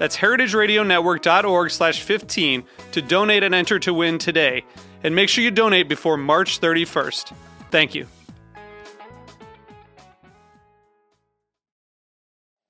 That's 0.00 0.16
heritageradionetwork.org 0.16 1.70
slash 1.70 2.02
15 2.02 2.64
to 2.92 3.02
donate 3.02 3.42
and 3.42 3.54
enter 3.54 3.78
to 3.80 3.92
win 3.92 4.16
today. 4.16 4.64
And 5.04 5.14
make 5.14 5.28
sure 5.28 5.44
you 5.44 5.50
donate 5.50 5.90
before 5.90 6.16
March 6.16 6.58
31st. 6.58 7.34
Thank 7.70 7.94
you. 7.94 8.06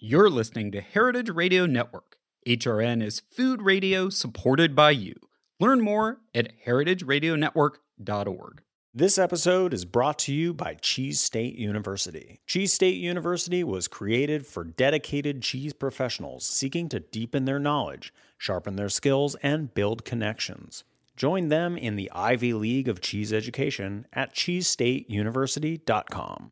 You're 0.01 0.29
listening 0.29 0.73
to 0.73 0.81
Heritage 0.81 1.31
Radio 1.31 1.67
Network. 1.67 2.17
HRN 2.49 3.01
is 3.01 3.23
food 3.31 3.63
radio 3.63 4.09
supported 4.09 4.75
by 4.75 4.91
you. 4.91 5.15
Learn 5.61 5.81
more 5.81 6.19
at 6.35 6.51
heritageradionetwork.org. 6.67 8.63
This 8.93 9.19
episode 9.19 9.73
is 9.73 9.85
brought 9.85 10.19
to 10.21 10.33
you 10.35 10.53
by 10.53 10.75
Cheese 10.75 11.21
State 11.21 11.55
University. 11.55 12.41
Cheese 12.45 12.73
State 12.73 12.97
University 12.97 13.63
was 13.63 13.87
created 13.87 14.49
for 14.49 14.65
dedicated 14.65 15.43
cheese 15.43 15.73
professionals 15.73 16.45
seeking 16.45 16.89
to 16.89 16.99
deepen 16.99 17.45
their 17.45 17.61
knowledge, 17.61 18.13
sharpen 18.37 18.75
their 18.75 18.89
skills, 18.89 19.37
and 19.45 19.73
build 19.75 20.05
connections. 20.05 20.83
Join 21.17 21.51
them 21.51 21.77
in 21.77 21.95
the 21.95 22.11
Ivy 22.11 22.53
League 22.53 22.89
of 22.89 23.01
Cheese 23.01 23.33
Education 23.33 24.09
at 24.13 24.35
cheesestateuniversity.com. 24.35 26.51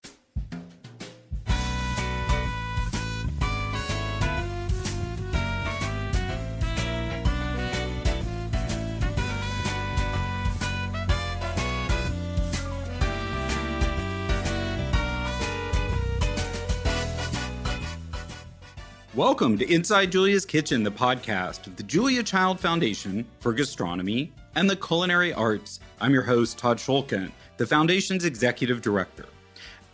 Welcome 19.18 19.58
to 19.58 19.68
Inside 19.68 20.12
Julia's 20.12 20.46
Kitchen, 20.46 20.84
the 20.84 20.92
podcast 20.92 21.66
of 21.66 21.74
the 21.74 21.82
Julia 21.82 22.22
Child 22.22 22.60
Foundation 22.60 23.26
for 23.40 23.52
Gastronomy 23.52 24.32
and 24.54 24.70
the 24.70 24.76
Culinary 24.76 25.32
Arts. 25.32 25.80
I'm 26.00 26.12
your 26.12 26.22
host, 26.22 26.56
Todd 26.56 26.78
Schulkin, 26.78 27.32
the 27.56 27.66
Foundation's 27.66 28.24
Executive 28.24 28.80
Director. 28.80 29.26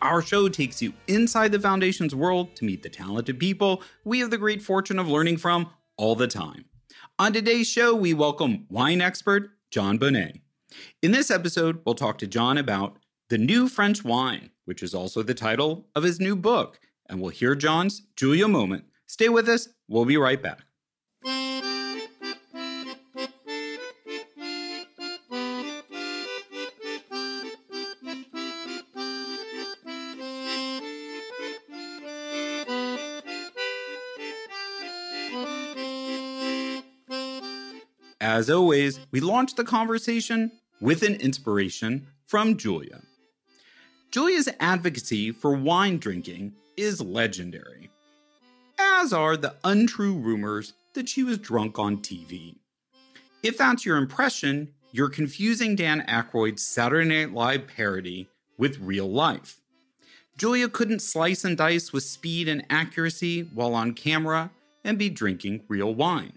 Our 0.03 0.21
show 0.21 0.51
takes 0.51 0.83
you 0.83 0.93
inside 1.09 1.53
the 1.53 1.59
Foundation's 1.59 2.15
world 2.15 2.55
to 2.57 2.67
meet 2.67 2.83
the 2.83 2.91
talented 2.91 3.39
people 3.39 3.83
we 4.05 4.19
have 4.19 4.29
the 4.29 4.37
great 4.37 4.61
fortune 4.61 4.99
of 4.99 5.09
learning 5.09 5.39
from 5.39 5.71
all 5.97 6.15
the 6.15 6.29
time. 6.29 6.67
On 7.19 7.33
today's 7.33 7.67
show, 7.67 7.95
we 7.95 8.13
welcome 8.13 8.67
wine 8.69 9.01
expert 9.01 9.53
Jon 9.71 9.99
Bonné. 9.99 10.43
In 11.03 11.13
this 11.13 11.31
episode, 11.31 11.81
we'll 11.87 11.95
talk 11.95 12.19
to 12.19 12.27
Jon 12.27 12.59
about 12.59 12.99
the 13.31 13.39
new 13.39 13.71
French 13.71 14.05
wine, 14.05 14.51
which 14.67 14.83
is 14.83 14.95
also 14.95 15.23
the 15.23 15.33
title 15.33 15.87
of 15.95 16.03
his 16.03 16.21
new 16.21 16.37
book, 16.37 16.79
and 17.09 17.23
we'll 17.23 17.31
hear 17.31 17.55
Jon's 17.55 18.03
Julia 18.17 18.49
moment 18.49 18.85
Stay 19.07 19.29
with 19.29 19.49
us. 19.49 19.69
We'll 19.89 20.05
be 20.05 20.17
right 20.17 20.43
back. 20.43 20.61
As 38.21 38.51
always, 38.51 38.99
we 39.13 39.21
launch 39.21 39.55
the 39.55 39.65
conversation 39.65 40.51
with 40.81 41.03
an 41.03 41.15
inspiration 41.17 42.07
from 42.27 42.57
Julia. 42.57 43.01
Julia's 44.11 44.49
advocacy 44.61 45.31
for 45.31 45.53
wine 45.53 45.99
drinking 45.99 46.55
is 46.77 47.01
legendary 47.01 47.91
as 48.85 49.13
are 49.13 49.37
the 49.37 49.55
untrue 49.65 50.15
rumors 50.15 50.75
that 50.95 51.09
she 51.09 51.23
was 51.23 51.39
drunk 51.39 51.79
on 51.79 51.99
TV. 51.99 52.57
If 53.43 53.59
that's 53.59 53.85
your 53.85 53.97
impression, 53.97 54.73
you're 54.93 55.09
confusing 55.09 55.77
Dan 55.77 56.05
Aykroyd's 56.07 56.63
Saturday 56.63 57.09
Night 57.09 57.33
Live 57.33 57.67
parody 57.67 58.29
with 58.57 58.79
real 58.79 59.11
life. 59.11 59.61
Julia 60.37 60.69
couldn't 60.69 61.01
slice 61.01 61.45
and 61.45 61.57
dice 61.57 61.93
with 61.93 62.03
speed 62.05 62.49
and 62.49 62.65
accuracy 62.71 63.43
while 63.43 63.75
on 63.75 63.93
camera 63.93 64.51
and 64.85 64.99
be 64.99 65.09
drinking 65.09 65.63
real 65.69 65.95
wine. 65.95 66.35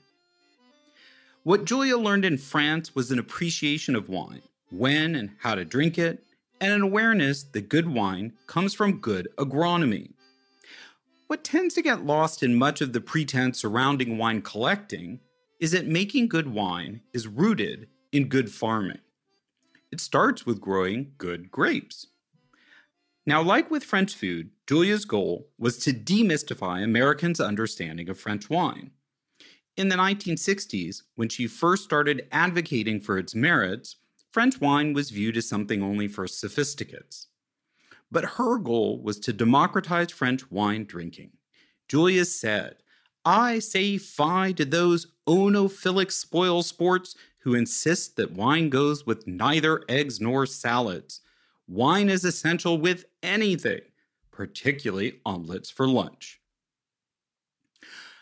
What 1.43 1.65
Julia 1.65 1.97
learned 1.97 2.25
in 2.25 2.37
France 2.37 2.93
was 2.93 3.11
an 3.11 3.19
appreciation 3.19 3.95
of 3.95 4.09
wine, 4.09 4.41
when 4.69 5.15
and 5.15 5.31
how 5.39 5.55
to 5.55 5.63
drink 5.63 5.97
it, 5.97 6.23
and 6.59 6.73
an 6.73 6.81
awareness 6.81 7.43
that 7.43 7.69
good 7.69 7.87
wine 7.87 8.33
comes 8.47 8.73
from 8.73 8.99
good 8.99 9.27
agronomy. 9.37 10.11
What 11.27 11.43
tends 11.43 11.73
to 11.75 11.81
get 11.81 12.05
lost 12.05 12.41
in 12.41 12.55
much 12.55 12.79
of 12.79 12.93
the 12.93 13.01
pretense 13.01 13.59
surrounding 13.59 14.17
wine 14.17 14.41
collecting 14.41 15.19
is 15.59 15.71
that 15.71 15.85
making 15.85 16.29
good 16.29 16.47
wine 16.47 17.01
is 17.13 17.27
rooted 17.27 17.89
in 18.13 18.29
good 18.29 18.49
farming. 18.49 18.99
It 19.91 19.99
starts 19.99 20.45
with 20.45 20.61
growing 20.61 21.11
good 21.17 21.51
grapes. 21.51 22.07
Now, 23.25 23.41
like 23.41 23.69
with 23.69 23.83
French 23.83 24.15
food, 24.15 24.51
Julia's 24.67 25.03
goal 25.03 25.49
was 25.57 25.77
to 25.79 25.91
demystify 25.91 26.81
Americans' 26.81 27.41
understanding 27.41 28.07
of 28.07 28.17
French 28.17 28.49
wine. 28.49 28.91
In 29.75 29.89
the 29.89 29.97
1960s, 29.97 31.03
when 31.15 31.27
she 31.27 31.45
first 31.45 31.83
started 31.83 32.27
advocating 32.31 33.01
for 33.01 33.17
its 33.17 33.35
merits, 33.35 33.97
French 34.31 34.61
wine 34.61 34.93
was 34.93 35.09
viewed 35.09 35.35
as 35.35 35.47
something 35.47 35.83
only 35.83 36.07
for 36.07 36.25
sophisticates. 36.25 37.26
But 38.11 38.25
her 38.35 38.57
goal 38.57 39.01
was 39.01 39.19
to 39.19 39.33
democratize 39.33 40.11
French 40.11 40.49
wine 40.49 40.85
drinking. 40.85 41.31
Julia 41.87 42.25
said, 42.25 42.77
I 43.25 43.59
say 43.59 43.97
fie 43.97 44.53
to 44.53 44.65
those 44.65 45.07
enophilic 45.27 46.11
spoil 46.11 46.63
sports 46.63 47.15
who 47.41 47.53
insist 47.53 48.15
that 48.15 48.31
wine 48.31 48.69
goes 48.69 49.05
with 49.05 49.27
neither 49.27 49.83
eggs 49.89 50.21
nor 50.21 50.45
salads. 50.45 51.21
Wine 51.67 52.09
is 52.09 52.23
essential 52.23 52.77
with 52.77 53.05
anything, 53.21 53.81
particularly 54.31 55.19
omelets 55.25 55.69
for 55.69 55.87
lunch. 55.87 56.39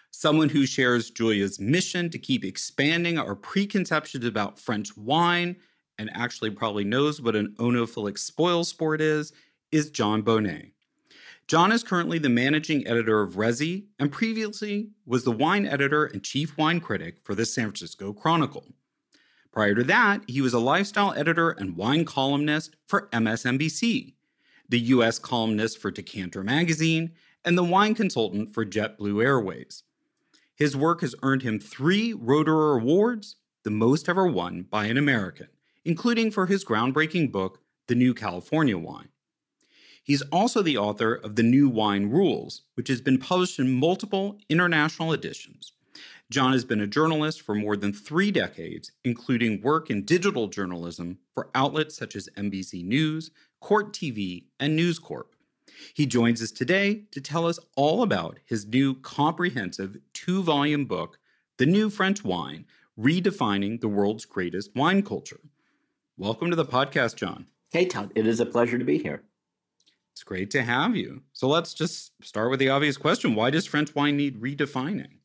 Someone 0.10 0.50
who 0.50 0.66
shares 0.66 1.12
Julia's 1.12 1.60
mission 1.60 2.10
to 2.10 2.18
keep 2.18 2.44
expanding 2.44 3.20
our 3.20 3.36
preconceptions 3.36 4.26
about 4.26 4.58
French 4.58 4.96
wine 4.98 5.58
and 6.00 6.10
actually 6.14 6.50
probably 6.50 6.84
knows 6.84 7.22
what 7.22 7.36
an 7.36 7.54
enophilic 7.60 8.18
spoil 8.18 8.64
sport 8.64 9.02
is 9.02 9.34
is 9.72 9.90
Jon 9.90 10.24
Bonné. 10.24 10.72
Jon 11.48 11.72
is 11.72 11.84
currently 11.84 12.18
the 12.18 12.30
managing 12.30 12.88
editor 12.88 13.22
of 13.22 13.34
Resy 13.34 13.86
and 14.00 14.12
previously 14.12 14.90
was 15.06 15.24
the 15.24 15.32
wine 15.32 15.68
editor 15.68 16.06
and 16.06 16.24
chief 16.24 16.58
wine 16.58 16.80
critic 16.80 17.18
for 17.24 17.36
the 17.36 17.46
San 17.46 17.66
Francisco 17.66 18.14
Chronicle. 18.14 18.66
Prior 19.52 19.76
to 19.76 19.84
that, 19.84 20.24
he 20.28 20.42
was 20.42 20.54
a 20.54 20.60
lifestyle 20.60 21.14
editor 21.14 21.52
and 21.52 21.78
wine 21.78 22.04
columnist 22.04 22.76
for 22.88 23.10
MSNBC, 23.14 24.16
the 24.68 24.80
US 24.80 25.20
columnist 25.20 25.78
for 25.78 25.92
Decanter 25.92 26.44
magazine, 26.44 27.12
and 27.46 27.58
the 27.58 27.64
wine 27.64 27.94
consultant 27.94 28.54
for 28.54 28.66
JetBlue 28.66 29.24
Airways. 29.24 29.84
His 30.56 30.76
work 30.76 31.02
has 31.02 31.16
earned 31.22 31.44
him 31.44 31.60
three 31.60 32.14
Roederer 32.14 32.82
Awards, 32.82 33.36
the 33.64 33.70
most 33.70 34.10
ever 34.10 34.26
won 34.26 34.64
by 34.64 34.86
an 34.86 34.98
American, 34.98 35.48
including 35.84 36.32
for 36.32 36.48
his 36.48 36.66
groundbreaking 36.66 37.32
book, 37.32 37.60
The 37.88 37.96
New 37.96 38.14
California 38.14 38.78
Wine. 38.78 39.10
He's 40.06 40.22
also 40.32 40.62
the 40.62 40.78
author 40.78 41.16
of 41.16 41.36
The 41.36 41.42
New 41.42 41.68
Wine 41.68 42.12
Rules, 42.12 42.62
which 42.76 42.90
has 42.90 43.02
been 43.02 43.18
published 43.18 43.58
in 43.58 43.80
multiple 43.80 44.38
international 44.50 45.12
editions. 45.14 45.74
Jon 46.30 46.52
has 46.52 46.64
been 46.64 46.80
a 46.80 46.86
journalist 46.86 47.42
for 47.42 47.56
more 47.56 47.76
than 47.76 47.92
three 47.92 48.30
decades, 48.30 48.92
including 49.04 49.64
work 49.64 49.90
in 49.90 50.06
digital 50.06 50.48
journalism 50.48 51.18
for 51.34 51.50
outlets 51.56 51.98
such 51.98 52.16
as 52.16 52.30
NBC 52.38 52.86
News, 52.86 53.32
Court 53.62 53.94
TV, 53.94 54.44
and 54.60 54.76
News 54.76 55.00
Corp. 55.00 55.36
He 55.96 56.06
joins 56.06 56.40
us 56.40 56.52
today 56.52 57.06
to 57.10 57.20
tell 57.20 57.48
us 57.48 57.58
all 57.76 58.04
about 58.04 58.38
his 58.46 58.68
new 58.68 58.94
comprehensive 58.94 59.98
two 60.14 60.44
volume 60.44 60.86
book, 60.86 61.18
The 61.58 61.66
New 61.66 61.90
French 61.90 62.24
Wine 62.24 62.66
Redefining 62.96 63.82
the 63.82 63.88
World's 63.88 64.26
Greatest 64.26 64.76
Wine 64.76 65.02
Culture. 65.02 65.40
Welcome 66.16 66.52
to 66.52 66.56
the 66.56 66.64
podcast, 66.64 67.16
Jon. 67.16 67.48
Hey, 67.72 67.86
Todd. 67.86 68.12
It 68.14 68.28
is 68.28 68.40
a 68.40 68.46
pleasure 68.46 68.78
to 68.78 68.86
be 68.86 69.00
here. 69.00 69.24
It's 70.16 70.24
great 70.24 70.50
to 70.52 70.64
have 70.64 70.96
you. 70.96 71.24
So 71.34 71.50
let's 71.50 71.74
just 71.74 72.14
start 72.24 72.50
with 72.50 72.62
the 72.62 72.70
obvious 72.70 72.96
question 72.96 73.36
Why 73.36 73.50
does 73.50 73.66
French 73.66 73.94
wine 73.94 74.16
need 74.16 74.40
redefining? 74.40 75.18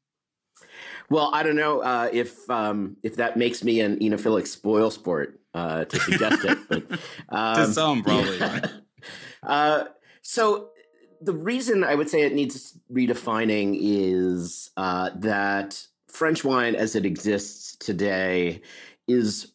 Well, 1.09 1.31
I 1.33 1.45
don't 1.45 1.55
know 1.55 1.79
uh, 1.79 2.09
if 2.13 2.51
um, 2.51 2.97
if 3.05 3.15
that 3.15 3.37
makes 3.37 3.63
me 3.63 3.79
an 3.83 4.01
enophilic 4.01 4.49
spoil 4.49 4.91
sport 4.91 5.39
uh, 5.55 5.85
to 5.85 6.01
suggest 6.01 6.45
it, 6.45 6.59
but 6.69 6.83
um, 7.29 7.55
to 7.55 7.73
some 7.73 8.03
probably. 8.03 8.39
Yeah. 8.39 8.67
uh, 9.45 9.85
so 10.23 10.71
the 11.21 11.35
reason 11.35 11.85
I 11.85 11.95
would 11.95 12.11
say 12.11 12.23
it 12.23 12.35
needs 12.35 12.77
redefining 12.93 13.79
is 13.81 14.71
uh, 14.77 15.11
that 15.15 15.87
French 16.09 16.43
wine, 16.43 16.75
as 16.75 16.97
it 16.97 17.07
exists 17.07 17.77
today, 17.77 18.61
is 19.07 19.53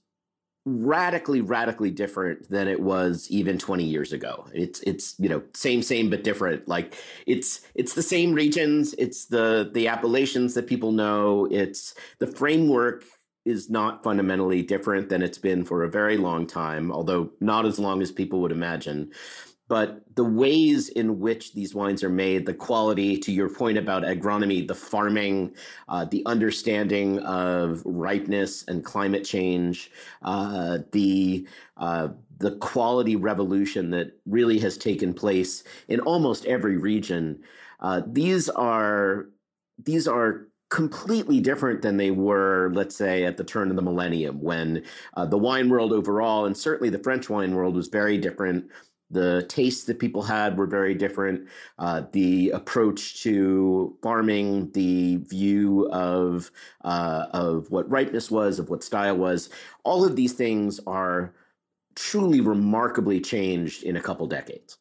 radically 0.66 1.42
radically 1.42 1.92
different 1.92 2.50
than 2.50 2.68
it 2.68 2.80
was 2.80 3.28
even 3.30 3.58
20 3.58 3.84
years 3.84 4.12
ago. 4.14 4.48
It's 4.54 4.80
it's 4.82 5.16
you 5.20 5.30
know 5.30 5.44
same 5.54 5.82
same 5.82 6.10
but 6.10 6.24
different. 6.24 6.68
Like 6.68 6.96
it's 7.28 7.62
it's 7.76 7.94
the 7.94 8.02
same 8.02 8.34
regions. 8.34 8.96
It's 8.98 9.26
the 9.26 9.70
the 9.74 9.88
appellations 9.88 10.56
that 10.56 10.68
people 10.68 10.92
know. 10.92 11.48
It's 11.52 11.94
the 12.20 12.28
framework 12.28 13.04
is 13.46 13.70
not 13.70 14.04
fundamentally 14.04 14.64
different 14.64 15.08
than 15.10 15.22
it's 15.22 15.38
been 15.38 15.64
for 15.64 15.84
a 15.84 15.90
very 15.90 16.18
long 16.18 16.48
time 16.48 16.92
although 16.92 17.30
not 17.40 17.64
as 17.64 17.78
long 17.78 18.02
as 18.02 18.12
people 18.12 18.42
would 18.42 18.52
imagine 18.52 19.12
but 19.68 20.02
the 20.16 20.24
ways 20.24 20.90
in 20.90 21.20
which 21.20 21.54
these 21.54 21.74
wines 21.74 22.04
are 22.04 22.10
made, 22.10 22.46
the 22.46 22.54
quality, 22.54 23.18
to 23.18 23.32
your 23.32 23.50
point 23.50 23.78
about 23.78 24.04
agronomy, 24.04 24.68
the 24.68 24.76
farming, 24.76 25.56
uh, 25.90 26.06
the 26.06 26.24
understanding 26.26 27.20
of 27.20 27.82
ripeness 27.84 28.64
and 28.68 28.86
climate 28.86 29.24
change, 29.24 29.92
uh, 30.22 30.80
the 30.92 31.48
uh, 31.78 32.10
the 32.38 32.56
quality 32.58 33.16
revolution 33.16 33.90
that 33.90 34.12
really 34.26 34.60
has 34.60 34.78
taken 34.78 35.14
place 35.14 35.64
in 35.88 36.00
almost 36.02 36.46
every 36.46 36.78
region. 36.78 37.42
Uh, 37.80 38.02
these 38.06 38.50
are 38.50 39.28
these 39.84 40.08
are 40.08 40.48
completely 40.70 41.40
different 41.40 41.82
than 41.82 41.98
they 41.98 42.12
were, 42.12 42.72
let's 42.74 42.96
say, 42.96 43.24
at 43.24 43.38
the 43.38 43.44
turn 43.44 43.70
of 43.70 43.76
the 43.76 43.82
millennium, 43.82 44.42
when 44.42 44.84
uh, 45.16 45.26
the 45.26 45.38
wine 45.38 45.70
world 45.70 45.94
overall, 45.94 46.46
and 46.46 46.58
certainly 46.58 46.90
the 46.90 47.00
French 47.00 47.30
wine 47.30 47.56
world, 47.56 47.76
was 47.76 47.88
very 47.88 48.18
different 48.18 48.66
the 49.16 49.46
tastes 49.48 49.86
that 49.86 49.98
people 49.98 50.22
had 50.22 50.58
were 50.58 50.68
very 50.68 50.94
different. 50.94 51.48
Uh, 51.80 52.04
the 52.12 52.50
approach 52.50 53.24
to 53.24 53.98
farming, 54.04 54.72
the 54.74 55.18
view 55.18 55.90
of 55.92 56.52
uh, 56.84 57.28
of 57.32 57.72
what 57.72 57.90
ripeness 57.90 58.30
was, 58.30 58.60
of 58.60 58.70
what 58.70 58.84
style 58.84 59.18
was, 59.18 59.50
all 59.84 60.06
of 60.06 60.16
these 60.16 60.34
things 60.34 60.80
are 60.86 61.34
truly 61.96 62.42
remarkably 62.42 63.22
changed 63.22 63.84
in 63.84 63.96
a 63.96 64.02
couple 64.02 64.28
decades. 64.28 64.78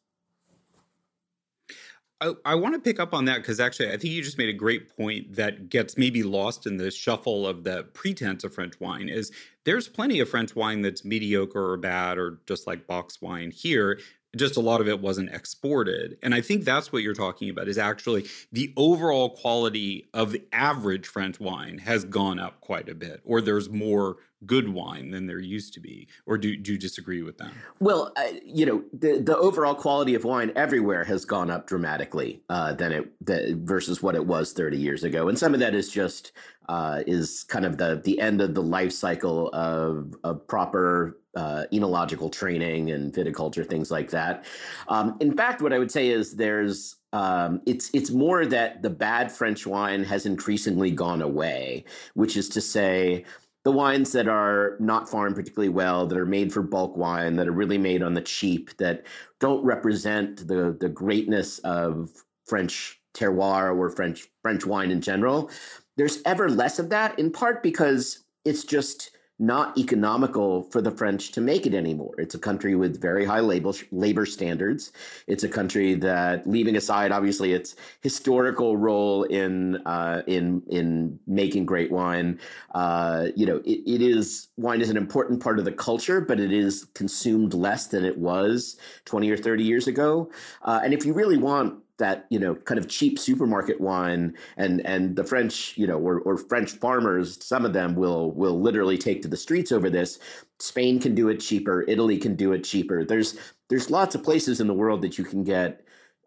I, 2.21 2.33
I 2.45 2.55
want 2.55 2.75
to 2.75 2.79
pick 2.79 2.99
up 2.99 3.13
on 3.13 3.25
that 3.25 3.37
because 3.37 3.59
actually, 3.59 3.89
I 3.89 3.97
think 3.97 4.05
you 4.13 4.23
just 4.23 4.37
made 4.37 4.49
a 4.49 4.53
great 4.53 4.95
point 4.95 5.35
that 5.35 5.69
gets 5.69 5.97
maybe 5.97 6.23
lost 6.23 6.65
in 6.65 6.77
the 6.77 6.89
shuffle 6.89 7.45
of 7.45 7.63
the 7.63 7.83
pretense 7.93 8.43
of 8.43 8.53
French 8.53 8.79
wine. 8.79 9.09
Is 9.09 9.31
there's 9.65 9.87
plenty 9.87 10.19
of 10.19 10.29
French 10.29 10.55
wine 10.55 10.81
that's 10.81 11.03
mediocre 11.03 11.71
or 11.71 11.77
bad 11.77 12.17
or 12.17 12.39
just 12.47 12.67
like 12.67 12.87
box 12.87 13.21
wine 13.21 13.51
here 13.51 13.99
just 14.35 14.57
a 14.57 14.61
lot 14.61 14.81
of 14.81 14.87
it 14.87 14.99
wasn't 14.99 15.33
exported. 15.33 16.17
And 16.21 16.33
I 16.33 16.41
think 16.41 16.63
that's 16.63 16.91
what 16.91 17.03
you're 17.03 17.13
talking 17.13 17.49
about 17.49 17.67
is 17.67 17.77
actually 17.77 18.27
the 18.51 18.73
overall 18.77 19.29
quality 19.29 20.07
of 20.13 20.31
the 20.31 20.43
average 20.51 21.07
French 21.07 21.39
wine 21.39 21.79
has 21.79 22.05
gone 22.05 22.39
up 22.39 22.61
quite 22.61 22.89
a 22.89 22.95
bit, 22.95 23.21
or 23.23 23.41
there's 23.41 23.69
more 23.69 24.17
good 24.45 24.69
wine 24.69 25.11
than 25.11 25.27
there 25.27 25.39
used 25.39 25.73
to 25.73 25.79
be. 25.79 26.07
Or 26.25 26.37
do, 26.37 26.55
do 26.55 26.73
you 26.73 26.77
disagree 26.77 27.21
with 27.21 27.37
that? 27.37 27.51
Well, 27.79 28.11
uh, 28.17 28.33
you 28.43 28.65
know, 28.65 28.83
the, 28.93 29.19
the 29.19 29.37
overall 29.37 29.75
quality 29.75 30.15
of 30.15 30.23
wine 30.23 30.51
everywhere 30.55 31.03
has 31.05 31.25
gone 31.25 31.49
up 31.49 31.67
dramatically 31.67 32.41
uh, 32.49 32.73
than 32.73 32.91
it 32.91 33.25
the, 33.25 33.57
versus 33.61 34.01
what 34.01 34.15
it 34.15 34.25
was 34.25 34.53
30 34.53 34.77
years 34.77 35.03
ago. 35.03 35.29
And 35.29 35.37
some 35.37 35.53
of 35.53 35.59
that 35.59 35.73
is 35.73 35.89
just 35.89 36.31
uh, 36.67 37.03
is 37.05 37.43
kind 37.43 37.65
of 37.65 37.77
the 37.77 38.01
the 38.03 38.19
end 38.19 38.41
of 38.41 38.55
the 38.55 38.61
life 38.61 38.91
cycle 38.91 39.49
of, 39.53 40.15
of 40.23 40.47
proper 40.47 41.19
uh, 41.35 41.65
enological 41.71 42.31
training 42.31 42.91
and 42.91 43.13
viticulture, 43.13 43.67
things 43.67 43.91
like 43.91 44.09
that. 44.09 44.45
Um, 44.87 45.17
in 45.19 45.35
fact, 45.35 45.61
what 45.61 45.73
I 45.73 45.79
would 45.79 45.91
say 45.91 46.07
is 46.07 46.35
there's 46.35 46.95
um, 47.13 47.61
it's 47.65 47.89
it's 47.93 48.09
more 48.09 48.45
that 48.45 48.81
the 48.81 48.89
bad 48.89 49.31
French 49.31 49.67
wine 49.67 50.03
has 50.03 50.25
increasingly 50.25 50.91
gone 50.91 51.21
away, 51.21 51.85
which 52.13 52.37
is 52.37 52.49
to 52.49 52.61
say. 52.61 53.25
The 53.65 53.71
wines 53.71 54.11
that 54.13 54.27
are 54.27 54.77
not 54.79 55.09
farmed 55.09 55.35
particularly 55.35 55.69
well, 55.69 56.05
that 56.05 56.17
are 56.17 56.25
made 56.25 56.53
for 56.53 56.61
bulk 56.61 56.95
wine, 56.95 57.35
that 57.35 57.47
are 57.47 57.51
really 57.51 57.79
made 57.79 58.03
on 58.03 58.13
the 58.13 58.21
cheap, 58.21 58.77
that 58.77 59.05
don't 59.39 59.65
represent 59.65 60.47
the 60.47 60.77
the 60.79 60.89
greatness 60.89 61.59
of 61.59 62.11
French 62.45 63.01
terroir 63.15 63.75
or 63.75 63.89
French 63.89 64.27
French 64.43 64.65
wine 64.65 64.91
in 64.91 65.01
general. 65.01 65.49
There's 65.97 66.21
ever 66.25 66.47
less 66.47 66.77
of 66.77 66.89
that, 66.89 67.17
in 67.17 67.31
part 67.31 67.63
because 67.63 68.23
it's 68.45 68.63
just 68.63 69.14
not 69.37 69.77
economical 69.77 70.63
for 70.63 70.81
the 70.81 70.91
French 70.91 71.31
to 71.33 71.41
make 71.41 71.65
it 71.65 71.73
anymore. 71.73 72.13
It's 72.17 72.35
a 72.35 72.39
country 72.39 72.75
with 72.75 73.01
very 73.01 73.25
high 73.25 73.41
labor, 73.41 73.73
labor 73.91 74.25
standards. 74.25 74.93
It's 75.27 75.43
a 75.43 75.49
country 75.49 75.93
that, 75.95 76.47
leaving 76.47 76.77
aside 76.77 77.11
obviously 77.11 77.51
its 77.51 77.75
historical 78.01 78.77
role 78.77 79.23
in 79.23 79.77
uh, 79.85 80.21
in 80.27 80.63
in 80.69 81.19
making 81.27 81.65
great 81.65 81.91
wine, 81.91 82.39
uh, 82.73 83.27
you 83.35 83.45
know, 83.45 83.57
it, 83.65 83.81
it 83.85 84.01
is 84.01 84.47
wine 84.57 84.81
is 84.81 84.89
an 84.89 84.97
important 84.97 85.41
part 85.43 85.59
of 85.59 85.65
the 85.65 85.71
culture, 85.71 86.21
but 86.21 86.39
it 86.39 86.53
is 86.53 86.87
consumed 86.93 87.53
less 87.53 87.87
than 87.87 88.05
it 88.05 88.17
was 88.17 88.77
twenty 89.03 89.29
or 89.29 89.37
thirty 89.37 89.63
years 89.63 89.87
ago. 89.87 90.31
Uh, 90.61 90.79
and 90.83 90.93
if 90.93 91.05
you 91.05 91.13
really 91.13 91.37
want 91.37 91.81
that 91.97 92.25
you 92.29 92.39
know 92.39 92.55
kind 92.55 92.77
of 92.77 92.87
cheap 92.87 93.17
supermarket 93.17 93.79
wine 93.79 94.33
and 94.57 94.85
and 94.85 95.15
the 95.15 95.23
french 95.23 95.77
you 95.77 95.87
know 95.87 95.97
or, 95.97 96.19
or 96.21 96.37
french 96.37 96.71
farmers 96.71 97.43
some 97.43 97.65
of 97.65 97.73
them 97.73 97.95
will 97.95 98.31
will 98.31 98.59
literally 98.59 98.97
take 98.97 99.21
to 99.21 99.27
the 99.27 99.37
streets 99.37 99.71
over 99.71 99.89
this. 99.89 100.19
Spain 100.59 100.99
can 100.99 101.15
do 101.15 101.29
it 101.29 101.37
cheaper. 101.37 101.83
Italy 101.87 102.17
can 102.17 102.35
do 102.35 102.53
it 102.53 102.63
cheaper. 102.63 103.03
There's 103.03 103.37
there's 103.69 103.89
lots 103.89 104.15
of 104.15 104.23
places 104.23 104.59
in 104.59 104.67
the 104.67 104.73
world 104.73 105.01
that 105.01 105.17
you 105.17 105.23
can 105.23 105.43
get 105.43 105.81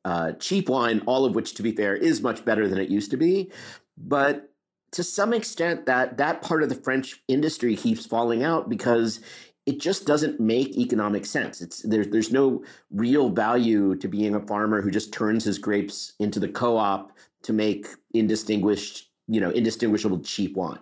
uh, 0.04 0.32
cheap 0.32 0.68
wine 0.68 1.02
all 1.06 1.24
of 1.24 1.34
which 1.34 1.54
to 1.54 1.62
be 1.62 1.72
fair 1.72 1.94
is 1.94 2.22
much 2.22 2.44
better 2.44 2.68
than 2.68 2.78
it 2.78 2.88
used 2.88 3.10
to 3.10 3.16
be. 3.16 3.50
But 3.96 4.50
to 4.92 5.02
some 5.02 5.32
extent 5.32 5.86
that 5.86 6.16
that 6.16 6.40
part 6.40 6.62
of 6.62 6.68
the 6.68 6.74
french 6.74 7.22
industry 7.28 7.76
keeps 7.76 8.06
falling 8.06 8.42
out 8.42 8.68
because 8.68 9.20
it 9.68 9.80
just 9.80 10.06
doesn't 10.06 10.40
make 10.40 10.78
economic 10.78 11.26
sense. 11.26 11.60
It's 11.60 11.82
there's 11.82 12.08
there's 12.08 12.32
no 12.32 12.64
real 12.90 13.28
value 13.28 13.96
to 13.96 14.08
being 14.08 14.34
a 14.34 14.40
farmer 14.40 14.80
who 14.80 14.90
just 14.90 15.12
turns 15.12 15.44
his 15.44 15.58
grapes 15.58 16.14
into 16.18 16.40
the 16.40 16.48
co-op 16.48 17.12
to 17.42 17.52
make 17.52 17.86
indistinguished, 18.14 19.10
you 19.26 19.42
know, 19.42 19.50
indistinguishable 19.50 20.20
cheap 20.20 20.56
wine. 20.56 20.78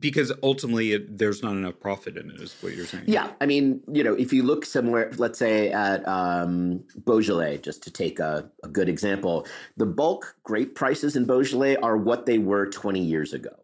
Because 0.00 0.32
ultimately, 0.42 0.94
it, 0.94 1.16
there's 1.16 1.44
not 1.44 1.52
enough 1.52 1.78
profit 1.78 2.16
in 2.16 2.28
it, 2.28 2.40
is 2.40 2.56
what 2.60 2.74
you're 2.74 2.86
saying. 2.86 3.04
Yeah, 3.06 3.30
I 3.40 3.46
mean, 3.46 3.80
you 3.92 4.02
know, 4.02 4.14
if 4.14 4.32
you 4.32 4.42
look 4.42 4.66
somewhere, 4.66 5.12
let's 5.18 5.38
say 5.38 5.70
at 5.70 6.06
um, 6.08 6.82
Beaujolais, 7.04 7.58
just 7.58 7.84
to 7.84 7.92
take 7.92 8.18
a, 8.18 8.50
a 8.64 8.68
good 8.68 8.88
example, 8.88 9.46
the 9.76 9.86
bulk 9.86 10.34
grape 10.42 10.74
prices 10.74 11.14
in 11.14 11.24
Beaujolais 11.24 11.76
are 11.76 11.96
what 11.96 12.26
they 12.26 12.38
were 12.38 12.66
20 12.66 13.00
years 13.00 13.32
ago 13.32 13.56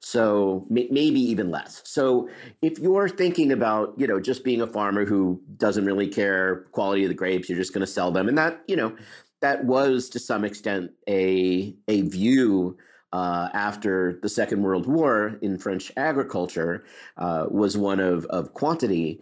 so 0.00 0.66
maybe 0.70 1.20
even 1.20 1.50
less. 1.50 1.82
So 1.84 2.28
if 2.62 2.78
you're 2.78 3.08
thinking 3.08 3.52
about, 3.52 3.94
you 3.98 4.06
know, 4.06 4.18
just 4.18 4.44
being 4.44 4.62
a 4.62 4.66
farmer 4.66 5.04
who 5.04 5.40
doesn't 5.58 5.84
really 5.84 6.08
care 6.08 6.66
quality 6.72 7.04
of 7.04 7.10
the 7.10 7.14
grapes, 7.14 7.48
you're 7.48 7.58
just 7.58 7.74
going 7.74 7.86
to 7.86 7.92
sell 7.92 8.10
them, 8.10 8.26
and 8.26 8.38
that, 8.38 8.62
you 8.66 8.76
know, 8.76 8.96
that 9.42 9.64
was 9.64 10.08
to 10.10 10.18
some 10.18 10.44
extent 10.44 10.90
a 11.08 11.74
a 11.88 12.02
view 12.02 12.76
uh, 13.12 13.48
after 13.52 14.18
the 14.22 14.28
Second 14.28 14.62
World 14.62 14.86
War 14.86 15.38
in 15.42 15.58
French 15.58 15.92
agriculture 15.96 16.84
uh, 17.18 17.46
was 17.50 17.76
one 17.76 18.00
of 18.00 18.24
of 18.26 18.54
quantity. 18.54 19.20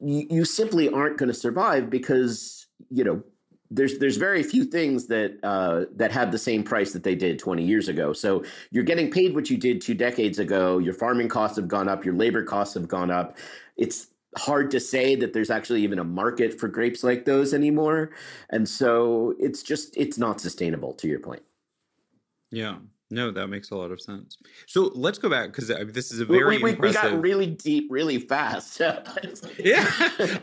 You, 0.00 0.26
you 0.30 0.44
simply 0.44 0.88
aren't 0.88 1.18
going 1.18 1.28
to 1.28 1.34
survive 1.34 1.88
because 1.90 2.66
you 2.90 3.04
know 3.04 3.22
there's 3.70 3.98
there's 3.98 4.16
very 4.16 4.42
few 4.42 4.64
things 4.64 5.06
that 5.06 5.38
uh, 5.42 5.84
that 5.94 6.10
have 6.10 6.32
the 6.32 6.38
same 6.38 6.62
price 6.62 6.92
that 6.92 7.04
they 7.04 7.14
did 7.14 7.38
20 7.38 7.64
years 7.64 7.88
ago. 7.88 8.12
So 8.12 8.44
you're 8.70 8.84
getting 8.84 9.10
paid 9.10 9.34
what 9.34 9.48
you 9.48 9.56
did 9.56 9.80
two 9.80 9.94
decades 9.94 10.38
ago. 10.38 10.78
Your 10.78 10.94
farming 10.94 11.28
costs 11.28 11.56
have 11.56 11.68
gone 11.68 11.88
up. 11.88 12.04
Your 12.04 12.14
labor 12.14 12.42
costs 12.42 12.74
have 12.74 12.88
gone 12.88 13.10
up. 13.10 13.38
It's 13.76 14.08
hard 14.36 14.70
to 14.72 14.80
say 14.80 15.14
that 15.16 15.32
there's 15.32 15.50
actually 15.50 15.82
even 15.82 15.98
a 15.98 16.04
market 16.04 16.58
for 16.58 16.68
grapes 16.68 17.04
like 17.04 17.24
those 17.24 17.54
anymore, 17.54 18.10
and 18.50 18.68
so 18.68 19.34
it's 19.38 19.62
just 19.62 19.96
it's 19.96 20.18
not 20.18 20.40
sustainable. 20.40 20.92
To 20.94 21.08
your 21.08 21.20
point. 21.20 21.42
Yeah. 22.50 22.76
No, 23.12 23.32
that 23.32 23.48
makes 23.48 23.70
a 23.70 23.76
lot 23.76 23.90
of 23.90 24.00
sense. 24.00 24.38
So 24.66 24.92
let's 24.94 25.18
go 25.18 25.28
back 25.28 25.48
because 25.48 25.66
this 25.92 26.12
is 26.12 26.20
a 26.20 26.24
very 26.24 26.58
we, 26.58 26.62
we, 26.62 26.70
impressive. 26.70 27.02
We 27.02 27.10
got 27.10 27.20
really 27.20 27.46
deep, 27.46 27.88
really 27.90 28.18
fast. 28.18 28.80
yeah, 29.58 29.90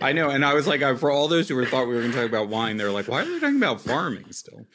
I 0.01 0.11
know. 0.11 0.29
And 0.29 0.43
I 0.43 0.53
was 0.53 0.67
like, 0.67 0.81
for 0.97 1.09
all 1.09 1.29
those 1.29 1.47
who 1.47 1.55
were 1.55 1.65
thought 1.65 1.87
we 1.87 1.95
were 1.95 2.01
going 2.01 2.11
to 2.11 2.17
talk 2.17 2.27
about 2.27 2.49
wine, 2.49 2.75
they're 2.75 2.91
like, 2.91 3.07
why 3.07 3.21
are 3.21 3.25
we 3.25 3.39
talking 3.39 3.55
about 3.55 3.79
farming 3.79 4.31
still? 4.31 4.65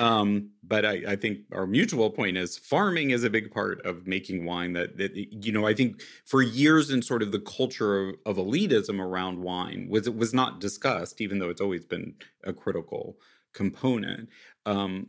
Um, 0.00 0.50
but 0.64 0.84
I, 0.84 1.02
I, 1.06 1.16
think 1.16 1.40
our 1.52 1.66
mutual 1.66 2.10
point 2.10 2.36
is 2.36 2.58
farming 2.58 3.10
is 3.10 3.22
a 3.22 3.30
big 3.30 3.52
part 3.52 3.84
of 3.86 4.08
making 4.08 4.44
wine. 4.44 4.72
That, 4.72 4.96
that 4.96 5.14
you 5.14 5.52
know, 5.52 5.66
I 5.66 5.74
think 5.74 6.02
for 6.24 6.42
years 6.42 6.90
in 6.90 7.00
sort 7.00 7.22
of 7.22 7.30
the 7.30 7.38
culture 7.38 8.08
of, 8.08 8.14
of 8.26 8.36
elitism 8.36 9.00
around 9.00 9.42
wine 9.42 9.86
was 9.88 10.08
it 10.08 10.16
was 10.16 10.34
not 10.34 10.58
discussed, 10.58 11.20
even 11.20 11.38
though 11.38 11.50
it's 11.50 11.60
always 11.60 11.84
been 11.84 12.14
a 12.42 12.52
critical 12.52 13.16
component. 13.52 14.28
Um, 14.66 15.08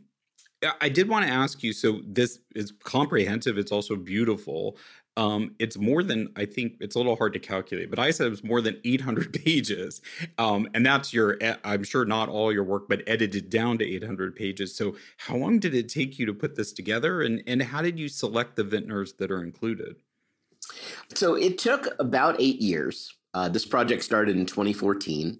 I 0.80 0.88
did 0.88 1.08
want 1.08 1.26
to 1.26 1.32
ask 1.32 1.62
you. 1.62 1.72
So 1.72 2.00
this 2.04 2.40
is 2.54 2.72
comprehensive. 2.82 3.58
It's 3.58 3.72
also 3.72 3.96
beautiful. 3.96 4.76
Um, 5.16 5.56
it's 5.58 5.76
more 5.76 6.04
than 6.04 6.28
I 6.36 6.44
think. 6.44 6.74
It's 6.80 6.94
a 6.94 6.98
little 6.98 7.16
hard 7.16 7.32
to 7.32 7.40
calculate, 7.40 7.90
but 7.90 7.98
I 7.98 8.12
said 8.12 8.28
it 8.28 8.30
was 8.30 8.44
more 8.44 8.60
than 8.60 8.80
800 8.84 9.32
pages, 9.44 10.00
um, 10.38 10.68
and 10.74 10.86
that's 10.86 11.12
your. 11.12 11.38
I'm 11.64 11.82
sure 11.82 12.04
not 12.04 12.28
all 12.28 12.52
your 12.52 12.62
work, 12.62 12.88
but 12.88 13.02
edited 13.08 13.50
down 13.50 13.78
to 13.78 13.84
800 13.84 14.36
pages. 14.36 14.76
So 14.76 14.96
how 15.16 15.36
long 15.36 15.58
did 15.58 15.74
it 15.74 15.88
take 15.88 16.20
you 16.20 16.26
to 16.26 16.34
put 16.34 16.54
this 16.54 16.72
together, 16.72 17.22
and 17.22 17.42
and 17.48 17.62
how 17.62 17.82
did 17.82 17.98
you 17.98 18.08
select 18.08 18.54
the 18.54 18.62
vintners 18.62 19.14
that 19.14 19.32
are 19.32 19.42
included? 19.42 19.96
So 21.14 21.34
it 21.34 21.58
took 21.58 21.88
about 21.98 22.36
eight 22.40 22.60
years. 22.60 23.12
Uh, 23.34 23.48
this 23.48 23.66
project 23.66 24.04
started 24.04 24.36
in 24.36 24.46
2014. 24.46 25.38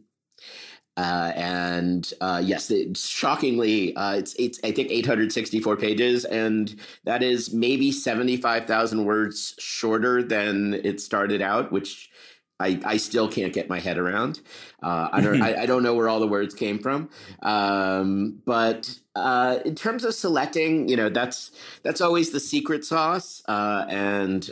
Uh, 0.98 1.30
and 1.36 2.12
uh, 2.20 2.42
yes, 2.44 2.72
it, 2.72 2.96
shockingly, 2.96 3.94
uh, 3.94 4.14
it's 4.14 4.34
it's 4.34 4.58
I 4.64 4.72
think 4.72 4.90
864 4.90 5.76
pages, 5.76 6.24
and 6.24 6.74
that 7.04 7.22
is 7.22 7.54
maybe 7.54 7.92
75,000 7.92 9.04
words 9.04 9.54
shorter 9.60 10.24
than 10.24 10.74
it 10.74 11.00
started 11.00 11.40
out, 11.40 11.70
which 11.70 12.10
I, 12.58 12.80
I 12.84 12.96
still 12.96 13.28
can't 13.28 13.52
get 13.52 13.68
my 13.68 13.78
head 13.78 13.96
around. 13.96 14.40
Uh, 14.82 15.08
I 15.12 15.20
don't 15.20 15.40
I, 15.40 15.54
I, 15.62 15.66
don't 15.66 15.84
know 15.84 15.94
where 15.94 16.08
all 16.08 16.18
the 16.18 16.26
words 16.26 16.52
came 16.52 16.80
from. 16.80 17.10
Um, 17.44 18.42
but 18.44 18.98
uh, 19.14 19.60
in 19.64 19.76
terms 19.76 20.04
of 20.04 20.14
selecting, 20.14 20.88
you 20.88 20.96
know, 20.96 21.10
that's 21.10 21.52
that's 21.84 22.00
always 22.00 22.32
the 22.32 22.40
secret 22.40 22.84
sauce, 22.84 23.40
uh, 23.46 23.86
and 23.88 24.48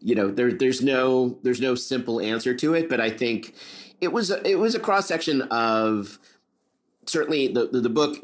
you 0.00 0.14
know, 0.14 0.30
there 0.30 0.50
there's 0.50 0.80
no 0.80 1.38
there's 1.42 1.60
no 1.60 1.74
simple 1.74 2.22
answer 2.22 2.54
to 2.54 2.72
it. 2.72 2.88
But 2.88 3.02
I 3.02 3.10
think 3.10 3.54
it 4.00 4.12
was 4.12 4.30
it 4.30 4.58
was 4.58 4.74
a 4.74 4.80
cross 4.80 5.06
section 5.06 5.42
of 5.42 6.18
certainly 7.06 7.48
the, 7.48 7.68
the, 7.68 7.80
the 7.80 7.88
book 7.88 8.16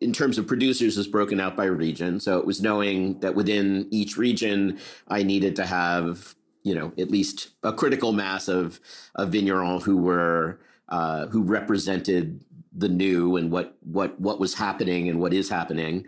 in 0.00 0.12
terms 0.12 0.38
of 0.38 0.46
producers 0.46 0.96
is 0.96 1.06
broken 1.06 1.40
out 1.40 1.56
by 1.56 1.66
region. 1.66 2.20
So 2.20 2.38
it 2.38 2.46
was 2.46 2.62
knowing 2.62 3.20
that 3.20 3.34
within 3.34 3.86
each 3.90 4.16
region, 4.16 4.78
I 5.08 5.22
needed 5.22 5.56
to 5.56 5.66
have 5.66 6.34
you 6.62 6.74
know 6.74 6.92
at 6.98 7.10
least 7.10 7.50
a 7.62 7.72
critical 7.72 8.12
mass 8.12 8.48
of 8.48 8.80
of 9.14 9.30
vignerons 9.30 9.82
who 9.82 9.96
were 9.96 10.60
uh, 10.88 11.26
who 11.26 11.42
represented 11.42 12.40
the 12.72 12.88
new 12.88 13.36
and 13.36 13.50
what 13.50 13.76
what 13.80 14.20
what 14.20 14.38
was 14.38 14.54
happening 14.54 15.08
and 15.08 15.20
what 15.20 15.34
is 15.34 15.48
happening 15.48 16.06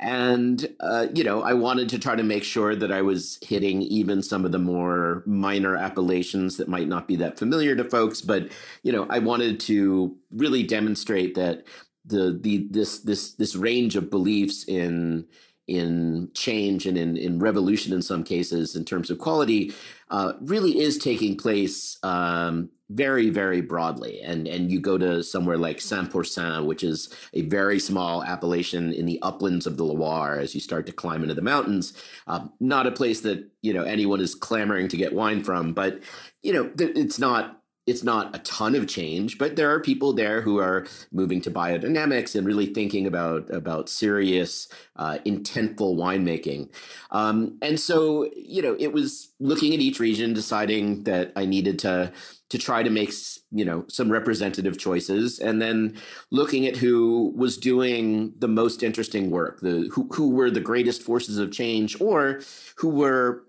and, 0.00 0.66
uh, 0.80 1.08
you 1.14 1.22
know, 1.22 1.42
I 1.42 1.52
wanted 1.52 1.90
to 1.90 1.98
try 1.98 2.16
to 2.16 2.22
make 2.22 2.42
sure 2.42 2.74
that 2.74 2.90
I 2.90 3.02
was 3.02 3.38
hitting 3.42 3.82
even 3.82 4.22
some 4.22 4.46
of 4.46 4.52
the 4.52 4.58
more 4.58 5.22
minor 5.26 5.76
appellations 5.76 6.56
that 6.56 6.68
might 6.68 6.88
not 6.88 7.06
be 7.06 7.16
that 7.16 7.38
familiar 7.38 7.76
to 7.76 7.84
folks. 7.84 8.22
But, 8.22 8.50
you 8.82 8.92
know, 8.92 9.06
I 9.10 9.18
wanted 9.18 9.60
to 9.60 10.16
really 10.30 10.62
demonstrate 10.62 11.34
that 11.34 11.64
the 12.06 12.38
the 12.40 12.66
this 12.70 13.00
this 13.00 13.34
this 13.34 13.54
range 13.54 13.94
of 13.94 14.08
beliefs 14.08 14.64
in 14.64 15.26
in 15.68 16.30
change 16.34 16.86
and 16.86 16.96
in, 16.96 17.18
in 17.18 17.38
revolution 17.38 17.92
in 17.92 18.00
some 18.00 18.24
cases 18.24 18.74
in 18.74 18.86
terms 18.86 19.10
of 19.10 19.18
quality 19.18 19.72
uh, 20.10 20.32
really 20.40 20.80
is 20.80 20.96
taking 20.96 21.36
place 21.36 21.98
um, 22.02 22.70
very 22.90 23.30
very 23.30 23.60
broadly 23.60 24.20
and 24.20 24.48
and 24.48 24.70
you 24.70 24.80
go 24.80 24.98
to 24.98 25.22
somewhere 25.22 25.56
like 25.56 25.80
Saint-Pourçain 25.80 26.66
which 26.66 26.82
is 26.82 27.14
a 27.34 27.42
very 27.42 27.78
small 27.78 28.24
appellation 28.24 28.92
in 28.92 29.06
the 29.06 29.20
uplands 29.22 29.66
of 29.66 29.76
the 29.76 29.84
Loire 29.84 30.40
as 30.40 30.54
you 30.54 30.60
start 30.60 30.86
to 30.86 30.92
climb 30.92 31.22
into 31.22 31.34
the 31.34 31.40
mountains. 31.40 31.92
Uh, 32.26 32.46
not 32.58 32.88
a 32.88 32.92
place 32.92 33.20
that 33.20 33.48
you 33.62 33.72
know 33.72 33.84
anyone 33.84 34.20
is 34.20 34.34
clamoring 34.34 34.88
to 34.88 34.96
get 34.96 35.12
wine 35.12 35.44
from 35.44 35.72
but 35.72 36.00
you 36.42 36.52
know 36.52 36.70
it's 36.78 37.18
not 37.18 37.59
it's 37.90 38.04
not 38.04 38.34
a 38.34 38.38
ton 38.40 38.76
of 38.76 38.86
change, 38.86 39.36
but 39.36 39.56
there 39.56 39.68
are 39.68 39.80
people 39.80 40.12
there 40.12 40.40
who 40.40 40.58
are 40.58 40.86
moving 41.10 41.40
to 41.40 41.50
biodynamics 41.50 42.36
and 42.36 42.46
really 42.46 42.66
thinking 42.66 43.04
about 43.04 43.50
about 43.50 43.88
serious, 43.88 44.68
uh, 44.94 45.18
intentful 45.26 45.96
winemaking. 45.96 46.68
Um, 47.10 47.58
and 47.60 47.80
so, 47.80 48.30
you 48.36 48.62
know, 48.62 48.76
it 48.78 48.92
was 48.92 49.32
looking 49.40 49.74
at 49.74 49.80
each 49.80 49.98
region, 49.98 50.32
deciding 50.32 51.02
that 51.04 51.32
I 51.34 51.46
needed 51.46 51.80
to 51.80 52.12
to 52.50 52.58
try 52.58 52.82
to 52.82 52.90
make 52.90 53.12
you 53.50 53.64
know 53.64 53.84
some 53.88 54.10
representative 54.12 54.78
choices, 54.78 55.40
and 55.40 55.60
then 55.60 55.96
looking 56.30 56.66
at 56.66 56.76
who 56.76 57.32
was 57.36 57.56
doing 57.56 58.32
the 58.38 58.48
most 58.48 58.84
interesting 58.84 59.30
work, 59.30 59.60
the 59.60 59.90
who 59.92 60.08
who 60.12 60.30
were 60.30 60.50
the 60.50 60.60
greatest 60.60 61.02
forces 61.02 61.38
of 61.38 61.50
change, 61.50 62.00
or 62.00 62.40
who 62.76 62.88
were 62.88 63.42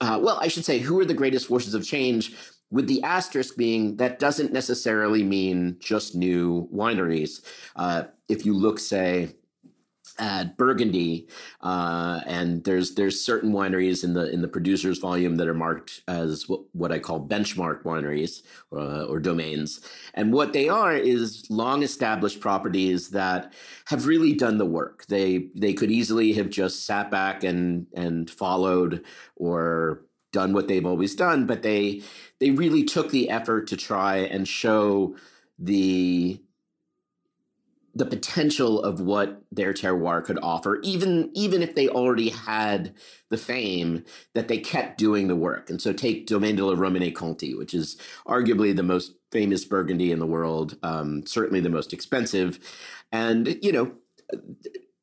uh, 0.00 0.18
well, 0.20 0.38
I 0.40 0.48
should 0.48 0.64
say, 0.64 0.78
who 0.78 0.98
are 0.98 1.04
the 1.04 1.14
greatest 1.14 1.46
forces 1.46 1.74
of 1.74 1.86
change 1.86 2.34
with 2.74 2.88
the 2.88 3.00
asterisk 3.04 3.56
being 3.56 3.96
that 3.98 4.18
doesn't 4.18 4.52
necessarily 4.52 5.22
mean 5.22 5.76
just 5.78 6.16
new 6.16 6.68
wineries. 6.74 7.40
Uh, 7.76 8.02
if 8.28 8.44
you 8.44 8.52
look, 8.52 8.80
say, 8.80 9.28
at 10.18 10.56
Burgundy, 10.56 11.28
uh, 11.60 12.20
and 12.26 12.64
there's 12.64 12.94
there's 12.96 13.20
certain 13.20 13.52
wineries 13.52 14.02
in 14.02 14.12
the 14.14 14.28
in 14.32 14.42
the 14.42 14.48
producers 14.48 14.98
volume 14.98 15.36
that 15.36 15.46
are 15.46 15.54
marked 15.54 16.02
as 16.08 16.48
what, 16.48 16.62
what 16.72 16.90
I 16.90 16.98
call 16.98 17.26
benchmark 17.26 17.84
wineries 17.84 18.42
uh, 18.72 19.04
or 19.04 19.20
domains, 19.20 19.80
and 20.14 20.32
what 20.32 20.52
they 20.52 20.68
are 20.68 20.96
is 20.96 21.46
long 21.50 21.84
established 21.84 22.40
properties 22.40 23.10
that 23.10 23.52
have 23.86 24.06
really 24.06 24.34
done 24.34 24.58
the 24.58 24.66
work. 24.66 25.06
They 25.06 25.48
they 25.54 25.74
could 25.74 25.92
easily 25.92 26.32
have 26.32 26.50
just 26.50 26.86
sat 26.86 27.08
back 27.10 27.44
and 27.44 27.86
and 27.94 28.28
followed 28.28 29.04
or 29.36 30.02
done 30.34 30.52
what 30.52 30.68
they've 30.68 30.84
always 30.84 31.14
done, 31.14 31.46
but 31.46 31.62
they 31.62 32.02
they 32.40 32.50
really 32.50 32.84
took 32.84 33.10
the 33.10 33.30
effort 33.30 33.68
to 33.68 33.76
try 33.76 34.18
and 34.18 34.46
show 34.46 35.16
the 35.58 36.40
the 37.96 38.04
potential 38.04 38.82
of 38.82 39.00
what 39.00 39.40
their 39.52 39.72
terroir 39.72 40.22
could 40.24 40.38
offer, 40.42 40.80
even 40.82 41.30
even 41.34 41.62
if 41.62 41.76
they 41.76 41.88
already 41.88 42.30
had 42.30 42.92
the 43.30 43.36
fame, 43.36 44.04
that 44.34 44.48
they 44.48 44.58
kept 44.58 44.98
doing 44.98 45.28
the 45.28 45.36
work. 45.36 45.70
And 45.70 45.80
so, 45.80 45.92
take 45.92 46.26
Domaine 46.26 46.56
de 46.56 46.66
la 46.66 46.74
Romanée-Conti, 46.74 47.54
which 47.54 47.72
is 47.72 47.96
arguably 48.26 48.74
the 48.74 48.82
most 48.82 49.12
famous 49.30 49.64
Burgundy 49.64 50.10
in 50.10 50.18
the 50.18 50.26
world, 50.26 50.76
um, 50.82 51.24
certainly 51.24 51.60
the 51.60 51.70
most 51.70 51.92
expensive, 51.92 52.58
and 53.12 53.56
you 53.62 53.70
know, 53.70 53.92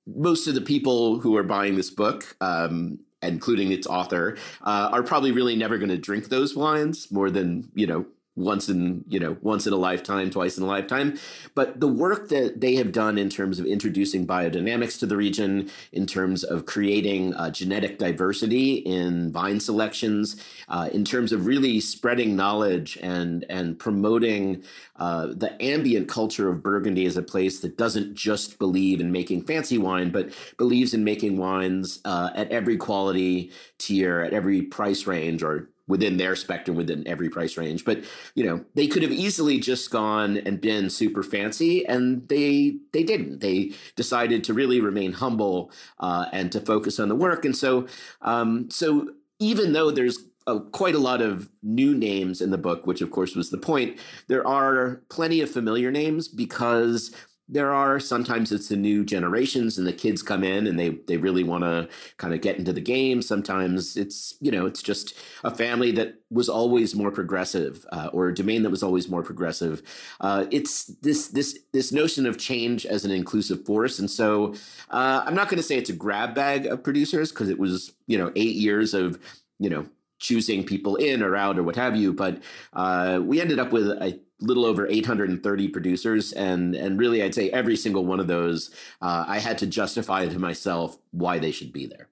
most 0.06 0.48
of 0.48 0.56
the 0.56 0.62
people 0.62 1.20
who 1.20 1.38
are 1.38 1.44
buying 1.44 1.76
this 1.76 1.90
book 1.90 2.36
um, 2.42 3.00
including 3.22 3.72
its 3.72 3.88
author, 3.88 4.38
uh, 4.64 4.90
are 4.92 5.04
probably 5.04 5.32
really 5.32 5.56
never 5.56 5.78
going 5.78 5.90
to 5.90 5.98
drink 5.98 6.30
those 6.30 6.56
wines 6.56 7.12
more 7.12 7.30
than 7.30 7.70
you 7.76 7.88
know 7.88 8.06
once 8.36 8.70
in 8.70 9.04
you 9.10 9.20
know 9.20 9.36
once 9.42 9.68
in 9.68 9.74
a 9.74 9.78
lifetime 9.78 10.30
twice 10.30 10.58
in 10.58 10.64
a 10.64 10.68
lifetime. 10.68 11.18
But 11.54 11.80
the 11.80 11.88
work 11.88 12.30
that 12.30 12.62
they 12.62 12.76
have 12.76 12.92
done 12.92 13.18
in 13.18 13.30
terms 13.30 13.60
of 13.60 13.66
introducing 13.66 14.26
biodynamics 14.26 14.98
to 15.00 15.06
the 15.06 15.18
region 15.18 15.70
in 15.92 16.06
terms 16.06 16.44
of 16.44 16.66
creating 16.66 17.34
uh, 17.34 17.52
genetic 17.52 17.98
diversity 17.98 18.76
in 18.76 19.32
vine 19.32 19.60
selections 19.60 20.44
uh, 20.70 20.90
in 20.94 21.04
terms 21.04 21.32
of 21.32 21.46
really 21.46 21.80
spreading 21.80 22.36
knowledge 22.36 22.98
and 23.02 23.46
and 23.50 23.78
promoting 23.78 24.64
uh, 24.96 25.28
the 25.28 25.56
ambient 25.62 26.08
culture 26.08 26.50
of 26.50 26.64
burgundy 26.64 27.06
as 27.06 27.18
a 27.18 27.24
place 27.24 27.60
that 27.60 27.78
doesn't 27.78 28.14
just 28.14 28.60
believe 28.60 29.02
in 29.02 29.12
making 29.12 29.44
fancy 29.44 29.78
wine 29.78 30.10
but 30.10 30.30
believes 30.58 30.94
in 30.94 31.04
making 31.04 31.38
wines 31.38 32.00
uh, 32.06 32.30
at 32.36 32.50
every 32.52 32.78
quality 32.78 33.52
tier 33.78 34.22
at 34.22 34.34
every 34.34 34.62
price 34.62 35.06
range 35.06 35.44
or 35.44 35.71
within 35.88 36.18
their 36.18 36.36
spectrum 36.36 36.78
within 36.78 37.08
every 37.08 37.30
price 37.30 37.58
range. 37.58 37.86
But 37.86 38.04
you 38.36 38.44
know 38.44 38.64
they 38.76 38.88
could 38.88 39.04
have 39.04 39.12
easily 39.12 39.60
just 39.60 39.92
gone 39.92 40.38
and 40.38 40.62
been 40.62 40.90
super 40.90 41.24
fancy 41.24 41.86
and 41.86 42.28
they 42.28 42.78
they 42.94 43.04
didn't. 43.04 43.40
They 43.40 43.74
decided 43.96 44.44
to 44.46 44.54
really 44.54 44.82
remain 44.82 45.14
humble 45.14 45.72
uh, 46.00 46.26
and 46.32 46.52
to 46.52 46.60
focus 46.62 47.00
on 47.00 47.10
the 47.10 47.16
work. 47.16 47.46
And 47.46 47.56
so 47.56 47.88
um, 48.22 48.70
so 48.70 49.10
even 49.40 49.74
though 49.74 49.92
there's 49.92 50.20
a, 50.48 50.60
quite 50.60 50.96
a 50.96 51.00
lot 51.00 51.22
of 51.22 51.50
new 51.62 51.94
names 51.96 52.42
in 52.42 52.50
the 52.50 52.58
book 52.58 52.88
which 52.88 53.02
of 53.02 53.12
course 53.12 53.36
was 53.36 53.52
the 53.52 53.58
point 53.58 54.00
there 54.28 54.46
are 54.48 55.04
plenty 55.10 55.42
of 55.42 55.52
familiar 55.52 55.92
names 55.92 56.28
because 56.28 57.14
there 57.52 57.74
are. 57.74 58.00
Sometimes 58.00 58.52
it's 58.52 58.70
the 58.70 58.78
new 58.78 59.04
generations 59.04 59.78
and 59.78 59.86
the 59.86 59.94
kids 59.94 60.24
come 60.24 60.44
in 60.44 60.66
and 60.68 60.80
they 60.80 60.90
they 61.08 61.18
really 61.18 61.44
want 61.44 61.64
to 61.64 61.90
kind 62.18 62.34
of 62.34 62.42
get 62.42 62.58
into 62.58 62.72
the 62.72 62.82
game. 62.82 63.22
Sometimes 63.22 63.98
it's 63.98 64.36
you 64.40 64.52
know 64.52 64.66
it's 64.66 64.82
just 64.82 65.16
a 65.44 65.54
family 65.54 65.92
that 65.92 66.16
was 66.32 66.48
always 66.48 66.96
more 66.96 67.12
progressive 67.12 67.86
uh, 67.92 68.10
or 68.14 68.30
a 68.30 68.34
domain 68.34 68.64
that 68.64 68.70
was 68.70 68.84
always 68.84 69.10
more 69.10 69.22
progressive. 69.22 69.84
Uh, 70.22 70.46
it's 70.50 70.86
this 71.02 71.28
this 71.28 71.60
this 71.74 71.92
notion 71.92 72.26
of 72.26 72.38
change 72.38 72.86
as 72.86 73.04
an 73.04 73.12
inclusive 73.12 73.66
force. 73.66 74.00
And 74.00 74.10
so 74.10 74.54
uh, 74.90 75.24
i'm 75.26 75.36
not 75.36 75.50
going 75.50 75.58
to 75.58 75.64
say 75.64 75.78
it's 75.78 75.90
a 75.90 75.94
grab 75.94 76.34
bag 76.34 76.66
of 76.66 76.84
producers 76.84 77.32
because 77.32 77.50
it 77.50 77.60
was 77.60 77.94
you 78.08 78.18
know 78.18 78.32
eight 78.36 78.56
years 78.56 78.94
of 78.94 79.20
you 79.60 79.70
know 79.70 79.86
choosing 80.22 80.64
people 80.64 80.96
in 80.96 81.22
or 81.22 81.36
out 81.36 81.58
or 81.58 81.64
what 81.64 81.76
have 81.76 81.96
you. 81.96 82.14
But 82.14 82.42
uh, 82.74 83.20
we 83.22 83.42
ended 83.42 83.60
up 83.60 83.74
with 83.74 83.88
a 83.88 84.20
little 84.42 84.66
over 84.66 84.88
830 84.88 85.68
producers 85.70 86.34
and 86.34 86.76
and 86.76 87.00
really 87.00 87.24
i'd 87.24 87.36
say 87.36 87.50
every 87.52 87.76
single 87.76 88.06
one 88.06 88.20
of 88.20 88.28
those 88.28 88.72
uh, 89.02 89.24
i 89.28 89.40
had 89.40 89.58
to 89.60 89.68
justify 89.68 90.28
to 90.28 90.40
myself 90.40 90.98
why 91.12 91.40
they 91.40 91.52
should 91.52 91.72
be 91.72 91.86
there. 91.86 92.08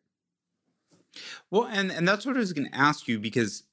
Well 1.52 1.66
and 1.66 1.92
and 1.92 2.08
that's 2.08 2.26
what 2.26 2.36
i 2.36 2.40
was 2.40 2.54
going 2.54 2.70
to 2.70 2.78
ask 2.78 3.08
you 3.08 3.20
because 3.20 3.64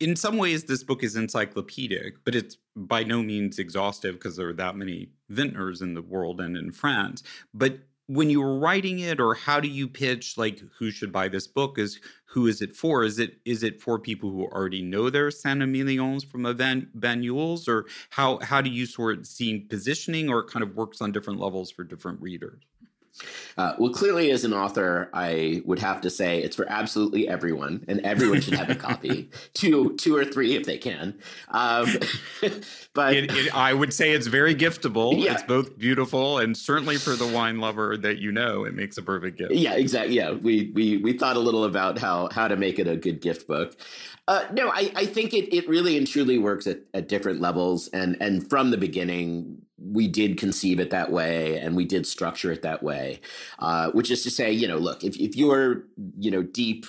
in 0.00 0.16
some 0.16 0.36
ways 0.36 0.64
this 0.64 0.82
book 0.82 1.02
is 1.02 1.16
encyclopedic 1.16 2.24
but 2.24 2.34
it's 2.34 2.58
by 2.76 3.02
no 3.02 3.22
means 3.22 3.58
exhaustive 3.58 4.14
because 4.14 4.36
there 4.36 4.48
are 4.48 4.54
that 4.54 4.76
many 4.76 5.08
vintners 5.30 5.80
in 5.80 5.94
the 5.94 6.02
world 6.02 6.40
and 6.40 6.56
in 6.56 6.70
france. 6.70 7.22
But 7.54 7.78
when 8.06 8.28
you 8.28 8.40
were 8.40 8.58
writing 8.58 8.98
it 8.98 9.20
or 9.20 9.34
how 9.34 9.60
do 9.60 9.68
you 9.68 9.88
pitch 9.88 10.36
like 10.36 10.60
who 10.78 10.90
should 10.90 11.12
buy 11.12 11.28
this 11.28 11.46
book 11.46 11.78
is 11.78 12.00
who 12.26 12.46
is 12.46 12.60
it 12.60 12.74
for? 12.74 13.04
Is 13.04 13.18
it 13.18 13.38
is 13.44 13.62
it 13.62 13.80
for 13.80 13.98
people 13.98 14.30
who 14.30 14.44
already 14.44 14.82
know 14.82 15.08
their 15.08 15.30
Saint-Emilions 15.30 16.24
from 16.24 16.44
a 16.44 16.52
Van 16.52 16.88
Banyuls 16.98 17.68
or 17.68 17.86
how 18.10 18.38
how 18.40 18.60
do 18.60 18.70
you 18.70 18.86
sort 18.86 19.18
of 19.18 19.26
see 19.26 19.60
positioning 19.60 20.28
or 20.28 20.44
kind 20.44 20.62
of 20.62 20.74
works 20.74 21.00
on 21.00 21.12
different 21.12 21.40
levels 21.40 21.70
for 21.70 21.84
different 21.84 22.20
readers 22.20 22.62
uh, 23.56 23.74
well, 23.78 23.92
clearly, 23.92 24.30
as 24.30 24.44
an 24.44 24.52
author, 24.52 25.08
I 25.12 25.62
would 25.64 25.78
have 25.78 26.00
to 26.02 26.10
say 26.10 26.42
it's 26.42 26.56
for 26.56 26.66
absolutely 26.68 27.28
everyone, 27.28 27.84
and 27.86 28.00
everyone 28.00 28.40
should 28.40 28.54
have 28.54 28.70
a 28.70 28.74
copy, 28.74 29.30
two, 29.54 29.94
two 29.96 30.16
or 30.16 30.24
three 30.24 30.56
if 30.56 30.64
they 30.64 30.78
can. 30.78 31.14
Um, 31.48 31.86
but 32.94 33.14
it, 33.14 33.30
it, 33.30 33.56
I 33.56 33.72
would 33.72 33.92
say 33.92 34.12
it's 34.12 34.26
very 34.26 34.54
giftable. 34.54 35.22
Yeah. 35.22 35.34
It's 35.34 35.42
both 35.42 35.78
beautiful 35.78 36.38
and 36.38 36.56
certainly 36.56 36.96
for 36.96 37.14
the 37.14 37.26
wine 37.26 37.60
lover 37.60 37.96
that 37.98 38.18
you 38.18 38.32
know, 38.32 38.64
it 38.64 38.74
makes 38.74 38.96
a 38.98 39.02
perfect 39.02 39.38
gift. 39.38 39.52
Yeah, 39.52 39.74
exactly. 39.74 40.16
Yeah, 40.16 40.32
we 40.32 40.72
we 40.74 40.96
we 40.96 41.12
thought 41.12 41.36
a 41.36 41.40
little 41.40 41.64
about 41.64 41.98
how 41.98 42.28
how 42.32 42.48
to 42.48 42.56
make 42.56 42.78
it 42.78 42.88
a 42.88 42.96
good 42.96 43.20
gift 43.20 43.46
book. 43.46 43.76
Uh, 44.26 44.46
no, 44.52 44.70
I, 44.70 44.90
I 44.96 45.06
think 45.06 45.34
it, 45.34 45.54
it 45.54 45.68
really 45.68 45.98
and 45.98 46.06
truly 46.06 46.38
works 46.38 46.66
at, 46.66 46.78
at 46.94 47.08
different 47.08 47.40
levels. 47.40 47.88
And, 47.88 48.16
and 48.20 48.48
from 48.48 48.70
the 48.70 48.78
beginning, 48.78 49.60
we 49.78 50.08
did 50.08 50.38
conceive 50.38 50.78
it 50.78 50.90
that 50.90 51.10
way 51.10 51.58
and 51.58 51.76
we 51.76 51.84
did 51.84 52.06
structure 52.06 52.52
it 52.52 52.62
that 52.62 52.82
way, 52.82 53.20
uh, 53.58 53.90
which 53.90 54.10
is 54.10 54.22
to 54.22 54.30
say, 54.30 54.52
you 54.52 54.68
know, 54.68 54.78
look, 54.78 55.04
if, 55.04 55.16
if 55.16 55.36
you're, 55.36 55.84
you 56.16 56.30
know, 56.30 56.42
deep 56.42 56.86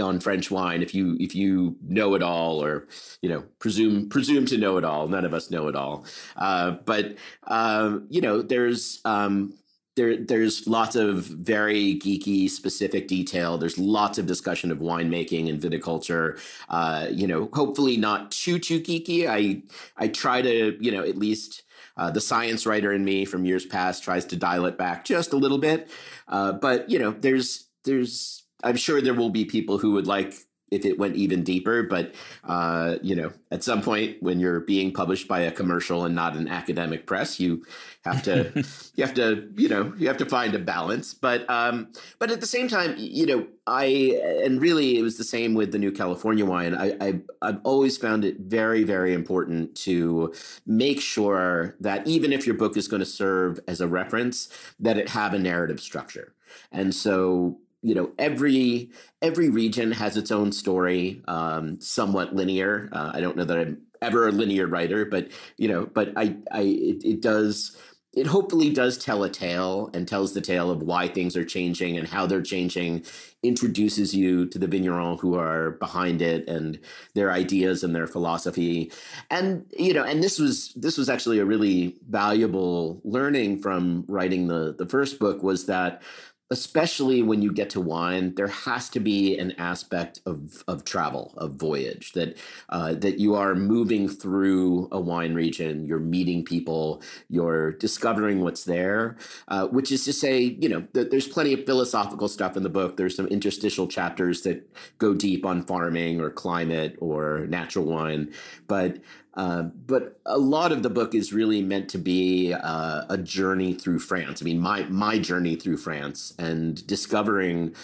on 0.00 0.20
French 0.20 0.50
wine, 0.50 0.82
if 0.82 0.94
you 0.94 1.16
if 1.20 1.34
you 1.34 1.76
know 1.86 2.14
it 2.14 2.22
all, 2.22 2.62
or 2.62 2.88
you 3.22 3.28
know 3.28 3.44
presume 3.58 4.08
presume 4.08 4.44
to 4.46 4.58
know 4.58 4.76
it 4.78 4.84
all, 4.84 5.06
none 5.06 5.24
of 5.24 5.32
us 5.32 5.50
know 5.50 5.68
it 5.68 5.76
all. 5.76 6.04
Uh, 6.36 6.72
but 6.84 7.16
uh, 7.46 7.98
you 8.08 8.20
know, 8.20 8.42
there's 8.42 9.00
um, 9.04 9.54
there 9.96 10.16
there's 10.16 10.66
lots 10.66 10.94
of 10.94 11.24
very 11.24 11.98
geeky 11.98 12.48
specific 12.48 13.08
detail. 13.08 13.58
There's 13.58 13.78
lots 13.78 14.18
of 14.18 14.26
discussion 14.26 14.70
of 14.70 14.78
winemaking 14.78 15.48
and 15.48 15.60
viticulture. 15.60 16.38
Uh, 16.68 17.08
you 17.10 17.26
know 17.26 17.48
hopefully 17.52 17.96
not 17.96 18.30
too 18.30 18.58
too 18.58 18.80
geeky. 18.80 19.26
I 19.26 19.62
i 19.96 20.08
try 20.08 20.42
to 20.42 20.76
you 20.80 20.92
know 20.92 21.02
at 21.02 21.16
least 21.16 21.62
uh, 21.96 22.10
the 22.10 22.20
science 22.20 22.66
writer 22.66 22.92
in 22.92 23.04
me 23.04 23.24
from 23.24 23.44
years 23.46 23.64
past 23.64 24.04
tries 24.04 24.26
to 24.26 24.36
dial 24.36 24.66
it 24.66 24.76
back 24.76 25.04
just 25.04 25.32
a 25.32 25.36
little 25.36 25.58
bit. 25.58 25.90
Uh, 26.28 26.52
but 26.52 26.88
you 26.90 26.98
know 26.98 27.10
there's 27.10 27.66
there's 27.84 28.44
i'm 28.62 28.76
sure 28.76 29.00
there 29.00 29.14
will 29.14 29.30
be 29.30 29.44
people 29.44 29.78
who 29.78 29.92
would 29.92 30.06
like 30.06 30.34
if 30.70 30.84
it 30.84 30.98
went 30.98 31.16
even 31.16 31.44
deeper. 31.44 31.82
But 31.82 32.14
uh, 32.44 32.96
you 33.02 33.14
know, 33.14 33.32
at 33.50 33.62
some 33.62 33.82
point 33.82 34.22
when 34.22 34.40
you're 34.40 34.60
being 34.60 34.92
published 34.92 35.28
by 35.28 35.40
a 35.40 35.52
commercial 35.52 36.04
and 36.04 36.14
not 36.14 36.36
an 36.36 36.48
academic 36.48 37.06
press, 37.06 37.38
you 37.38 37.64
have 38.04 38.22
to 38.24 38.52
you 38.94 39.04
have 39.04 39.14
to 39.14 39.48
you 39.56 39.68
know 39.68 39.92
you 39.96 40.08
have 40.08 40.16
to 40.18 40.26
find 40.26 40.54
a 40.54 40.58
balance. 40.58 41.14
But 41.14 41.48
um, 41.48 41.92
but 42.18 42.30
at 42.30 42.40
the 42.40 42.46
same 42.46 42.68
time, 42.68 42.94
you 42.98 43.26
know, 43.26 43.46
I 43.66 44.20
and 44.44 44.60
really 44.60 44.98
it 44.98 45.02
was 45.02 45.18
the 45.18 45.24
same 45.24 45.54
with 45.54 45.72
the 45.72 45.78
new 45.78 45.92
California 45.92 46.44
wine. 46.44 46.74
I, 46.74 46.96
I 47.00 47.20
I've 47.42 47.60
always 47.64 47.96
found 47.96 48.24
it 48.24 48.40
very 48.40 48.84
very 48.84 49.12
important 49.12 49.74
to 49.76 50.34
make 50.66 51.00
sure 51.00 51.76
that 51.80 52.06
even 52.06 52.32
if 52.32 52.46
your 52.46 52.56
book 52.56 52.76
is 52.76 52.88
going 52.88 53.00
to 53.00 53.06
serve 53.06 53.60
as 53.68 53.80
a 53.80 53.88
reference, 53.88 54.48
that 54.80 54.98
it 54.98 55.08
have 55.10 55.34
a 55.34 55.38
narrative 55.38 55.80
structure. 55.80 56.34
And 56.72 56.94
so 56.94 57.58
you 57.82 57.94
know 57.94 58.10
every 58.18 58.90
every 59.22 59.48
region 59.48 59.92
has 59.92 60.16
its 60.16 60.30
own 60.30 60.52
story 60.52 61.22
um, 61.28 61.80
somewhat 61.80 62.34
linear. 62.34 62.88
Uh, 62.92 63.10
i 63.14 63.20
don't 63.20 63.36
know 63.36 63.44
that 63.44 63.58
i'm 63.58 63.78
ever 64.02 64.28
a 64.28 64.32
linear 64.32 64.66
writer 64.66 65.04
but 65.04 65.28
you 65.56 65.68
know 65.68 65.86
but 65.86 66.12
i 66.16 66.36
i 66.52 66.60
it, 66.60 67.04
it 67.04 67.20
does 67.22 67.76
it 68.16 68.26
hopefully 68.26 68.70
does 68.70 68.96
tell 68.96 69.22
a 69.24 69.30
tale 69.30 69.90
and 69.92 70.08
tells 70.08 70.32
the 70.32 70.40
tale 70.40 70.70
of 70.70 70.82
why 70.82 71.06
things 71.06 71.36
are 71.36 71.44
changing 71.44 71.98
and 71.98 72.08
how 72.08 72.26
they're 72.26 72.40
changing 72.40 73.04
introduces 73.42 74.14
you 74.14 74.46
to 74.46 74.58
the 74.58 74.66
vigneron 74.66 75.18
who 75.18 75.34
are 75.34 75.72
behind 75.72 76.22
it 76.22 76.48
and 76.48 76.80
their 77.14 77.30
ideas 77.30 77.84
and 77.84 77.94
their 77.94 78.06
philosophy. 78.06 78.90
And 79.30 79.66
you 79.78 79.92
know 79.92 80.02
and 80.02 80.22
this 80.22 80.38
was 80.38 80.72
this 80.74 80.96
was 80.96 81.10
actually 81.10 81.38
a 81.38 81.44
really 81.44 81.96
valuable 82.08 83.02
learning 83.04 83.60
from 83.60 84.04
writing 84.08 84.48
the 84.48 84.74
the 84.76 84.86
first 84.86 85.18
book 85.18 85.42
was 85.42 85.66
that 85.66 86.02
especially 86.50 87.22
when 87.22 87.42
you 87.42 87.52
get 87.52 87.70
to 87.70 87.80
wine, 87.80 88.34
there 88.36 88.46
has 88.46 88.88
to 88.90 89.00
be 89.00 89.36
an 89.36 89.52
aspect 89.58 90.20
of, 90.26 90.62
of 90.68 90.84
travel, 90.84 91.34
of 91.36 91.52
voyage, 91.54 92.12
that 92.12 92.36
uh, 92.68 92.94
that 92.94 93.18
you 93.18 93.34
are 93.34 93.54
moving 93.54 94.08
through 94.08 94.88
a 94.92 95.00
wine 95.00 95.34
region, 95.34 95.84
you're 95.84 95.98
meeting 95.98 96.44
people, 96.44 97.02
you're 97.28 97.72
discovering 97.72 98.40
what's 98.40 98.64
there. 98.64 99.16
Uh, 99.48 99.66
which 99.66 99.90
is 99.90 100.04
to 100.04 100.12
say, 100.12 100.56
you 100.60 100.68
know, 100.68 100.82
th- 100.94 101.10
there's 101.10 101.26
plenty 101.26 101.52
of 101.52 101.66
philosophical 101.66 102.28
stuff 102.28 102.56
in 102.56 102.62
the 102.62 102.68
book. 102.68 102.96
There's 102.96 103.16
some 103.16 103.26
interstitial 103.26 103.88
chapters 103.88 104.42
that 104.42 104.68
go 104.98 105.14
deep 105.14 105.44
on 105.44 105.62
farming 105.62 106.20
or 106.20 106.30
climate 106.30 106.96
or 107.00 107.46
natural 107.48 107.84
wine, 107.84 108.32
but 108.68 108.98
uh, 109.36 109.62
but 109.62 110.18
a 110.24 110.38
lot 110.38 110.72
of 110.72 110.82
the 110.82 110.90
book 110.90 111.14
is 111.14 111.32
really 111.32 111.60
meant 111.62 111.88
to 111.90 111.98
be 111.98 112.54
uh, 112.54 113.04
a 113.08 113.18
journey 113.18 113.74
through 113.74 113.98
France. 113.98 114.40
I 114.40 114.44
mean, 114.44 114.58
my 114.58 114.84
my 114.84 115.18
journey 115.18 115.56
through 115.56 115.76
France 115.76 116.34
and 116.38 116.86
discovering 116.86 117.74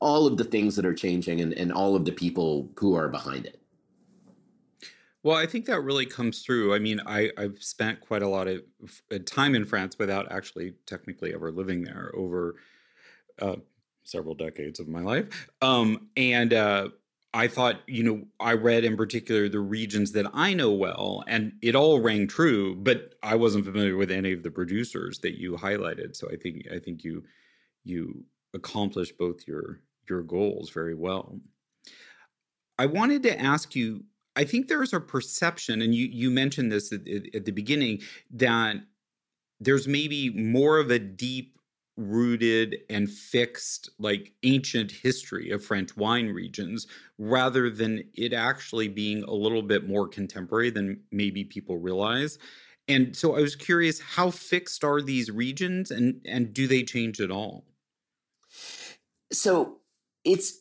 all 0.00 0.26
of 0.26 0.36
the 0.36 0.44
things 0.44 0.76
that 0.76 0.86
are 0.86 0.94
changing 0.94 1.40
and, 1.40 1.52
and 1.54 1.72
all 1.72 1.96
of 1.96 2.04
the 2.04 2.12
people 2.12 2.70
who 2.76 2.94
are 2.94 3.08
behind 3.08 3.46
it. 3.46 3.60
Well, 5.24 5.36
I 5.36 5.46
think 5.46 5.66
that 5.66 5.80
really 5.80 6.06
comes 6.06 6.42
through. 6.42 6.74
I 6.74 6.78
mean, 6.78 7.00
I, 7.04 7.30
I've 7.36 7.60
spent 7.60 8.00
quite 8.00 8.22
a 8.22 8.28
lot 8.28 8.46
of 8.46 8.62
uh, 9.10 9.18
time 9.26 9.54
in 9.56 9.64
France 9.64 9.98
without 9.98 10.30
actually 10.30 10.74
technically 10.86 11.34
ever 11.34 11.50
living 11.50 11.82
there 11.82 12.12
over 12.14 12.54
uh, 13.42 13.56
several 14.04 14.34
decades 14.34 14.78
of 14.78 14.88
my 14.88 15.00
life. 15.00 15.50
Um, 15.60 16.08
and 16.16 16.54
uh, 16.54 16.88
I 17.34 17.46
thought, 17.46 17.82
you 17.86 18.02
know, 18.02 18.24
I 18.40 18.54
read 18.54 18.84
in 18.84 18.96
particular 18.96 19.48
the 19.48 19.60
regions 19.60 20.12
that 20.12 20.26
I 20.32 20.54
know 20.54 20.72
well, 20.72 21.24
and 21.28 21.52
it 21.60 21.74
all 21.74 22.00
rang 22.00 22.26
true, 22.26 22.74
but 22.74 23.14
I 23.22 23.34
wasn't 23.34 23.66
familiar 23.66 23.96
with 23.96 24.10
any 24.10 24.32
of 24.32 24.42
the 24.42 24.50
producers 24.50 25.18
that 25.20 25.38
you 25.38 25.52
highlighted. 25.52 26.16
So 26.16 26.28
I 26.32 26.36
think 26.36 26.66
I 26.72 26.78
think 26.78 27.04
you 27.04 27.24
you 27.84 28.24
accomplished 28.54 29.18
both 29.18 29.46
your 29.46 29.80
your 30.08 30.22
goals 30.22 30.70
very 30.70 30.94
well. 30.94 31.38
I 32.78 32.86
wanted 32.86 33.22
to 33.24 33.38
ask 33.38 33.74
you. 33.74 34.04
I 34.34 34.44
think 34.44 34.68
there's 34.68 34.92
a 34.92 35.00
perception, 35.00 35.82
and 35.82 35.94
you 35.94 36.06
you 36.06 36.30
mentioned 36.30 36.72
this 36.72 36.92
at, 36.92 37.00
at 37.34 37.44
the 37.44 37.50
beginning 37.50 38.00
that 38.30 38.76
there's 39.60 39.88
maybe 39.88 40.30
more 40.30 40.78
of 40.78 40.90
a 40.90 40.98
deep 40.98 41.57
rooted 41.98 42.76
and 42.88 43.10
fixed 43.10 43.90
like 43.98 44.32
ancient 44.44 44.92
history 44.92 45.50
of 45.50 45.64
French 45.64 45.96
wine 45.96 46.28
regions 46.28 46.86
rather 47.18 47.68
than 47.68 48.04
it 48.14 48.32
actually 48.32 48.86
being 48.86 49.24
a 49.24 49.32
little 49.32 49.62
bit 49.62 49.86
more 49.88 50.06
contemporary 50.06 50.70
than 50.70 51.00
maybe 51.10 51.44
people 51.44 51.76
realize. 51.76 52.38
And 52.86 53.14
so 53.16 53.36
I 53.36 53.40
was 53.40 53.56
curious 53.56 54.00
how 54.00 54.30
fixed 54.30 54.84
are 54.84 55.02
these 55.02 55.30
regions 55.30 55.90
and 55.90 56.22
and 56.24 56.54
do 56.54 56.66
they 56.68 56.84
change 56.84 57.20
at 57.20 57.30
all? 57.30 57.64
So 59.32 59.78
it's 60.24 60.60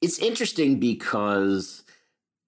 it's 0.00 0.18
interesting 0.18 0.78
because 0.78 1.82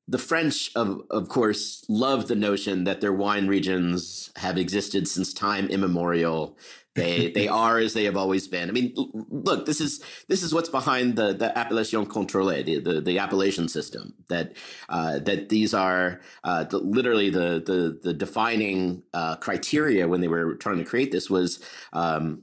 the 0.06 0.18
French, 0.18 0.70
of 0.76 1.02
of 1.10 1.28
course, 1.28 1.84
love 1.88 2.28
the 2.28 2.36
notion 2.36 2.84
that 2.84 3.00
their 3.00 3.12
wine 3.12 3.46
regions 3.46 4.30
have 4.36 4.58
existed 4.58 5.08
since 5.08 5.32
time 5.32 5.66
immemorial. 5.68 6.58
They 6.94 7.30
they 7.34 7.48
are 7.48 7.78
as 7.78 7.94
they 7.94 8.04
have 8.04 8.16
always 8.16 8.48
been. 8.48 8.68
I 8.68 8.72
mean, 8.72 8.94
look, 9.30 9.66
this 9.66 9.80
is 9.80 10.02
this 10.28 10.42
is 10.42 10.52
what's 10.52 10.68
behind 10.68 11.16
the 11.16 11.32
the 11.32 11.56
appellation 11.56 12.06
contrôlée, 12.06 12.64
the, 12.64 12.78
the, 12.78 13.00
the 13.00 13.18
appellation 13.18 13.68
system. 13.68 14.14
That 14.28 14.54
uh, 14.88 15.18
that 15.20 15.48
these 15.48 15.74
are 15.74 16.20
uh, 16.44 16.64
the, 16.64 16.78
literally 16.78 17.30
the 17.30 17.62
the 17.64 17.98
the 18.02 18.14
defining 18.14 19.02
uh, 19.14 19.36
criteria 19.36 20.08
when 20.08 20.20
they 20.20 20.28
were 20.28 20.54
trying 20.56 20.78
to 20.78 20.84
create 20.84 21.12
this 21.12 21.30
was. 21.30 21.60
Um, 21.92 22.42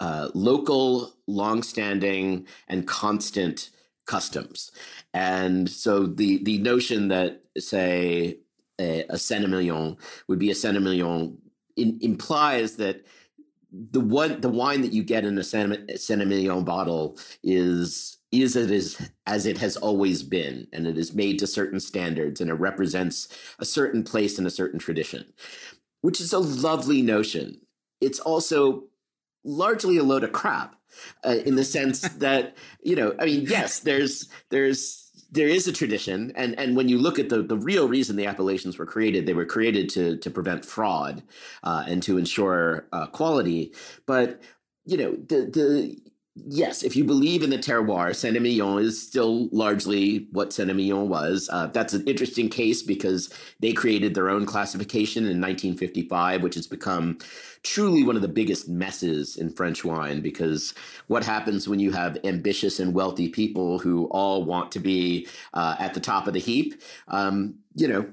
uh, 0.00 0.28
local, 0.34 1.14
longstanding, 1.28 2.44
and 2.66 2.88
constant 2.88 3.70
customs. 4.06 4.72
And 5.14 5.70
so 5.70 6.06
the 6.06 6.42
the 6.42 6.58
notion 6.58 7.06
that 7.08 7.42
say 7.58 8.38
a, 8.80 9.04
a 9.10 9.18
Saint-Emilion 9.18 9.96
would 10.28 10.38
be 10.38 10.50
a 10.50 10.54
Saint-Emilion 10.54 11.38
in, 11.76 11.98
implies 12.02 12.76
that 12.76 13.04
the 13.72 14.00
one 14.00 14.40
the 14.40 14.48
wine 14.48 14.82
that 14.82 14.92
you 14.92 15.02
get 15.02 15.24
in 15.24 15.38
a 15.38 15.44
Saint-Emilion 15.44 16.64
bottle 16.64 17.18
is 17.42 18.18
is 18.30 18.56
it 18.56 18.70
is 18.70 19.10
as 19.26 19.46
it 19.46 19.58
has 19.58 19.76
always 19.76 20.22
been 20.22 20.66
and 20.72 20.86
it 20.86 20.98
is 20.98 21.14
made 21.14 21.38
to 21.38 21.46
certain 21.46 21.80
standards 21.80 22.40
and 22.40 22.50
it 22.50 22.54
represents 22.54 23.28
a 23.58 23.64
certain 23.64 24.02
place 24.02 24.38
and 24.38 24.46
a 24.46 24.50
certain 24.50 24.78
tradition 24.78 25.24
which 26.02 26.20
is 26.20 26.32
a 26.32 26.38
lovely 26.38 27.00
notion. 27.00 27.60
It's 28.00 28.20
also 28.20 28.84
largely 29.44 29.96
a 29.96 30.02
load 30.02 30.24
of 30.24 30.32
crap 30.32 30.76
uh, 31.24 31.36
in 31.46 31.56
the 31.56 31.64
sense 31.64 32.00
that 32.18 32.56
you 32.82 32.94
know 32.94 33.14
i 33.18 33.24
mean 33.24 33.44
yes 33.48 33.80
there's 33.80 34.28
there's 34.50 35.01
there 35.32 35.48
is 35.48 35.66
a 35.66 35.72
tradition, 35.72 36.32
and 36.36 36.58
and 36.58 36.76
when 36.76 36.88
you 36.88 36.98
look 36.98 37.18
at 37.18 37.30
the 37.30 37.42
the 37.42 37.56
real 37.56 37.88
reason 37.88 38.16
the 38.16 38.26
appellations 38.26 38.78
were 38.78 38.86
created, 38.86 39.26
they 39.26 39.34
were 39.34 39.46
created 39.46 39.88
to 39.90 40.18
to 40.18 40.30
prevent 40.30 40.64
fraud 40.64 41.22
uh, 41.64 41.84
and 41.88 42.02
to 42.04 42.18
ensure 42.18 42.86
uh, 42.92 43.06
quality. 43.06 43.72
But 44.06 44.42
you 44.84 44.98
know 44.98 45.12
the 45.12 45.46
the 45.46 46.11
Yes, 46.34 46.82
if 46.82 46.96
you 46.96 47.04
believe 47.04 47.42
in 47.42 47.50
the 47.50 47.58
terroir, 47.58 48.16
Saint-Emilion 48.16 48.78
is 48.78 49.00
still 49.06 49.50
largely 49.52 50.28
what 50.32 50.50
Saint-Emilion 50.50 51.10
was. 51.10 51.50
Uh, 51.52 51.66
that's 51.66 51.92
an 51.92 52.08
interesting 52.08 52.48
case 52.48 52.82
because 52.82 53.32
they 53.60 53.74
created 53.74 54.14
their 54.14 54.30
own 54.30 54.46
classification 54.46 55.24
in 55.24 55.42
1955, 55.42 56.42
which 56.42 56.54
has 56.54 56.66
become 56.66 57.18
truly 57.64 58.02
one 58.02 58.16
of 58.16 58.22
the 58.22 58.28
biggest 58.28 58.66
messes 58.66 59.36
in 59.36 59.50
French 59.50 59.84
wine. 59.84 60.22
Because 60.22 60.72
what 61.08 61.22
happens 61.22 61.68
when 61.68 61.80
you 61.80 61.92
have 61.92 62.16
ambitious 62.24 62.80
and 62.80 62.94
wealthy 62.94 63.28
people 63.28 63.78
who 63.78 64.06
all 64.06 64.42
want 64.42 64.72
to 64.72 64.78
be 64.78 65.28
uh, 65.52 65.76
at 65.78 65.92
the 65.92 66.00
top 66.00 66.26
of 66.26 66.32
the 66.32 66.40
heap? 66.40 66.80
Um, 67.08 67.56
you 67.74 67.88
know, 67.88 68.10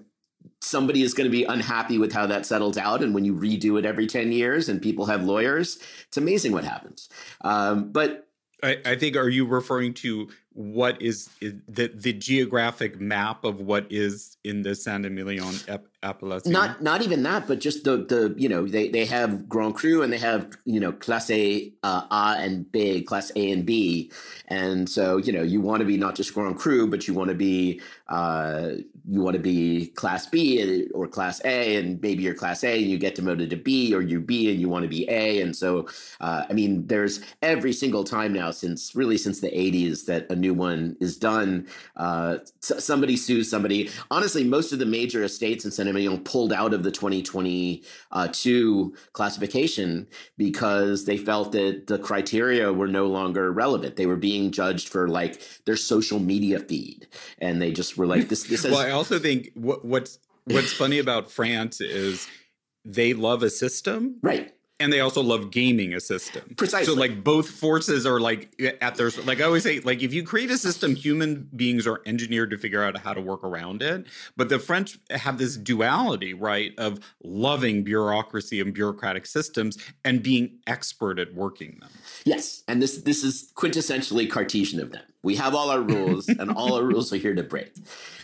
somebody 0.61 1.01
is 1.01 1.13
going 1.13 1.25
to 1.25 1.31
be 1.31 1.43
unhappy 1.45 1.97
with 1.97 2.11
how 2.11 2.25
that 2.27 2.45
settles 2.45 2.77
out. 2.77 3.01
And 3.01 3.13
when 3.13 3.25
you 3.25 3.33
redo 3.33 3.79
it 3.79 3.85
every 3.85 4.07
10 4.07 4.31
years 4.31 4.69
and 4.69 4.81
people 4.81 5.05
have 5.05 5.23
lawyers, 5.23 5.79
it's 6.07 6.17
amazing 6.17 6.51
what 6.51 6.63
happens. 6.63 7.09
Um, 7.41 7.91
but 7.91 8.29
I, 8.61 8.77
I, 8.85 8.95
think, 8.95 9.15
are 9.15 9.29
you 9.29 9.45
referring 9.45 9.93
to 9.95 10.29
what 10.51 11.01
is, 11.01 11.29
is, 11.39 11.53
the 11.67 11.87
the 11.87 12.11
geographic 12.11 12.99
map 12.99 13.45
of 13.45 13.61
what 13.61 13.87
is 13.89 14.35
in 14.43 14.63
the 14.63 14.75
Saint 14.75 15.05
Emilion 15.05 15.55
appellation? 16.03 16.51
Not 16.51 16.81
not 16.81 17.01
even 17.01 17.23
that, 17.23 17.47
but 17.47 17.61
just 17.61 17.85
the 17.85 17.97
the 17.97 18.33
you 18.37 18.49
know 18.49 18.67
they 18.67 18.89
they 18.89 19.05
have 19.05 19.47
Grand 19.47 19.75
Cru 19.75 20.01
and 20.01 20.11
they 20.11 20.17
have 20.17 20.57
you 20.65 20.79
know 20.79 20.91
Class 20.91 21.29
A, 21.31 21.71
uh, 21.83 22.01
A 22.11 22.35
and 22.39 22.69
B, 22.69 23.01
Class 23.01 23.31
A 23.37 23.51
and 23.51 23.65
B, 23.65 24.11
and 24.47 24.89
so 24.89 25.17
you 25.17 25.31
know 25.31 25.43
you 25.43 25.61
want 25.61 25.79
to 25.79 25.85
be 25.85 25.95
not 25.95 26.15
just 26.15 26.33
Grand 26.33 26.57
Cru, 26.57 26.87
but 26.87 27.07
you 27.07 27.13
want 27.13 27.29
to 27.29 27.35
be 27.35 27.79
uh, 28.09 28.71
you 29.09 29.21
want 29.21 29.35
to 29.35 29.41
be 29.41 29.87
class 29.87 30.27
B 30.27 30.87
or 30.93 31.07
class 31.07 31.41
A, 31.43 31.77
and 31.77 31.99
maybe 32.01 32.21
you're 32.21 32.35
class 32.35 32.63
A 32.63 32.79
and 32.79 32.91
you 32.91 32.99
get 32.99 33.15
demoted 33.15 33.49
to 33.49 33.55
B, 33.55 33.93
or 33.93 34.01
you 34.01 34.19
B 34.19 34.51
and 34.51 34.61
you 34.61 34.69
want 34.69 34.83
to 34.83 34.89
be 34.89 35.09
A. 35.09 35.41
And 35.41 35.55
so, 35.55 35.87
uh, 36.21 36.45
I 36.47 36.53
mean, 36.53 36.85
there's 36.85 37.21
every 37.41 37.73
single 37.73 38.03
time 38.03 38.33
now 38.33 38.51
since 38.51 38.95
really 38.95 39.17
since 39.17 39.39
the 39.39 39.49
80s 39.49 40.05
that 40.05 40.29
a 40.29 40.35
new 40.35 40.53
one 40.53 40.95
is 40.99 41.17
done, 41.17 41.67
uh, 41.95 42.37
somebody 42.59 43.17
sues 43.17 43.49
somebody. 43.49 43.89
Honestly, 44.11 44.43
most 44.43 44.71
of 44.71 44.79
the 44.79 44.85
major 44.85 45.23
estates 45.23 45.65
in 45.65 45.71
Saint-Emilion 45.71 46.23
pulled 46.23 46.53
out 46.53 46.73
of 46.73 46.83
the 46.83 46.91
2022 46.91 48.93
classification 49.13 50.07
because 50.37 51.05
they 51.05 51.17
felt 51.17 51.51
that 51.53 51.87
the 51.87 51.97
criteria 51.97 52.71
were 52.71 52.87
no 52.87 53.07
longer 53.07 53.51
relevant. 53.51 53.95
They 53.95 54.05
were 54.05 54.17
being 54.17 54.51
judged 54.51 54.89
for 54.89 55.07
like 55.07 55.41
their 55.65 55.77
social 55.77 56.19
media 56.19 56.59
feed, 56.59 57.07
and 57.39 57.59
they 57.59 57.71
just 57.71 57.97
were 57.97 58.05
like, 58.05 58.29
"This, 58.29 58.43
this." 58.43 58.63
well, 58.69 58.77
I 58.77 58.98
also 58.99 59.17
think 59.17 59.51
what, 59.53 59.83
what's 59.85 60.19
what's 60.45 60.73
funny 60.73 60.99
about 60.99 61.31
France 61.31 61.81
is 61.81 62.27
they 62.85 63.13
love 63.13 63.43
a 63.43 63.49
system, 63.49 64.17
right? 64.21 64.53
and 64.79 64.93
they 64.93 65.01
also 65.01 65.21
love 65.21 65.51
gaming 65.51 65.93
a 65.93 65.99
system. 65.99 66.55
Precisely. 66.55 66.85
So 66.85 66.97
like 66.97 67.23
both 67.23 67.49
forces 67.49 68.05
are 68.05 68.19
like 68.19 68.59
at 68.81 68.95
their 68.95 69.11
like 69.25 69.41
I 69.41 69.43
always 69.43 69.63
say 69.63 69.79
like 69.81 70.01
if 70.01 70.13
you 70.13 70.23
create 70.23 70.49
a 70.51 70.57
system, 70.57 70.95
human 70.95 71.49
beings 71.55 71.85
are 71.85 72.01
engineered 72.05 72.49
to 72.51 72.57
figure 72.57 72.81
out 72.81 72.97
how 72.97 73.13
to 73.13 73.21
work 73.21 73.43
around 73.43 73.83
it. 73.83 74.07
But 74.37 74.47
the 74.49 74.57
French 74.57 74.97
have 75.09 75.37
this 75.37 75.57
duality, 75.57 76.33
right, 76.33 76.71
of 76.77 76.99
loving 77.23 77.83
bureaucracy 77.83 78.61
and 78.61 78.73
bureaucratic 78.73 79.25
systems 79.25 79.77
and 80.05 80.23
being 80.23 80.59
expert 80.65 81.19
at 81.19 81.33
working 81.33 81.77
them. 81.81 81.89
Yes, 82.23 82.63
and 82.67 82.81
this 82.81 83.01
this 83.01 83.23
is 83.23 83.51
quintessentially 83.55 84.29
Cartesian 84.29 84.79
of 84.79 84.91
them. 84.91 85.03
We 85.21 85.35
have 85.35 85.53
all 85.53 85.69
our 85.69 85.81
rules, 85.81 86.29
and 86.29 86.49
all 86.51 86.75
our 86.75 86.83
rules 86.83 87.11
are 87.11 87.17
here 87.17 87.35
to 87.35 87.43
break. 87.43 87.73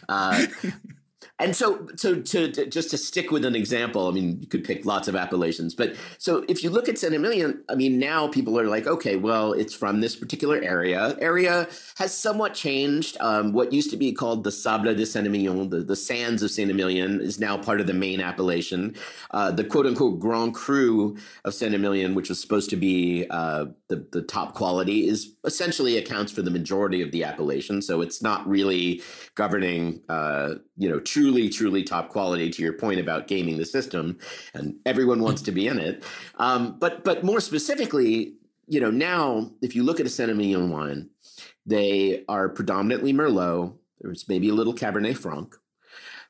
Uh, 0.08 0.46
and 1.39 1.56
so, 1.56 1.88
so 1.95 2.21
to, 2.21 2.52
to, 2.52 2.65
just 2.65 2.91
to 2.91 2.98
stick 2.98 3.30
with 3.32 3.43
an 3.43 3.56
example, 3.56 4.08
I 4.08 4.12
mean, 4.12 4.39
you 4.39 4.48
could 4.48 4.63
pick 4.63 4.86
lots 4.86 5.08
of 5.08 5.15
appellations, 5.15 5.76
but 5.76 5.95
so 6.17 6.45
if 6.48 6.63
you 6.63 6.69
look 6.69 6.88
at 6.88 6.98
Saint 6.98 7.13
Emilion, 7.13 7.63
I 7.69 7.76
mean, 7.76 8.00
now 8.00 8.28
people 8.28 8.58
are 8.60 8.67
like, 8.67 8.88
okay, 8.88 9.17
well, 9.17 9.52
it's 9.52 9.74
from 9.74 10.00
this 10.00 10.15
particular 10.15 10.62
area. 10.62 11.17
Area 11.19 11.67
has 11.98 12.17
somewhat 12.17 12.54
changed. 12.54 13.17
Um, 13.19 13.52
what 13.52 13.74
used 13.74 13.89
to 13.91 13.98
be 13.98 14.13
called 14.13 14.43
the 14.43 14.52
Sable 14.52 14.95
de 14.95 15.06
Saint 15.06 15.28
Emilion, 15.28 15.69
the, 15.69 15.82
the 15.82 15.95
sands 15.95 16.41
of 16.41 16.52
Saint 16.52 16.71
Emilion, 16.71 17.19
is 17.19 17.39
now 17.39 17.58
part 17.58 17.82
of 17.82 17.88
the 17.88 17.93
main 17.93 18.21
appellation. 18.21 18.95
Uh, 19.32 19.52
the 19.52 19.63
quote 19.63 19.86
unquote 19.86 20.19
Grand 20.19 20.54
Cru 20.54 21.17
of 21.43 21.54
Saint 21.54 21.76
Emilion, 21.76 22.15
which 22.15 22.30
was 22.30 22.39
supposed 22.39 22.69
to 22.69 22.78
be 22.78 23.26
uh, 23.30 23.65
the, 23.89 24.08
the 24.12 24.21
top 24.21 24.54
quality, 24.54 25.08
is 25.08 25.36
essentially 25.43 25.98
accounts 25.98 26.32
for 26.32 26.41
the 26.41 26.52
majority 26.52 27.02
of 27.02 27.12
the 27.12 27.24
appellation. 27.24 27.82
So 27.82 28.02
it's 28.02 28.21
not 28.21 28.48
really 28.48 29.02
governing, 29.36 30.02
uh, 30.10 30.56
you 30.77 30.89
know, 30.89 30.99
truly, 30.99 31.49
truly 31.49 31.83
top 31.83 32.09
quality. 32.09 32.49
To 32.49 32.61
your 32.61 32.73
point 32.73 32.99
about 32.99 33.27
gaming 33.27 33.57
the 33.57 33.65
system, 33.65 34.17
and 34.53 34.75
everyone 34.85 35.21
wants 35.21 35.41
to 35.43 35.51
be 35.51 35.67
in 35.67 35.79
it. 35.79 36.03
Um, 36.35 36.77
but 36.79 37.03
but 37.03 37.23
more 37.23 37.39
specifically, 37.39 38.35
you 38.67 38.79
know, 38.79 38.91
now 38.91 39.51
if 39.61 39.75
you 39.75 39.83
look 39.83 39.99
at 39.99 40.05
a 40.05 40.09
Saint 40.09 40.31
Emilion 40.31 40.69
wine, 40.69 41.09
they 41.65 42.23
are 42.27 42.49
predominantly 42.49 43.13
Merlot. 43.13 43.73
There's 44.01 44.27
maybe 44.27 44.49
a 44.49 44.53
little 44.53 44.73
Cabernet 44.73 45.17
Franc, 45.17 45.55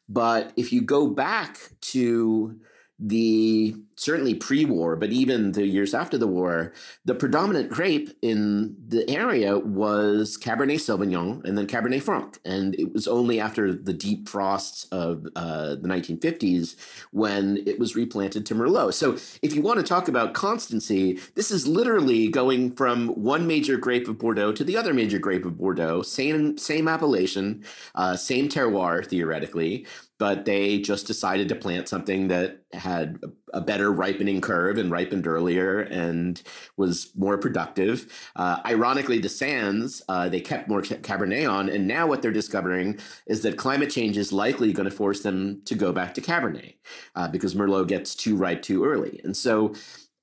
but 0.08 0.54
if 0.56 0.72
you 0.72 0.82
go 0.82 1.08
back 1.08 1.58
to 1.82 2.60
the 3.00 3.76
certainly 3.96 4.34
pre-war, 4.34 4.96
but 4.96 5.12
even 5.12 5.54
the 5.54 5.66
years 5.66 5.94
after 5.94 6.18
the 6.18 6.28
war, 6.28 6.74
the 7.06 7.16
predominant 7.16 7.70
grape 7.70 8.10
in 8.22 8.76
the 8.88 9.10
area 9.10 9.58
was 9.58 10.38
Cabernet 10.38 10.80
Sauvignon 10.80 11.44
and 11.46 11.58
then 11.58 11.68
Cabernet 11.68 12.02
Franc. 12.02 12.40
And 12.44 12.76
it 12.76 12.94
was 12.94 13.08
only 13.08 13.40
after 13.40 13.74
the 13.74 13.94
deep 13.94 14.28
frosts 14.28 14.86
of 14.92 15.28
uh, 15.36 15.76
the 15.76 15.88
1950s 15.88 16.76
when 17.12 17.64
it 17.66 17.80
was 17.80 17.96
replanted 17.96 18.46
to 18.48 18.56
Merlot. 18.56 18.94
So 18.94 19.14
if 19.42 19.56
you 19.56 19.62
want 19.62 19.80
to 19.80 19.86
talk 19.86 20.08
about 20.08 20.34
constancy, 20.34 21.20
this 21.36 21.52
is 21.52 21.68
literally 21.68 22.28
going 22.28 22.76
from 22.76 23.10
one 23.10 23.48
major 23.48 23.78
grape 23.78 24.08
of 24.08 24.18
Bordeaux 24.18 24.52
to 24.52 24.64
the 24.64 24.78
other 24.78 24.94
major 24.94 25.20
grape 25.20 25.46
of 25.46 25.58
Bordeaux, 25.58 26.02
same 26.02 26.58
same 26.58 26.88
appellation, 26.88 27.64
uh, 27.96 28.16
same 28.16 28.50
terroir 28.50 29.06
theoretically, 29.06 29.86
but 30.18 30.46
they 30.46 30.80
just 30.80 31.08
decided 31.08 31.50
to 31.50 31.56
plant 31.56 31.90
something 31.90 32.28
that 32.30 32.62
had 32.74 33.20
a, 33.56 33.62
better 33.66 33.92
ripening 33.92 34.42
curve 34.42 34.78
and 34.78 34.92
ripened 34.92 35.26
earlier 35.26 35.82
and 35.82 36.44
was 36.78 37.12
more 37.16 37.38
productive. 37.38 38.06
Uh, 38.36 38.60
ironically, 38.66 39.18
the 39.18 39.30
sands, 39.30 40.04
uh, 40.08 40.30
they 40.30 40.40
kept 40.40 40.70
more 40.70 40.82
Cabernet 40.82 41.50
on. 41.50 41.70
And 41.70 41.88
now 41.88 42.06
what 42.06 42.22
they're 42.22 42.32
discovering 42.32 43.00
is 43.26 43.42
that 43.42 43.58
climate 43.58 43.90
change 43.90 44.18
is 44.18 44.32
likely 44.32 44.72
going 44.72 44.90
to 44.90 44.96
force 44.96 45.22
them 45.22 45.62
to 45.66 45.76
go 45.76 45.92
back 45.92 46.14
to 46.14 46.22
Cabernet 46.22 46.76
uh, 47.16 47.28
because 47.28 47.56
Merlot 47.56 47.88
gets 47.88 48.14
too 48.16 48.36
ripe 48.36 48.62
too 48.62 48.86
early. 48.86 49.20
And 49.24 49.36
so 49.36 49.74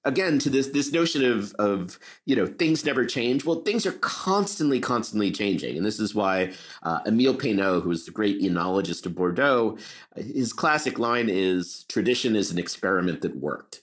again 0.04 0.38
to 0.40 0.50
this 0.50 0.68
this 0.68 0.92
notion 0.92 1.24
of 1.24 1.52
of 1.54 1.98
you 2.26 2.34
know 2.34 2.46
things 2.46 2.84
never 2.84 3.04
change. 3.04 3.44
Well 3.44 3.62
things 3.62 3.86
are 3.86 3.92
constantly 3.92 4.80
constantly 4.80 5.30
changing. 5.30 5.76
And 5.76 5.86
this 5.86 6.00
is 6.00 6.14
why 6.14 6.52
uh, 6.82 7.00
emile 7.06 7.34
peynaud 7.34 7.80
who's 7.80 8.04
the 8.04 8.10
great 8.10 8.40
enologist 8.40 9.06
of 9.06 9.14
bordeaux 9.14 9.78
his 10.16 10.52
classic 10.52 10.98
line 10.98 11.28
is 11.28 11.84
tradition 11.88 12.36
is 12.36 12.50
an 12.50 12.58
experiment 12.58 13.20
that 13.22 13.36
worked. 13.36 13.82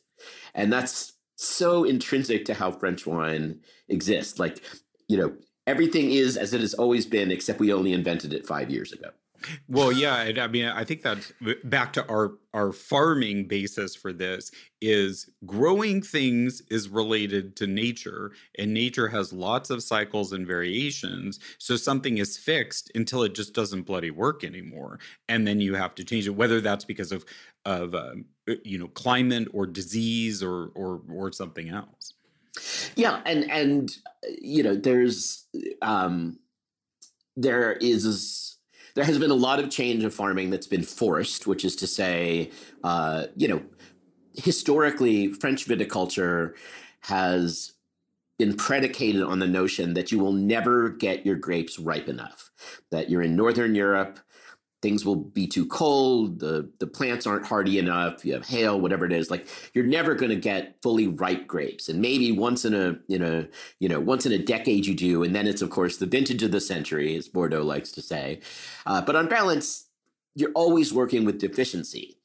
And 0.53 0.71
that's 0.71 1.13
so 1.35 1.83
intrinsic 1.83 2.45
to 2.45 2.53
how 2.53 2.71
french 2.71 3.05
wine 3.05 3.59
exists. 3.87 4.39
Like 4.39 4.61
you 5.07 5.17
know 5.17 5.33
everything 5.67 6.11
is 6.11 6.37
as 6.37 6.53
it 6.53 6.61
has 6.61 6.73
always 6.73 7.05
been 7.05 7.31
except 7.31 7.59
we 7.59 7.73
only 7.73 7.93
invented 7.93 8.33
it 8.33 8.47
five 8.47 8.69
years 8.69 8.91
ago 8.91 9.09
Well, 9.67 9.91
yeah, 9.91 10.15
I 10.15 10.47
mean, 10.47 10.65
I 10.65 10.83
think 10.83 11.03
that 11.03 11.31
back 11.63 11.93
to 11.93 12.07
our 12.07 12.33
our 12.53 12.71
farming 12.71 13.47
basis 13.47 13.95
for 13.95 14.11
this 14.11 14.51
is 14.81 15.29
growing 15.45 16.01
things 16.01 16.61
is 16.69 16.89
related 16.89 17.55
to 17.57 17.67
nature, 17.67 18.31
and 18.57 18.73
nature 18.73 19.07
has 19.09 19.31
lots 19.31 19.69
of 19.69 19.83
cycles 19.83 20.33
and 20.33 20.47
variations. 20.47 21.39
So 21.57 21.75
something 21.75 22.17
is 22.17 22.37
fixed 22.37 22.91
until 22.95 23.23
it 23.23 23.35
just 23.35 23.53
doesn't 23.53 23.83
bloody 23.83 24.11
work 24.11 24.43
anymore, 24.43 24.99
and 25.27 25.47
then 25.47 25.61
you 25.61 25.75
have 25.75 25.95
to 25.95 26.03
change 26.03 26.27
it, 26.27 26.31
whether 26.31 26.61
that's 26.61 26.85
because 26.85 27.11
of 27.11 27.25
of 27.65 27.93
um, 27.95 28.25
you 28.63 28.77
know 28.77 28.87
climate 28.87 29.47
or 29.53 29.65
disease 29.65 30.41
or 30.43 30.71
or 30.75 31.01
or 31.11 31.31
something 31.31 31.69
else. 31.69 32.13
Yeah, 32.95 33.21
and 33.25 33.49
and 33.49 33.91
you 34.41 34.63
know, 34.63 34.75
there's 34.75 35.45
um, 35.81 36.39
there 37.35 37.73
is 37.73 38.48
there 38.99 39.05
has 39.05 39.17
been 39.17 39.31
a 39.31 39.33
lot 39.33 39.59
of 39.59 39.69
change 39.69 40.03
of 40.03 40.13
farming 40.13 40.49
that's 40.49 40.67
been 40.67 40.83
forced, 40.83 41.47
which 41.47 41.63
is 41.63 41.73
to 41.77 41.87
say, 41.87 42.51
uh, 42.83 43.27
you 43.37 43.47
know, 43.47 43.61
historically, 44.33 45.29
French 45.29 45.65
viticulture 45.65 46.53
has 46.99 47.75
been 48.37 48.57
predicated 48.57 49.23
on 49.23 49.39
the 49.39 49.47
notion 49.47 49.93
that 49.93 50.11
you 50.11 50.19
will 50.19 50.33
never 50.33 50.89
get 50.89 51.25
your 51.25 51.37
grapes 51.37 51.79
ripe 51.79 52.09
enough, 52.09 52.51
that 52.91 53.09
you're 53.09 53.21
in 53.21 53.37
Northern 53.37 53.73
Europe, 53.73 54.19
things 54.81 55.05
will 55.05 55.15
be 55.15 55.45
too 55.45 55.65
cold 55.65 56.39
the 56.39 56.69
the 56.79 56.87
plants 56.87 57.27
aren't 57.27 57.45
hardy 57.45 57.77
enough 57.79 58.23
you 58.23 58.33
have 58.33 58.47
hail 58.47 58.79
whatever 58.79 59.05
it 59.05 59.11
is 59.11 59.29
like 59.29 59.47
you're 59.73 59.85
never 59.85 60.15
going 60.15 60.29
to 60.29 60.35
get 60.35 60.75
fully 60.81 61.07
ripe 61.07 61.47
grapes. 61.47 61.89
And 61.89 62.01
maybe 62.01 62.31
once 62.31 62.65
in 62.65 62.73
a 62.73 62.97
you 63.07 63.19
know, 63.19 63.45
you 63.79 63.89
know 63.89 63.99
once 63.99 64.25
in 64.25 64.31
a 64.31 64.37
decade 64.37 64.85
you 64.85 64.95
do 64.95 65.23
and 65.23 65.35
then 65.35 65.47
it's 65.47 65.61
of 65.61 65.69
course 65.69 65.97
the 65.97 66.05
vintage 66.05 66.43
of 66.43 66.51
the 66.51 66.61
century 66.61 67.15
as 67.15 67.27
bordeaux 67.27 67.63
likes 67.63 67.91
to 67.93 68.01
say. 68.01 68.39
Uh, 68.85 69.01
but 69.01 69.15
on 69.15 69.27
balance 69.27 69.87
you're 70.35 70.51
always 70.53 70.93
working 70.93 71.25
with 71.25 71.39
deficiency. 71.39 72.15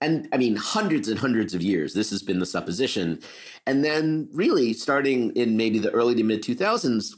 And 0.00 0.28
i 0.32 0.36
mean 0.36 0.56
hundreds 0.56 1.08
and 1.08 1.18
hundreds 1.18 1.54
of 1.54 1.62
years 1.62 1.94
this 1.94 2.10
has 2.10 2.22
been 2.22 2.38
the 2.38 2.46
supposition. 2.46 3.20
And 3.66 3.84
then 3.84 4.28
really 4.32 4.72
starting 4.72 5.34
in 5.36 5.56
maybe 5.56 5.78
the 5.78 5.90
early 5.90 6.14
to 6.16 6.24
mid 6.24 6.42
2000s 6.42 7.14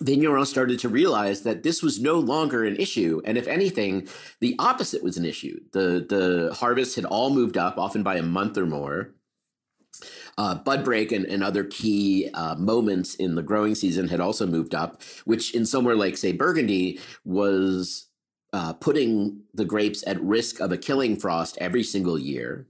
Vignerons 0.00 0.48
started 0.48 0.78
to 0.80 0.88
realize 0.88 1.42
that 1.42 1.62
this 1.62 1.82
was 1.82 2.00
no 2.00 2.18
longer 2.18 2.64
an 2.64 2.76
issue. 2.76 3.22
And 3.24 3.38
if 3.38 3.46
anything, 3.46 4.08
the 4.40 4.56
opposite 4.58 5.02
was 5.02 5.16
an 5.16 5.24
issue. 5.24 5.60
The, 5.72 6.04
the 6.08 6.54
harvests 6.54 6.96
had 6.96 7.04
all 7.04 7.30
moved 7.30 7.56
up, 7.56 7.78
often 7.78 8.02
by 8.02 8.16
a 8.16 8.22
month 8.22 8.58
or 8.58 8.66
more. 8.66 9.14
Uh, 10.36 10.56
bud 10.56 10.84
break 10.84 11.12
and, 11.12 11.24
and 11.26 11.44
other 11.44 11.62
key 11.62 12.28
uh, 12.34 12.56
moments 12.56 13.14
in 13.14 13.36
the 13.36 13.42
growing 13.42 13.76
season 13.76 14.08
had 14.08 14.20
also 14.20 14.46
moved 14.46 14.74
up, 14.74 15.00
which 15.24 15.54
in 15.54 15.64
somewhere 15.64 15.94
like, 15.94 16.16
say, 16.16 16.32
Burgundy 16.32 16.98
was 17.24 18.08
uh, 18.52 18.72
putting 18.72 19.42
the 19.54 19.64
grapes 19.64 20.02
at 20.08 20.20
risk 20.20 20.60
of 20.60 20.72
a 20.72 20.76
killing 20.76 21.16
frost 21.16 21.56
every 21.60 21.84
single 21.84 22.18
year. 22.18 22.66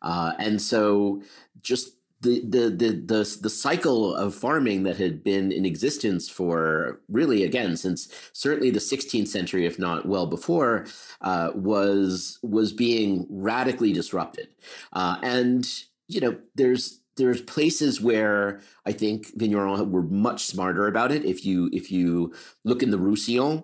Uh, 0.00 0.32
and 0.38 0.62
so 0.62 1.22
just 1.60 1.97
the, 2.20 2.40
the 2.40 2.70
the 2.70 2.90
the 2.90 3.38
the 3.42 3.50
cycle 3.50 4.14
of 4.14 4.34
farming 4.34 4.82
that 4.82 4.96
had 4.96 5.22
been 5.22 5.52
in 5.52 5.64
existence 5.64 6.28
for 6.28 7.00
really 7.08 7.44
again 7.44 7.76
since 7.76 8.08
certainly 8.32 8.70
the 8.70 8.80
16th 8.80 9.28
century, 9.28 9.66
if 9.66 9.78
not 9.78 10.06
well 10.06 10.26
before, 10.26 10.86
uh, 11.20 11.52
was 11.54 12.38
was 12.42 12.72
being 12.72 13.26
radically 13.30 13.92
disrupted, 13.92 14.48
uh, 14.92 15.18
and 15.22 15.84
you 16.08 16.20
know 16.20 16.36
there's 16.56 17.00
there's 17.16 17.40
places 17.42 18.00
where 18.00 18.60
I 18.84 18.92
think 18.92 19.36
vignerons 19.38 19.88
were 19.88 20.02
much 20.02 20.44
smarter 20.44 20.88
about 20.88 21.12
it. 21.12 21.24
If 21.24 21.44
you 21.44 21.70
if 21.72 21.92
you 21.92 22.34
look 22.64 22.82
in 22.82 22.90
the 22.90 22.98
Roussillon, 22.98 23.62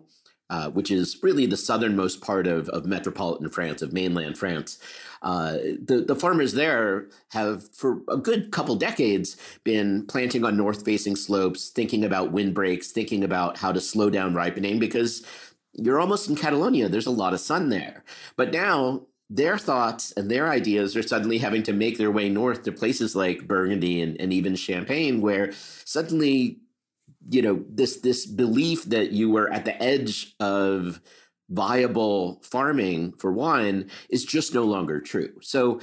uh, 0.51 0.71
which 0.71 0.91
is 0.91 1.23
really 1.23 1.47
the 1.47 1.57
southernmost 1.57 2.21
part 2.21 2.47
of, 2.47 2.69
of 2.69 2.85
metropolitan 2.85 3.49
France, 3.49 3.83
of 3.83 3.93
mainland 3.93 4.37
France. 4.37 4.79
Uh, 5.25 5.53
the, 5.83 6.05
the 6.07 6.15
farmers 6.15 6.53
there 6.53 7.09
have, 7.31 7.69
for 7.75 8.03
a 8.09 8.17
good 8.17 8.53
couple 8.53 8.77
decades, 8.77 9.37
been 9.65 10.07
planting 10.07 10.45
on 10.45 10.57
north 10.57 10.85
facing 10.85 11.17
slopes, 11.17 11.71
thinking 11.71 12.05
about 12.05 12.31
windbreaks, 12.31 12.93
thinking 12.93 13.25
about 13.25 13.57
how 13.57 13.73
to 13.73 13.81
slow 13.81 14.11
down 14.11 14.35
ripening 14.35 14.79
because 14.79 15.25
you're 15.73 15.99
almost 15.99 16.29
in 16.29 16.37
Catalonia. 16.37 16.89
There's 16.89 17.07
a 17.07 17.11
lot 17.11 17.33
of 17.33 17.41
sun 17.41 17.71
there. 17.71 18.05
But 18.37 18.53
now 18.53 19.07
their 19.31 19.57
thoughts 19.57 20.13
and 20.13 20.31
their 20.31 20.51
ideas 20.51 20.95
are 20.95 21.03
suddenly 21.03 21.39
having 21.39 21.63
to 21.65 21.73
make 21.73 21.97
their 21.97 22.11
way 22.11 22.29
north 22.29 22.63
to 22.65 22.73
places 22.73 23.17
like 23.17 23.49
Burgundy 23.49 24.03
and, 24.03 24.21
and 24.21 24.31
even 24.31 24.55
Champagne, 24.55 25.23
where 25.23 25.53
suddenly 25.85 26.59
you 27.31 27.41
know 27.41 27.65
this 27.71 28.01
this 28.01 28.27
belief 28.27 28.85
that 28.85 29.13
you 29.13 29.31
were 29.31 29.51
at 29.51 29.65
the 29.65 29.83
edge 29.83 30.35
of 30.41 31.01
viable 31.51 32.41
farming 32.43 33.13
for 33.19 33.33
wine 33.33 33.91
is 34.09 34.25
just 34.25 34.55
no 34.55 34.65
longer 34.65 35.01
true 35.01 35.33
so 35.41 35.81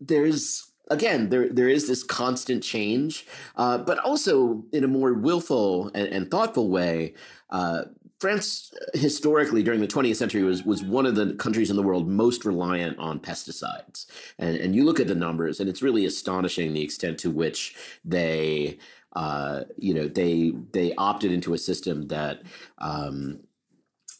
there's 0.00 0.70
again 0.90 1.28
there 1.30 1.48
there 1.48 1.68
is 1.68 1.88
this 1.88 2.02
constant 2.02 2.62
change 2.62 3.26
uh, 3.56 3.78
but 3.78 3.98
also 3.98 4.64
in 4.72 4.84
a 4.84 4.88
more 4.88 5.14
willful 5.14 5.90
and, 5.94 6.08
and 6.08 6.30
thoughtful 6.30 6.68
way 6.68 7.14
uh, 7.50 7.82
France 8.18 8.72
historically 8.94 9.62
during 9.62 9.80
the 9.80 9.86
20th 9.86 10.16
century 10.16 10.42
was 10.42 10.64
was 10.64 10.82
one 10.82 11.04
of 11.04 11.16
the 11.16 11.34
countries 11.34 11.68
in 11.68 11.76
the 11.76 11.82
world 11.82 12.08
most 12.08 12.46
reliant 12.46 12.98
on 12.98 13.20
pesticides. 13.20 14.06
And, 14.38 14.56
and 14.56 14.74
you 14.74 14.84
look 14.84 15.00
at 15.00 15.06
the 15.06 15.14
numbers, 15.14 15.60
and 15.60 15.68
it's 15.68 15.82
really 15.82 16.06
astonishing 16.06 16.72
the 16.72 16.82
extent 16.82 17.18
to 17.18 17.30
which 17.30 17.76
they 18.04 18.78
uh, 19.16 19.64
you 19.78 19.94
know, 19.94 20.06
they 20.06 20.52
they 20.72 20.94
opted 20.96 21.32
into 21.32 21.54
a 21.54 21.58
system 21.58 22.06
that 22.08 22.42
um, 22.78 23.40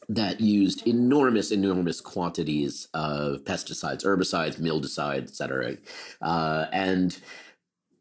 that 0.09 0.41
used 0.41 0.87
enormous, 0.87 1.51
enormous 1.51 2.01
quantities 2.01 2.89
of 2.95 3.43
pesticides, 3.45 4.05
herbicides, 4.05 4.61
mildicides, 4.61 5.29
et 5.29 5.35
cetera. 5.35 5.77
Uh, 6.23 6.67
and 6.73 7.19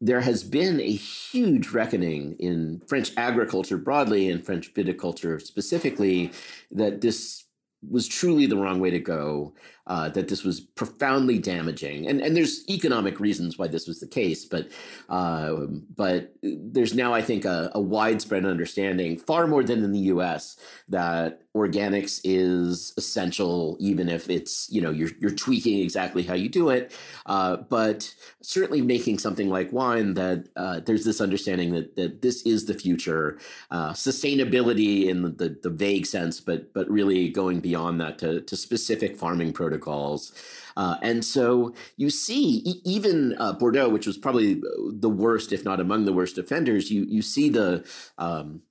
there 0.01 0.21
has 0.21 0.43
been 0.43 0.79
a 0.79 0.91
huge 0.91 1.69
reckoning 1.69 2.35
in 2.39 2.81
French 2.87 3.11
agriculture 3.17 3.77
broadly 3.77 4.29
and 4.29 4.45
French 4.45 4.73
viticulture 4.73 5.41
specifically 5.41 6.31
that 6.71 7.01
this 7.01 7.45
was 7.89 8.07
truly 8.07 8.45
the 8.45 8.57
wrong 8.57 8.79
way 8.79 8.89
to 8.89 8.99
go 8.99 9.53
uh, 9.87 10.09
that 10.09 10.27
this 10.27 10.43
was 10.43 10.59
profoundly 10.59 11.37
damaging, 11.37 12.07
and 12.07 12.19
and 12.19 12.35
there's 12.35 12.67
economic 12.69 13.19
reasons 13.19 13.57
why 13.57 13.67
this 13.67 13.87
was 13.87 13.99
the 13.99 14.07
case, 14.07 14.43
but 14.43 14.69
uh, 15.09 15.55
but 15.95 16.33
there's 16.41 16.95
now 16.95 17.13
I 17.13 17.21
think 17.21 17.45
a, 17.45 17.71
a, 17.75 17.79
widespread 17.79 18.45
understanding, 18.45 19.17
far 19.17 19.45
more 19.45 19.63
than 19.63 19.83
in 19.83 19.91
the 19.91 19.99
U.S., 19.99 20.57
that 20.89 21.43
organics 21.55 22.19
is 22.23 22.93
essential, 22.97 23.77
even 23.79 24.09
if 24.09 24.27
it's 24.27 24.67
you 24.71 24.81
know 24.81 24.89
you're 24.89 25.11
you're 25.19 25.31
tweaking 25.35 25.79
exactly 25.79 26.23
how 26.23 26.33
you 26.33 26.49
do 26.49 26.69
it, 26.69 26.91
uh, 27.27 27.57
but 27.57 28.11
certainly 28.41 28.81
making 28.81 29.19
something 29.19 29.49
like 29.49 29.71
wine 29.71 30.15
that 30.15 30.47
uh, 30.55 30.79
there's 30.79 31.05
this 31.05 31.21
understanding 31.21 31.73
that 31.73 31.95
that 31.95 32.23
this 32.23 32.41
is 32.41 32.65
the 32.65 32.73
future, 32.73 33.37
uh, 33.69 33.91
sustainability 33.91 35.05
in 35.05 35.21
the, 35.21 35.29
the, 35.29 35.57
the 35.61 35.69
vague 35.69 36.07
sense, 36.07 36.39
but 36.39 36.73
but 36.73 36.89
really 36.89 37.29
going 37.29 37.59
beyond 37.59 38.01
that 38.01 38.17
to 38.17 38.41
to 38.41 38.57
specific 38.57 39.15
farming 39.15 39.53
protocols 39.53 39.74
protocols. 39.75 40.33
Uh, 40.77 40.97
and 41.01 41.23
so 41.23 41.73
you 41.97 42.09
see, 42.09 42.61
e- 42.65 42.81
even 42.83 43.35
uh, 43.39 43.53
Bordeaux, 43.53 43.89
which 43.89 44.07
was 44.07 44.17
probably 44.17 44.61
the 44.91 45.09
worst, 45.09 45.51
if 45.51 45.63
not 45.63 45.79
among 45.79 46.05
the 46.05 46.13
worst 46.13 46.37
offenders, 46.37 46.91
you 46.91 47.05
you 47.07 47.21
see 47.21 47.49
the 47.49 47.85
um, 48.17 48.61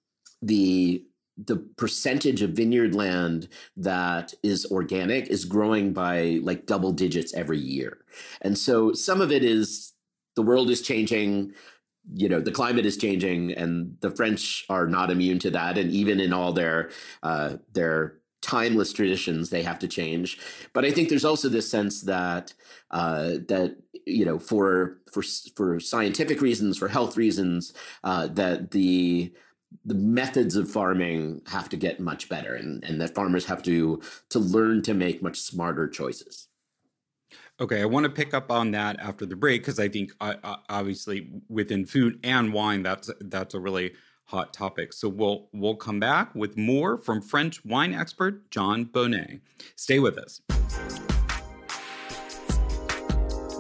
the 0.43 1.05
the 1.37 1.57
percentage 1.77 2.43
of 2.43 2.51
vineyard 2.51 2.95
land 2.95 3.49
that 3.77 4.33
is 4.45 4.67
organic 4.71 5.27
is 5.27 5.45
growing 5.45 5.93
by 5.93 6.39
like 6.45 6.67
double 6.67 6.93
digits 6.93 7.35
every 7.35 7.59
year. 7.59 7.99
And 8.43 8.57
so 8.57 8.93
some 8.93 9.21
of 9.21 9.33
it 9.33 9.43
is 9.43 9.93
the 10.37 10.43
world 10.43 10.71
is 10.71 10.83
changing 10.83 11.53
you 12.13 12.29
know 12.29 12.39
the 12.39 12.53
climate 12.53 12.85
is 12.85 12.99
changing 12.99 13.51
and 13.53 13.97
the 14.01 14.11
french 14.11 14.67
are 14.69 14.87
not 14.87 15.11
immune 15.11 15.39
to 15.39 15.51
that 15.51 15.79
and 15.79 15.91
even 15.91 16.21
in 16.21 16.35
all 16.35 16.53
their 16.53 16.91
uh, 17.23 17.57
their 17.73 18.19
timeless 18.45 18.93
traditions 18.93 19.49
they 19.49 19.63
have 19.63 19.79
to 19.79 19.89
change. 19.89 20.39
But 20.75 20.85
i 20.85 20.91
think 20.91 21.09
there's 21.09 21.25
also 21.25 21.49
this 21.49 21.71
sense 21.71 22.03
that 22.03 22.53
uh, 22.91 23.39
that 23.49 23.77
you 24.07 24.25
know 24.25 24.39
for 24.39 24.99
for 25.11 25.23
for 25.57 25.81
scientific 25.81 26.41
reasons 26.41 26.79
for 26.79 26.89
health 26.89 27.17
reasons 27.17 27.73
uh, 28.05 28.27
that 28.29 28.71
the 28.71 29.33
the 29.85 29.95
methods 29.95 30.55
of 30.57 30.71
farming 30.71 31.41
have 31.47 31.69
to 31.69 31.77
get 31.77 31.99
much 31.99 32.29
better 32.29 32.55
and, 32.55 32.85
and 32.85 33.01
that 33.01 33.15
farmers 33.15 33.47
have 33.47 33.63
to 33.63 34.01
to 34.29 34.39
learn 34.39 34.83
to 34.83 34.95
make 34.95 35.23
much 35.23 35.41
smarter 35.41 35.89
choices. 35.89 36.49
Okay, 37.61 37.81
I 37.81 37.85
want 37.85 38.05
to 38.05 38.11
pick 38.11 38.35
up 38.35 38.51
on 38.51 38.73
that 38.73 38.99
after 39.01 39.25
the 39.27 39.37
break 39.37 39.63
because 39.63 39.79
I 39.79 39.89
think 39.89 40.13
uh, 40.21 40.35
uh, 40.43 40.57
obviously 40.69 41.31
within 41.49 41.87
food 41.87 42.19
and 42.25 42.53
wine, 42.53 42.83
that's 42.83 43.11
that's 43.21 43.55
a 43.55 43.61
really 43.61 43.93
hot 44.27 44.53
topic. 44.53 44.93
So 44.93 45.09
we'll 45.09 45.49
we'll 45.53 45.77
come 45.77 46.01
back 46.01 46.35
with 46.35 46.57
more 46.57 46.97
from 46.97 47.21
French 47.21 47.65
wine 47.65 47.95
expert 47.95 48.51
Jon 48.51 48.87
Bonné. 48.87 49.41
Stay 49.77 49.99
with 49.99 50.19
us. 50.19 50.41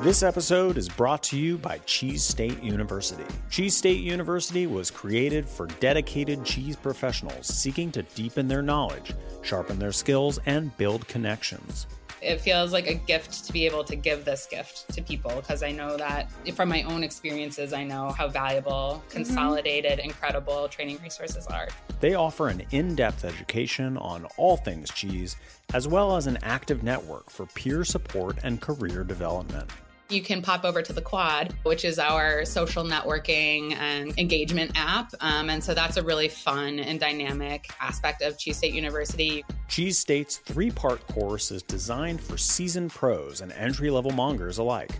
This 0.02 0.22
episode 0.22 0.76
is 0.76 0.86
brought 0.86 1.22
to 1.24 1.38
you 1.38 1.56
by 1.56 1.78
Cheese 1.86 2.22
State 2.22 2.62
University. 2.62 3.24
Cheese 3.48 3.74
State 3.74 4.00
University 4.00 4.66
was 4.66 4.90
created 4.90 5.48
for 5.48 5.66
dedicated 5.80 6.44
cheese 6.44 6.76
professionals 6.76 7.46
seeking 7.46 7.90
to 7.92 8.02
deepen 8.02 8.46
their 8.46 8.60
knowledge, 8.60 9.14
sharpen 9.40 9.78
their 9.78 9.92
skills, 9.92 10.38
and 10.44 10.76
build 10.76 11.08
connections. 11.08 11.86
It 12.24 12.40
feels 12.40 12.72
like 12.72 12.86
a 12.86 12.94
gift 12.94 13.44
to 13.44 13.52
be 13.52 13.66
able 13.66 13.84
to 13.84 13.96
give 13.96 14.24
this 14.24 14.46
gift 14.46 14.92
to 14.94 15.02
people 15.02 15.30
because 15.36 15.62
I 15.62 15.72
know 15.72 15.98
that 15.98 16.30
from 16.54 16.70
my 16.70 16.82
own 16.84 17.04
experiences, 17.04 17.74
I 17.74 17.84
know 17.84 18.12
how 18.12 18.28
valuable 18.28 19.04
consolidated, 19.10 19.98
mm-hmm. 19.98 20.08
incredible 20.08 20.68
training 20.68 20.98
resources 21.02 21.46
are. 21.46 21.68
They 22.00 22.14
offer 22.14 22.48
an 22.48 22.62
in 22.70 22.94
depth 22.94 23.26
education 23.26 23.98
on 23.98 24.26
all 24.38 24.56
things 24.56 24.90
cheese, 24.90 25.36
as 25.74 25.86
well 25.86 26.16
as 26.16 26.26
an 26.26 26.38
active 26.42 26.82
network 26.82 27.28
for 27.28 27.44
peer 27.46 27.84
support 27.84 28.38
and 28.42 28.60
career 28.60 29.04
development 29.04 29.70
you 30.08 30.22
can 30.22 30.42
pop 30.42 30.64
over 30.64 30.82
to 30.82 30.92
the 30.92 31.00
Quad, 31.00 31.54
which 31.62 31.84
is 31.84 31.98
our 31.98 32.44
social 32.44 32.84
networking 32.84 33.72
and 33.74 34.16
engagement 34.18 34.72
app. 34.74 35.12
Um, 35.20 35.48
and 35.48 35.62
so 35.62 35.74
that's 35.74 35.96
a 35.96 36.02
really 36.02 36.28
fun 36.28 36.78
and 36.78 37.00
dynamic 37.00 37.68
aspect 37.80 38.22
of 38.22 38.38
Cheese 38.38 38.58
State 38.58 38.74
University. 38.74 39.44
Cheese 39.68 39.98
State's 39.98 40.36
three 40.36 40.70
part 40.70 41.06
course 41.08 41.50
is 41.50 41.62
designed 41.62 42.20
for 42.20 42.36
seasoned 42.36 42.90
pros 42.90 43.40
and 43.40 43.52
entry 43.52 43.90
level 43.90 44.10
mongers 44.10 44.58
alike 44.58 44.92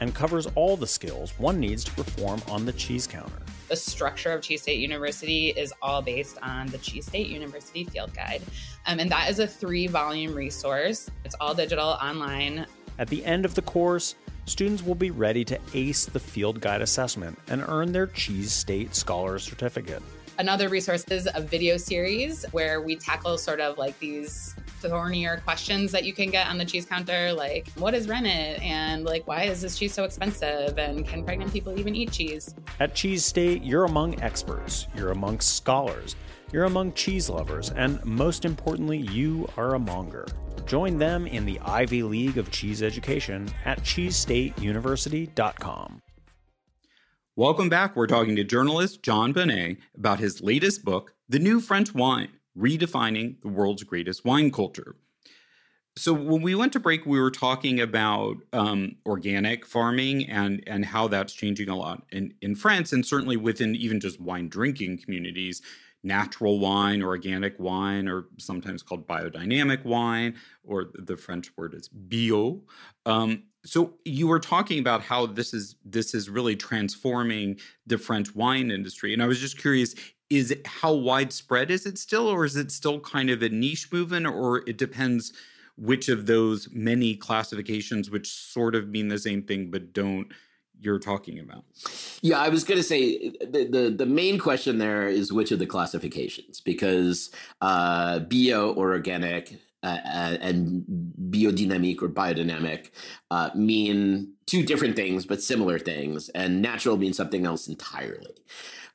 and 0.00 0.14
covers 0.14 0.46
all 0.54 0.76
the 0.76 0.86
skills 0.86 1.32
one 1.38 1.60
needs 1.60 1.84
to 1.84 1.92
perform 1.92 2.40
on 2.48 2.64
the 2.64 2.72
cheese 2.72 3.06
counter. 3.06 3.38
The 3.68 3.76
structure 3.76 4.32
of 4.32 4.42
Cheese 4.42 4.62
State 4.62 4.80
University 4.80 5.50
is 5.50 5.72
all 5.80 6.02
based 6.02 6.38
on 6.42 6.66
the 6.68 6.78
Cheese 6.78 7.06
State 7.06 7.28
University 7.28 7.84
Field 7.84 8.14
Guide. 8.14 8.42
Um, 8.86 9.00
and 9.00 9.10
that 9.10 9.30
is 9.30 9.38
a 9.38 9.46
three 9.46 9.86
volume 9.86 10.34
resource. 10.34 11.10
It's 11.24 11.34
all 11.40 11.54
digital 11.54 11.90
online. 12.02 12.66
At 12.98 13.08
the 13.08 13.24
end 13.24 13.44
of 13.44 13.54
the 13.54 13.62
course, 13.62 14.14
students 14.46 14.82
will 14.82 14.94
be 14.94 15.10
ready 15.10 15.44
to 15.44 15.58
ace 15.74 16.06
the 16.06 16.20
field 16.20 16.60
guide 16.60 16.82
assessment 16.82 17.38
and 17.48 17.64
earn 17.68 17.92
their 17.92 18.06
Cheese 18.06 18.52
State 18.52 18.94
Scholar 18.94 19.38
Certificate. 19.38 20.02
Another 20.38 20.68
resource 20.68 21.04
is 21.04 21.28
a 21.34 21.40
video 21.40 21.76
series 21.76 22.44
where 22.52 22.80
we 22.80 22.96
tackle 22.96 23.36
sort 23.36 23.60
of 23.60 23.76
like 23.76 23.98
these 23.98 24.54
thornier 24.80 25.42
questions 25.44 25.92
that 25.92 26.04
you 26.04 26.12
can 26.12 26.30
get 26.30 26.48
on 26.48 26.58
the 26.58 26.64
cheese 26.64 26.86
counter, 26.86 27.32
like 27.32 27.68
what 27.76 27.94
is 27.94 28.08
rennet 28.08 28.60
and 28.62 29.04
like 29.04 29.26
why 29.26 29.44
is 29.44 29.60
this 29.60 29.78
cheese 29.78 29.92
so 29.92 30.04
expensive 30.04 30.78
and 30.78 31.06
can 31.06 31.22
pregnant 31.22 31.52
people 31.52 31.78
even 31.78 31.94
eat 31.94 32.10
cheese? 32.10 32.54
At 32.80 32.94
Cheese 32.94 33.24
State, 33.24 33.62
you're 33.62 33.84
among 33.84 34.20
experts, 34.22 34.88
you're 34.96 35.10
amongst 35.10 35.54
scholars, 35.54 36.16
you're 36.50 36.64
among 36.64 36.94
cheese 36.94 37.28
lovers, 37.28 37.70
and 37.70 38.02
most 38.04 38.44
importantly, 38.44 38.98
you 38.98 39.48
are 39.56 39.74
a 39.74 39.78
monger. 39.78 40.26
Join 40.66 40.98
them 40.98 41.26
in 41.26 41.44
the 41.44 41.60
Ivy 41.60 42.02
League 42.02 42.38
of 42.38 42.50
Cheese 42.50 42.82
Education 42.82 43.48
at 43.64 43.80
cheesestateuniversity.com. 43.82 46.02
Welcome 47.34 47.68
back. 47.68 47.96
We're 47.96 48.06
talking 48.06 48.36
to 48.36 48.44
journalist 48.44 49.02
Jon 49.02 49.32
Bonné 49.32 49.78
about 49.96 50.20
his 50.20 50.42
latest 50.42 50.84
book, 50.84 51.14
The 51.28 51.38
New 51.38 51.60
French 51.60 51.94
Wine 51.94 52.28
Redefining 52.58 53.40
the 53.40 53.48
World's 53.48 53.84
Greatest 53.84 54.24
Wine 54.24 54.50
Culture. 54.50 54.96
So 55.96 56.12
when 56.12 56.42
we 56.42 56.54
went 56.54 56.72
to 56.72 56.80
break, 56.80 57.04
we 57.04 57.20
were 57.20 57.30
talking 57.30 57.80
about 57.80 58.36
um, 58.52 58.96
organic 59.04 59.66
farming 59.66 60.28
and 60.28 60.62
and 60.66 60.86
how 60.86 61.08
that's 61.08 61.34
changing 61.34 61.68
a 61.68 61.76
lot 61.76 62.02
in 62.10 62.34
in 62.40 62.54
France, 62.54 62.92
and 62.92 63.04
certainly 63.04 63.36
within 63.36 63.74
even 63.74 64.00
just 64.00 64.20
wine 64.20 64.48
drinking 64.48 64.98
communities 64.98 65.60
natural 66.02 66.58
wine 66.58 67.02
or 67.02 67.08
organic 67.08 67.58
wine, 67.58 68.08
or 68.08 68.26
sometimes 68.38 68.82
called 68.82 69.06
biodynamic 69.06 69.84
wine, 69.84 70.34
or 70.64 70.90
the 70.94 71.16
French 71.16 71.50
word 71.56 71.74
is 71.74 71.88
bio. 71.88 72.60
Um, 73.06 73.44
so 73.64 73.94
you 74.04 74.26
were 74.26 74.40
talking 74.40 74.78
about 74.78 75.02
how 75.02 75.26
this 75.26 75.54
is 75.54 75.76
this 75.84 76.14
is 76.14 76.28
really 76.28 76.56
transforming 76.56 77.58
the 77.86 77.98
French 77.98 78.34
wine 78.34 78.70
industry, 78.70 79.12
and 79.12 79.22
I 79.22 79.26
was 79.26 79.40
just 79.40 79.58
curious: 79.58 79.94
is 80.30 80.50
it 80.50 80.66
how 80.66 80.92
widespread 80.92 81.70
is 81.70 81.86
it 81.86 81.98
still, 81.98 82.26
or 82.26 82.44
is 82.44 82.56
it 82.56 82.72
still 82.72 83.00
kind 83.00 83.30
of 83.30 83.42
a 83.42 83.48
niche 83.48 83.92
movement, 83.92 84.26
or 84.26 84.68
it 84.68 84.78
depends 84.78 85.32
which 85.76 86.08
of 86.08 86.26
those 86.26 86.68
many 86.72 87.14
classifications, 87.16 88.10
which 88.10 88.28
sort 88.28 88.74
of 88.74 88.88
mean 88.88 89.08
the 89.08 89.18
same 89.18 89.42
thing 89.42 89.70
but 89.70 89.92
don't 89.92 90.32
you're 90.82 90.98
talking 90.98 91.38
about. 91.38 91.64
Yeah, 92.20 92.40
I 92.40 92.48
was 92.48 92.64
going 92.64 92.78
to 92.78 92.84
say 92.84 93.30
the, 93.40 93.68
the, 93.70 93.94
the 93.96 94.06
main 94.06 94.38
question 94.38 94.78
there 94.78 95.08
is 95.08 95.32
which 95.32 95.52
of 95.52 95.58
the 95.58 95.66
classifications 95.66 96.60
because 96.60 97.30
uh, 97.60 98.20
bio 98.20 98.72
or 98.72 98.92
organic 98.92 99.58
uh, 99.84 99.98
uh 100.04 100.36
and 100.40 100.84
biodynamic 101.30 102.00
or 102.02 102.08
biodynamic 102.08 102.90
uh, 103.32 103.50
mean 103.54 104.32
two 104.46 104.62
different 104.64 104.94
things 104.94 105.26
but 105.26 105.42
similar 105.42 105.78
things, 105.78 106.28
and 106.30 106.62
natural 106.62 106.96
means 106.96 107.16
something 107.16 107.46
else 107.46 107.68
entirely. 107.68 108.34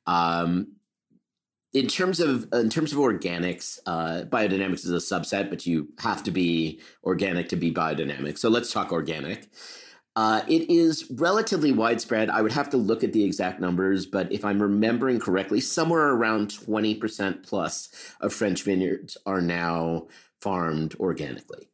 Um, 0.05 0.77
in 1.73 1.87
terms 1.87 2.19
of 2.19 2.47
in 2.53 2.69
terms 2.69 2.91
of 2.93 2.99
organics, 2.99 3.79
uh, 3.85 4.23
biodynamics 4.29 4.85
is 4.85 4.91
a 4.91 4.95
subset, 4.95 5.49
but 5.49 5.65
you 5.65 5.89
have 5.99 6.23
to 6.23 6.31
be 6.31 6.79
organic 7.03 7.49
to 7.49 7.55
be 7.55 7.73
biodynamic. 7.73 8.37
So 8.37 8.49
let's 8.49 8.71
talk 8.71 8.91
organic. 8.91 9.49
Uh, 10.17 10.41
it 10.47 10.67
is 10.67 11.05
relatively 11.11 11.71
widespread. 11.71 12.31
I 12.31 12.41
would 12.41 12.51
have 12.51 12.71
to 12.71 12.77
look 12.77 13.03
at 13.03 13.13
the 13.13 13.23
exact 13.23 13.59
numbers, 13.59 14.07
but 14.07 14.31
if 14.31 14.43
I'm 14.43 14.59
remembering 14.59 15.19
correctly, 15.19 15.61
somewhere 15.61 16.07
around 16.09 16.49
20% 16.49 17.43
plus 17.47 17.89
of 18.19 18.33
French 18.33 18.63
vineyards 18.63 19.15
are 19.27 19.41
now 19.41 20.07
farmed 20.41 20.95
organically. 20.95 21.69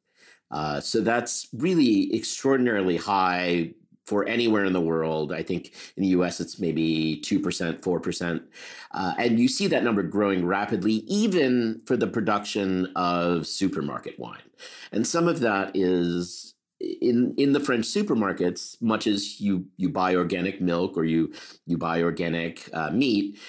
Uh, 0.51 0.81
so 0.81 0.99
that's 0.99 1.47
really 1.53 2.13
extraordinarily 2.13 2.97
high 2.97 3.71
for 4.05 4.27
anywhere 4.27 4.65
in 4.65 4.73
the 4.73 4.81
world. 4.81 5.31
I 5.31 5.41
think 5.41 5.71
in 5.95 6.03
the 6.03 6.09
US 6.09 6.41
it's 6.41 6.59
maybe 6.59 7.21
2%, 7.23 7.79
4%. 7.79 8.43
Uh, 8.91 9.13
and 9.17 9.39
you 9.39 9.47
see 9.47 9.67
that 9.67 9.85
number 9.85 10.03
growing 10.03 10.45
rapidly, 10.45 10.95
even 11.07 11.81
for 11.85 11.95
the 11.95 12.07
production 12.07 12.91
of 12.97 13.47
supermarket 13.47 14.19
wine. 14.19 14.43
And 14.91 15.07
some 15.07 15.29
of 15.29 15.39
that 15.39 15.71
is 15.73 16.52
in 17.01 17.33
in 17.37 17.53
the 17.53 17.59
French 17.59 17.85
supermarkets, 17.85 18.81
much 18.81 19.07
as 19.07 19.39
you 19.39 19.65
you 19.77 19.89
buy 19.89 20.15
organic 20.15 20.61
milk 20.61 20.97
or 20.97 21.05
you 21.05 21.33
you 21.65 21.77
buy 21.77 22.01
organic 22.01 22.69
uh, 22.73 22.91
meat, 22.91 23.39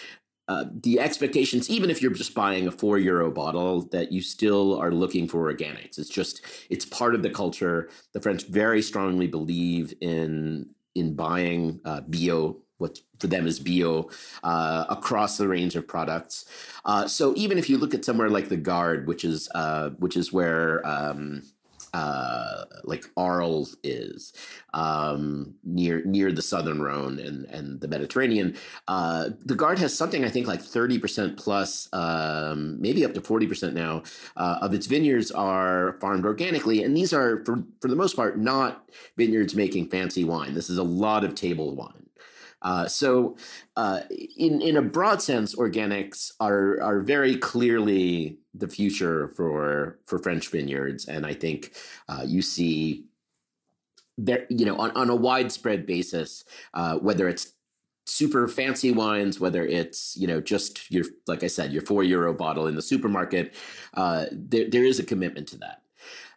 uh, 0.47 0.66
the 0.83 1.01
expectations, 1.01 1.70
even 1.70 1.90
if 1.90 2.03
you're 2.03 2.12
just 2.12 2.35
buying 2.35 2.66
a 2.66 2.70
four 2.70 2.99
euro 2.99 3.31
bottle, 3.31 3.83
that 3.88 4.12
you 4.12 4.20
still 4.20 4.79
are 4.79 4.92
looking 4.92 5.27
for 5.27 5.53
organics. 5.53 5.99
It's 5.99 6.11
just 6.11 6.42
it's 6.68 6.85
part 6.85 7.14
of 7.14 7.23
the 7.23 7.31
culture. 7.31 7.88
The 8.12 8.20
French 8.20 8.47
very 8.47 8.83
strongly 8.83 9.27
believe 9.27 9.94
in 10.01 10.68
in 10.94 11.14
buying 11.14 11.81
uh, 11.85 12.03
bio. 12.03 12.59
What 12.79 12.99
for 13.20 13.29
them 13.29 13.47
is 13.47 13.61
bio 13.61 14.11
uh, 14.42 14.85
across 14.90 15.38
the 15.38 15.49
range 15.49 15.77
of 15.77 15.87
products. 15.87 16.44
Uh, 16.85 17.07
so 17.07 17.33
even 17.37 17.57
if 17.57 17.70
you 17.70 17.79
look 17.79 17.94
at 17.94 18.05
somewhere 18.05 18.29
like 18.29 18.49
the 18.49 18.57
Gard, 18.57 19.07
which 19.07 19.25
is 19.25 19.49
uh, 19.55 19.90
which 19.90 20.16
is 20.16 20.33
where 20.33 20.87
um, 20.87 21.42
uh, 21.94 22.64
like 22.83 23.04
Arles 23.16 23.76
is 23.85 24.33
um, 24.74 25.54
near 25.62 26.04
near 26.04 26.33
the 26.33 26.42
Southern 26.42 26.83
Rhone 26.83 27.20
and 27.20 27.44
and 27.46 27.80
the 27.80 27.88
Mediterranean. 27.88 28.57
Uh, 28.88 29.30
the 29.44 29.54
Gard 29.54 29.78
has 29.78 29.96
something 29.96 30.24
I 30.24 30.28
think 30.28 30.48
like 30.48 30.61
thirty 30.61 30.98
percent 30.98 31.37
plus, 31.37 31.88
um, 31.92 32.80
maybe 32.80 33.04
up 33.04 33.14
to 33.14 33.20
forty 33.20 33.46
percent 33.46 33.74
now 33.74 34.02
uh, 34.37 34.59
of 34.61 34.74
its 34.74 34.87
vineyards 34.87 35.30
are 35.30 35.96
farmed 36.00 36.26
organically, 36.26 36.83
and 36.83 36.96
these 36.96 37.12
are 37.12 37.44
for 37.44 37.62
for 37.80 37.88
the 37.88 37.96
most 37.96 38.16
part 38.16 38.38
not 38.38 38.85
vineyards 39.16 39.54
making 39.54 39.88
fancy 39.88 40.24
wine. 40.24 40.52
This 40.54 40.68
is 40.68 40.78
a 40.78 40.83
lot 40.83 41.24
of 41.24 41.37
table 41.37 41.76
wine. 41.76 42.04
Uh, 42.64 42.88
so, 42.88 43.37
uh, 43.77 44.00
in 44.37 44.62
in 44.62 44.77
a 44.77 44.83
broad 44.83 45.20
sense, 45.22 45.55
organics 45.55 46.33
are 46.40 46.81
are 46.81 47.00
very 47.00 47.37
clearly 47.37 48.38
the 48.55 48.66
future 48.66 49.29
for 49.37 49.98
for 50.07 50.18
French 50.18 50.48
vineyards, 50.48 51.07
and 51.07 51.27
I 51.27 51.35
think 51.35 51.74
uh, 52.09 52.24
you 52.27 52.40
see 52.42 53.05
there, 54.16 54.46
you 54.48 54.64
know, 54.64 54.77
on, 54.77 54.90
on 54.92 55.11
a 55.11 55.14
widespread 55.16 55.87
basis, 55.87 56.44
uh, 56.72 56.96
whether 56.98 57.29
it's 57.29 57.53
super 58.07 58.48
fancy 58.48 58.92
wines, 58.92 59.40
whether 59.40 59.64
it's 59.66 60.16
you 60.16 60.27
know 60.27 60.40
just 60.40 60.90
your 60.90 61.05
like 61.27 61.44
I 61.44 61.48
said, 61.48 61.72
your 61.72 61.83
four 61.83 62.03
euro 62.03 62.33
bottle 62.33 62.66
in 62.66 62.77
the 62.77 62.83
supermarket, 62.83 63.55
uh, 63.94 64.27
there 64.33 64.70
there 64.70 64.85
is 64.85 64.98
a 64.98 65.05
commitment 65.05 65.48
to 65.48 65.59
that. 65.59 65.84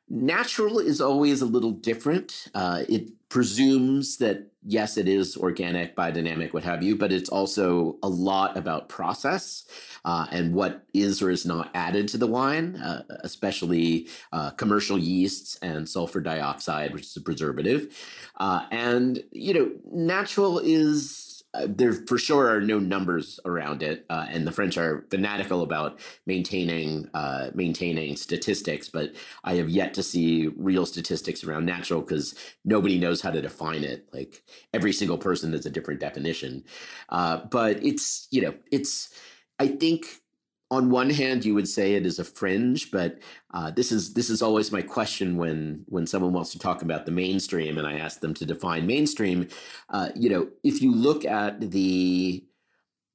Natural 0.10 0.80
is 0.80 1.02
always 1.02 1.42
a 1.42 1.46
little 1.46 1.72
different. 1.72 2.48
Uh, 2.54 2.84
it 2.88 3.10
presumes 3.30 4.18
that 4.18 4.48
yes, 4.68 4.98
it 4.98 5.08
is 5.08 5.38
organic, 5.38 5.96
biodynamic, 5.96 6.54
what 6.54 6.64
have 6.64 6.84
you, 6.84 6.96
but 6.96 7.12
it's 7.12 7.30
also 7.30 7.98
a 8.04 8.10
lot 8.10 8.58
about 8.58 8.90
process 8.90 9.66
uh, 10.06 10.28
and 10.32 10.54
what 10.54 10.86
is 10.94 11.22
or 11.22 11.30
is 11.30 11.46
not 11.46 11.70
added 11.74 12.08
to 12.10 12.18
the 12.18 12.28
wine, 12.28 12.76
uh, 12.78 13.04
especially 13.22 14.08
uh, 14.34 14.52
commercial 14.52 14.98
yeasts 14.98 15.58
and 15.62 15.88
sulfur 15.88 16.20
dioxide, 16.20 16.94
which 16.94 17.04
is 17.04 17.16
a 17.18 17.22
preservative. 17.22 17.98
Uh, 18.38 18.66
and 18.72 19.24
you 19.32 19.54
know, 19.54 19.72
natural 19.92 20.60
is 20.60 21.27
uh, 21.54 21.68
there 21.70 21.94
for 21.94 22.18
sure 22.18 22.50
are 22.50 22.62
no 22.62 22.78
numbers 22.78 23.40
around 23.46 23.82
it, 23.82 24.06
uh, 24.10 24.26
and 24.30 24.46
the 24.46 24.52
French 24.52 24.78
are 24.78 25.06
fanatical 25.10 25.62
about 25.62 26.00
maintaining 26.26 27.10
uh, 27.14 27.50
maintaining 27.54 28.16
statistics. 28.16 28.90
But 28.90 29.14
I 29.44 29.56
have 29.56 29.70
yet 29.70 29.94
to 29.96 30.04
see 30.04 30.48
real 30.58 30.86
statistics 30.86 31.44
around 31.44 31.66
natural 31.66 32.02
because 32.02 32.36
nobody 32.66 33.00
knows 33.00 33.22
how 33.22 33.32
to 33.32 33.42
define 33.42 33.84
it. 33.84 34.08
Like 34.14 34.44
every 34.74 34.94
single 34.94 35.18
person 35.18 35.54
has 35.54 35.66
a 35.66 35.70
different 35.70 36.00
definition. 36.00 36.64
Uh, 37.10 37.38
but 37.50 37.84
it's 37.84 38.28
you 38.30 38.42
know 38.42 38.54
it's 38.72 39.14
I 39.60 39.68
think 39.68 40.22
on 40.70 40.90
one 40.90 41.10
hand 41.10 41.46
you 41.46 41.56
would 41.56 41.68
say 41.68 41.94
it 41.94 42.06
is 42.06 42.20
a 42.20 42.24
fringe 42.24 42.92
but 42.92 43.20
uh, 43.54 43.72
this 43.72 43.92
is 43.92 44.14
this 44.14 44.30
is 44.30 44.42
always 44.42 44.72
my 44.72 44.82
question 44.82 45.38
when 45.38 45.84
when 45.88 46.06
someone 46.06 46.34
wants 46.34 46.52
to 46.52 46.60
talk 46.60 46.82
about 46.82 47.06
the 47.06 47.12
mainstream 47.12 47.78
and 47.78 47.88
i 47.88 47.98
ask 47.98 48.20
them 48.20 48.34
to 48.34 48.46
define 48.46 48.86
mainstream. 48.86 49.48
Uh, 49.90 50.10
you 50.16 50.30
know 50.30 50.48
if 50.64 50.82
you 50.82 50.94
look 50.94 51.26
at 51.26 51.72
the 51.72 52.44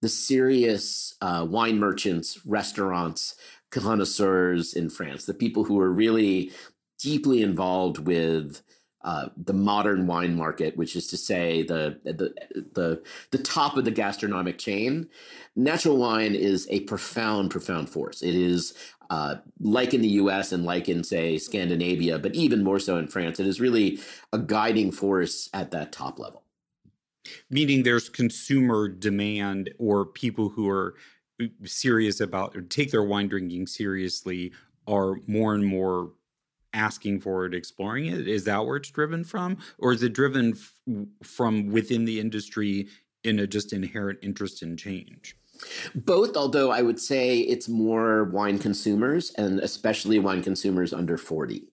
the 0.00 0.08
serious 0.08 1.14
uh, 1.20 1.46
wine 1.48 1.78
merchants 1.78 2.44
restaurants 2.46 3.36
connoisseurs 3.70 4.74
in 4.74 4.88
france 4.88 5.24
the 5.24 5.34
people 5.34 5.64
who 5.64 5.78
are 5.78 5.92
really 5.92 6.52
deeply 6.98 7.42
involved 7.42 7.98
with 7.98 8.62
uh, 9.04 9.28
the 9.36 9.52
modern 9.52 10.06
wine 10.06 10.36
market, 10.36 10.76
which 10.76 10.94
is 10.94 11.06
to 11.08 11.16
say 11.16 11.62
the, 11.62 11.98
the 12.04 12.34
the 12.72 13.02
the 13.30 13.38
top 13.38 13.76
of 13.76 13.84
the 13.84 13.90
gastronomic 13.90 14.58
chain, 14.58 15.08
natural 15.56 15.96
wine 15.96 16.34
is 16.34 16.66
a 16.70 16.80
profound, 16.80 17.50
profound 17.50 17.90
force. 17.90 18.22
It 18.22 18.34
is 18.34 18.74
uh, 19.10 19.36
like 19.60 19.92
in 19.92 20.00
the 20.00 20.08
U.S. 20.08 20.52
and 20.52 20.64
like 20.64 20.88
in 20.88 21.04
say 21.04 21.36
Scandinavia, 21.36 22.18
but 22.18 22.34
even 22.34 22.62
more 22.62 22.78
so 22.78 22.96
in 22.96 23.08
France. 23.08 23.40
It 23.40 23.46
is 23.46 23.60
really 23.60 23.98
a 24.32 24.38
guiding 24.38 24.92
force 24.92 25.50
at 25.52 25.70
that 25.72 25.92
top 25.92 26.18
level. 26.18 26.44
Meaning, 27.50 27.82
there's 27.82 28.08
consumer 28.08 28.88
demand 28.88 29.70
or 29.78 30.06
people 30.06 30.48
who 30.48 30.68
are 30.68 30.94
uh, 31.42 31.46
serious 31.64 32.20
about 32.20 32.56
or 32.56 32.62
take 32.62 32.90
their 32.90 33.02
wine 33.02 33.28
drinking 33.28 33.66
seriously 33.66 34.52
are 34.86 35.16
more 35.26 35.54
and 35.54 35.64
more 35.64 36.12
asking 36.74 37.20
for 37.20 37.46
it, 37.46 37.54
exploring 37.54 38.06
it? 38.06 38.28
Is 38.28 38.44
that 38.44 38.64
where 38.64 38.76
it's 38.76 38.90
driven 38.90 39.24
from, 39.24 39.58
or 39.78 39.92
is 39.92 40.02
it 40.02 40.12
driven 40.12 40.52
f- 40.52 40.74
from 41.22 41.68
within 41.68 42.04
the 42.04 42.20
industry 42.20 42.88
in 43.24 43.38
a 43.38 43.46
just 43.46 43.72
inherent 43.72 44.18
interest 44.22 44.62
in 44.62 44.76
change? 44.76 45.36
Both, 45.94 46.36
although 46.36 46.70
I 46.70 46.82
would 46.82 46.98
say 46.98 47.38
it's 47.38 47.68
more 47.68 48.24
wine 48.24 48.58
consumers 48.58 49.32
and 49.36 49.60
especially 49.60 50.18
wine 50.18 50.42
consumers 50.42 50.92
under 50.92 51.16
40. 51.16 51.68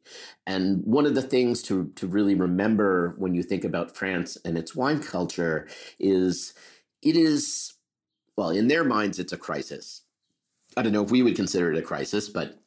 And 0.46 0.84
one 0.86 1.06
of 1.06 1.16
the 1.16 1.22
things 1.22 1.64
to, 1.64 1.92
to 1.96 2.08
really 2.08 2.36
remember 2.36 3.16
when 3.18 3.34
you 3.34 3.42
think 3.42 3.64
about 3.64 3.96
France 3.96 4.38
and 4.46 4.58
its 4.58 4.76
wine 4.76 5.02
culture 5.02 5.68
is 6.00 6.54
it 7.02 7.16
is, 7.16 7.74
well, 8.36 8.50
in 8.50 8.68
their 8.68 8.84
minds, 8.84 9.20
it's 9.20 9.34
a 9.34 9.38
crisis. 9.38 10.04
I 10.78 10.82
don't 10.82 10.94
know 10.94 11.04
if 11.04 11.12
we 11.12 11.24
would 11.24 11.36
consider 11.36 11.72
it 11.72 11.80
a 11.80 11.82
crisis, 11.82 12.30
but 12.30 12.60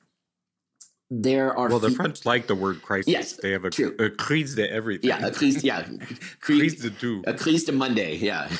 there 1.15 1.55
are 1.57 1.69
well 1.69 1.79
the 1.79 1.91
french 1.91 2.25
like 2.25 2.47
the 2.47 2.55
word 2.55 2.81
crisis. 2.81 3.13
Yes 3.13 3.33
they 3.35 3.51
have 3.51 3.67
a, 3.67 3.71
true. 3.71 3.95
a 3.99 4.09
crise 4.09 4.55
de 4.55 4.71
everything. 4.73 5.11
Yeah 5.11 5.27
a 5.27 5.31
crise 5.31 5.63
yeah. 5.63 5.87
Crise 6.41 6.77
de 6.77 6.91
tout. 6.91 7.23
a 7.27 7.35
crise 7.35 7.65
de 7.65 7.73
monday 7.73 8.17
yeah. 8.17 8.49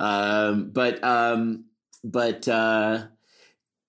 Um, 0.00 0.70
but 0.70 1.02
um, 1.04 1.66
but 2.02 2.48
uh, 2.48 3.04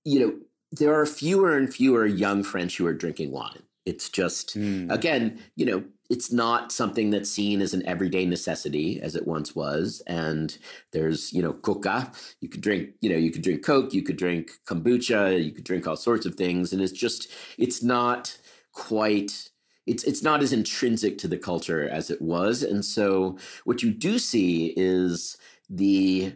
you 0.04 0.20
know 0.20 0.34
there 0.74 0.94
are 0.94 1.06
fewer 1.06 1.58
and 1.58 1.74
fewer 1.74 2.06
young 2.06 2.44
french 2.44 2.78
who 2.78 2.86
are 2.86 2.94
drinking 2.94 3.32
wine. 3.32 3.64
It's 3.86 4.10
just 4.10 4.58
mm. 4.58 4.92
again 4.92 5.40
you 5.56 5.66
know 5.66 5.84
it's 6.12 6.30
not 6.30 6.74
something 6.74 7.10
that's 7.10 7.30
seen 7.30 7.62
as 7.62 7.74
an 7.74 7.88
everyday 7.88 8.26
necessity 8.26 9.00
as 9.02 9.16
it 9.16 9.26
once 9.26 9.56
was 9.56 10.04
and 10.08 10.58
there's 10.92 11.32
you 11.32 11.42
know 11.42 11.54
coca. 11.54 12.12
You 12.42 12.50
could 12.50 12.60
drink 12.60 12.90
you 13.00 13.10
know 13.10 13.16
you 13.16 13.32
could 13.32 13.42
drink 13.42 13.64
coke 13.66 13.94
you 13.94 14.04
could 14.04 14.18
drink 14.18 14.52
kombucha 14.66 15.44
you 15.44 15.52
could 15.54 15.64
drink 15.64 15.88
all 15.88 15.96
sorts 15.96 16.26
of 16.26 16.36
things 16.36 16.74
and 16.74 16.82
it's 16.82 16.92
just 16.92 17.32
it's 17.58 17.82
not 17.82 18.38
quite 18.74 19.50
it's 19.88 20.04
it's 20.04 20.22
not 20.22 20.44
as 20.44 20.52
intrinsic 20.52 21.18
to 21.20 21.30
the 21.30 21.38
culture 21.38 21.88
as 21.90 22.12
it 22.12 22.22
was 22.22 22.62
and 22.62 22.84
so 22.84 23.38
what 23.64 23.82
you 23.82 23.92
do 23.92 24.20
see 24.20 24.74
is 24.76 25.38
the 25.70 26.34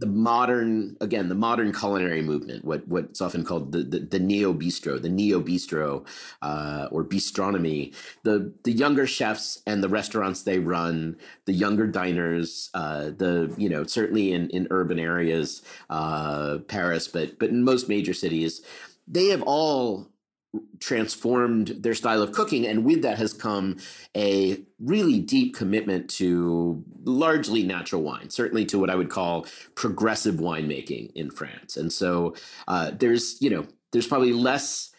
the 0.00 0.06
modern 0.06 0.96
again 1.00 1.28
the 1.28 1.34
modern 1.34 1.72
culinary 1.72 2.22
movement 2.22 2.64
what 2.64 2.86
what's 2.88 3.20
often 3.20 3.44
called 3.44 3.70
the 3.70 3.82
the, 3.82 4.00
the 4.00 4.18
neo 4.18 4.52
bistro 4.52 5.00
the 5.00 5.08
neo 5.08 5.40
bistro 5.40 6.06
uh, 6.42 6.88
or 6.90 7.04
bistronomy. 7.04 7.94
The 8.22 8.52
the 8.64 8.72
younger 8.72 9.06
chefs 9.06 9.62
and 9.66 9.84
the 9.84 9.88
restaurants 9.88 10.42
they 10.42 10.58
run 10.58 11.16
the 11.44 11.52
younger 11.52 11.86
diners 11.86 12.70
uh, 12.74 13.10
the 13.10 13.54
you 13.58 13.68
know 13.68 13.84
certainly 13.84 14.32
in 14.32 14.48
in 14.50 14.66
urban 14.70 14.98
areas 14.98 15.62
uh, 15.90 16.58
paris 16.66 17.06
but 17.06 17.38
but 17.38 17.50
in 17.50 17.62
most 17.62 17.88
major 17.88 18.14
cities 18.14 18.62
they 19.06 19.26
have 19.28 19.42
all 19.42 20.08
transformed 20.80 21.68
their 21.80 21.94
style 21.94 22.22
of 22.22 22.32
cooking 22.32 22.66
and 22.66 22.84
with 22.84 23.02
that 23.02 23.18
has 23.18 23.32
come 23.32 23.76
a 24.16 24.60
really 24.80 25.20
deep 25.20 25.54
commitment 25.54 26.10
to 26.10 26.82
largely 27.04 27.62
natural 27.62 28.02
wine 28.02 28.28
certainly 28.30 28.64
to 28.64 28.78
what 28.78 28.90
i 28.90 28.94
would 28.94 29.10
call 29.10 29.46
progressive 29.74 30.36
winemaking 30.36 31.12
in 31.14 31.30
france. 31.30 31.76
And 31.76 31.92
so 31.92 32.34
uh, 32.66 32.90
there's 32.98 33.40
you 33.40 33.50
know 33.50 33.66
there's 33.92 34.06
probably 34.06 34.32
less 34.32 34.90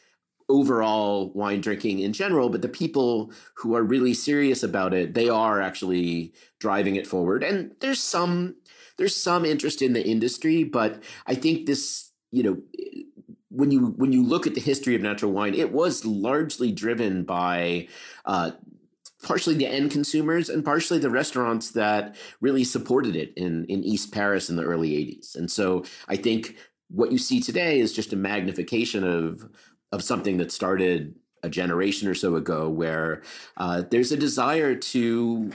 overall 0.47 1.31
wine 1.33 1.61
drinking 1.61 1.99
in 1.99 2.13
general 2.13 2.49
but 2.49 2.61
the 2.61 2.69
people 2.69 3.31
who 3.55 3.75
are 3.75 3.83
really 3.83 4.13
serious 4.13 4.63
about 4.63 4.93
it 4.93 5.13
they 5.13 5.29
are 5.29 5.61
actually 5.61 6.33
driving 6.59 6.95
it 6.95 7.07
forward. 7.07 7.43
And 7.43 7.73
there's 7.81 8.01
some 8.01 8.55
there's 8.97 9.15
some 9.15 9.45
interest 9.45 9.81
in 9.81 9.93
the 9.93 10.05
industry 10.05 10.63
but 10.63 11.03
i 11.25 11.33
think 11.35 11.65
this 11.65 12.11
you 12.31 12.43
know 12.43 12.57
when 13.51 13.69
you 13.71 13.93
when 13.97 14.11
you 14.13 14.23
look 14.23 14.47
at 14.47 14.55
the 14.55 14.61
history 14.61 14.95
of 14.95 15.01
natural 15.01 15.31
wine, 15.31 15.53
it 15.53 15.71
was 15.71 16.05
largely 16.05 16.71
driven 16.71 17.23
by 17.23 17.87
uh, 18.25 18.51
partially 19.23 19.55
the 19.55 19.67
end 19.67 19.91
consumers 19.91 20.49
and 20.49 20.65
partially 20.65 20.99
the 20.99 21.09
restaurants 21.09 21.71
that 21.71 22.15
really 22.39 22.63
supported 22.63 23.15
it 23.15 23.33
in 23.35 23.65
in 23.65 23.83
East 23.83 24.11
Paris 24.13 24.49
in 24.49 24.55
the 24.55 24.63
early 24.63 24.91
80s. 24.91 25.35
And 25.35 25.51
so 25.51 25.83
I 26.07 26.15
think 26.15 26.55
what 26.89 27.11
you 27.11 27.17
see 27.17 27.41
today 27.41 27.79
is 27.79 27.93
just 27.93 28.13
a 28.13 28.17
magnification 28.17 29.03
of 29.03 29.49
of 29.91 30.03
something 30.03 30.37
that 30.37 30.51
started 30.51 31.15
a 31.43 31.49
generation 31.49 32.07
or 32.07 32.13
so 32.13 32.35
ago, 32.35 32.69
where 32.69 33.23
uh, 33.57 33.83
there's 33.89 34.11
a 34.11 34.17
desire 34.17 34.75
to 34.75 35.51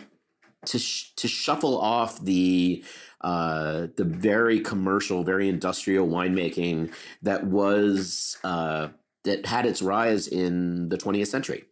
to 0.66 0.78
sh- 0.78 1.12
to 1.16 1.28
shuffle 1.28 1.78
off 1.78 2.22
the 2.24 2.84
uh, 3.22 3.88
the 3.96 4.04
very 4.04 4.60
commercial, 4.60 5.24
very 5.24 5.48
industrial 5.48 6.06
winemaking 6.08 6.92
that 7.22 7.44
was 7.44 8.36
uh, 8.44 8.88
that 9.24 9.46
had 9.46 9.66
its 9.66 9.82
rise 9.82 10.28
in 10.28 10.88
the 10.88 10.98
20th 10.98 11.28
century. 11.28 11.64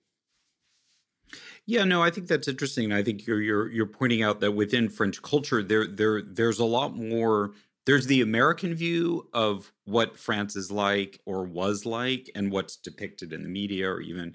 Yeah, 1.66 1.84
no, 1.84 2.02
I 2.02 2.10
think 2.10 2.26
that's 2.26 2.48
interesting. 2.48 2.92
I 2.92 3.02
think 3.02 3.26
you're 3.26 3.40
you're 3.40 3.70
you're 3.70 3.86
pointing 3.86 4.22
out 4.22 4.40
that 4.40 4.52
within 4.52 4.88
French 4.88 5.22
culture, 5.22 5.62
there 5.62 5.86
there 5.86 6.20
there's 6.20 6.58
a 6.58 6.64
lot 6.64 6.94
more. 6.96 7.52
There's 7.86 8.06
the 8.06 8.22
American 8.22 8.74
view 8.74 9.28
of 9.34 9.70
what 9.84 10.16
France 10.16 10.56
is 10.56 10.70
like 10.70 11.20
or 11.26 11.44
was 11.44 11.84
like, 11.84 12.30
and 12.34 12.50
what's 12.50 12.76
depicted 12.76 13.32
in 13.32 13.42
the 13.42 13.48
media, 13.48 13.90
or 13.90 14.00
even 14.00 14.34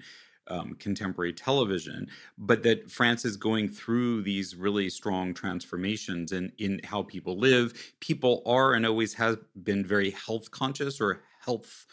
um, 0.50 0.74
contemporary 0.78 1.32
television, 1.32 2.08
but 2.36 2.62
that 2.64 2.90
France 2.90 3.24
is 3.24 3.36
going 3.36 3.68
through 3.68 4.22
these 4.22 4.56
really 4.56 4.90
strong 4.90 5.32
transformations 5.32 6.32
in, 6.32 6.52
in 6.58 6.80
how 6.84 7.02
people 7.02 7.38
live. 7.38 7.92
People 8.00 8.42
are 8.44 8.74
and 8.74 8.84
always 8.84 9.14
have 9.14 9.38
been 9.62 9.84
very 9.84 10.10
health 10.10 10.50
conscious 10.50 11.00
or 11.00 11.22
health 11.40 11.86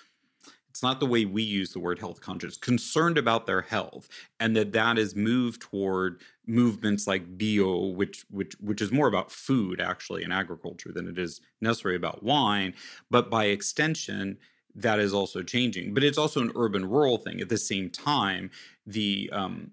it's 0.77 0.83
not 0.83 0.99
the 0.99 1.07
way 1.07 1.25
we 1.25 1.41
use 1.41 1.73
the 1.73 1.79
word 1.79 1.97
health 1.97 2.21
conscious 2.21 2.55
concerned 2.55 3.17
about 3.17 3.47
their 3.47 3.61
health 3.63 4.07
and 4.39 4.55
that 4.55 4.73
that 4.73 4.99
is 4.99 5.15
moved 5.15 5.59
toward 5.59 6.21
movements 6.45 7.07
like 7.07 7.35
bio 7.35 7.87
which 7.87 8.25
which 8.29 8.53
which 8.59 8.79
is 8.79 8.91
more 8.91 9.07
about 9.07 9.31
food 9.31 9.81
actually 9.81 10.23
and 10.23 10.31
agriculture 10.31 10.91
than 10.91 11.07
it 11.07 11.17
is 11.17 11.41
necessarily 11.61 11.95
about 11.95 12.21
wine 12.21 12.75
but 13.09 13.27
by 13.27 13.45
extension 13.45 14.37
that 14.77 14.99
is 14.99 15.13
also 15.13 15.43
changing. 15.43 15.93
But 15.93 16.03
it's 16.03 16.17
also 16.17 16.41
an 16.41 16.51
urban 16.55 16.89
rural 16.89 17.17
thing. 17.17 17.41
At 17.41 17.49
the 17.49 17.57
same 17.57 17.89
time, 17.89 18.51
the 18.85 19.29
um, 19.33 19.71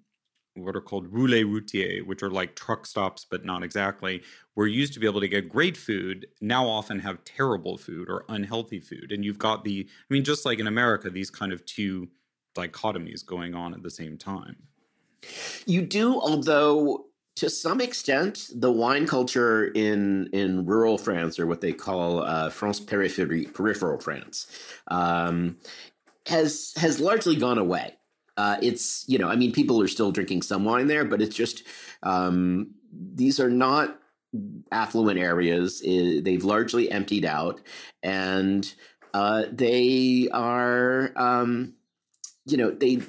what 0.55 0.77
are 0.77 0.81
called 0.81 1.13
relais 1.13 1.45
routiers, 1.45 2.07
which 2.07 2.23
are 2.23 2.31
like 2.31 2.55
truck 2.55 2.87
stops, 2.87 3.27
but 3.29 3.45
not 3.45 3.63
exactly, 3.63 4.23
were 4.55 4.67
used 4.67 4.95
to 4.95 5.01
be 5.01 5.07
able 5.07 5.21
to 5.21 5.29
get 5.29 5.49
great 5.49 5.77
food, 5.77 6.27
now 6.41 6.67
often 6.67 7.01
have 7.01 7.25
terrible 7.25 7.77
food 7.77 8.09
or 8.09 8.25
unhealthy 8.29 8.81
food. 8.81 9.11
And 9.11 9.25
you've 9.25 9.39
got 9.39 9.65
the, 9.65 9.87
I 9.89 10.15
mean, 10.15 10.25
just 10.25 10.45
like 10.45 10.61
in 10.61 10.67
America, 10.67 11.11
these 11.11 11.31
kind 11.31 11.53
of 11.53 11.65
two 11.67 12.09
dichotomies 12.57 13.27
going 13.27 13.55
on 13.55 13.75
at 13.75 13.83
the 13.83 13.91
same 13.91 14.17
time. 14.17 14.57
You 15.67 15.83
do, 15.83 16.21
although 16.21 17.07
to 17.37 17.51
some 17.51 17.81
extent, 17.81 18.49
the 18.55 18.71
wine 18.71 19.07
culture 19.07 19.67
in 19.67 20.29
in 20.33 20.65
rural 20.67 20.99
France, 20.99 21.39
or 21.39 21.47
what 21.47 21.61
they 21.61 21.73
call 21.73 22.23
uh, 22.23 22.51
France 22.51 22.81
peripherie, 22.81 23.47
peripheral 23.47 23.99
France, 23.99 24.47
um, 24.89 25.57
has 26.27 26.73
has 26.77 27.01
largely 27.01 27.37
gone 27.37 27.59
away. 27.59 27.95
Uh, 28.37 28.57
it's 28.63 29.05
you 29.09 29.19
know, 29.19 29.29
I 29.29 29.37
mean, 29.37 29.53
people 29.53 29.83
are 29.83 29.89
still 29.89 30.13
drinking 30.13 30.43
some 30.43 30.65
wine 30.65 30.87
there, 30.87 31.05
but 31.05 31.21
it's 31.21 31.37
just 31.37 31.65
um, 32.03 32.75
these 32.93 33.41
are 33.41 33.51
not 33.51 33.99
affluent 34.73 35.19
areas. 35.19 35.81
they've 35.81 36.45
largely 36.45 36.91
emptied 36.91 37.25
out, 37.25 37.61
and 38.03 38.73
uh, 39.13 39.45
they 39.51 40.29
are, 40.33 41.13
um, 41.17 41.75
you 42.47 42.57
know, 42.57 42.71
they. 42.71 43.01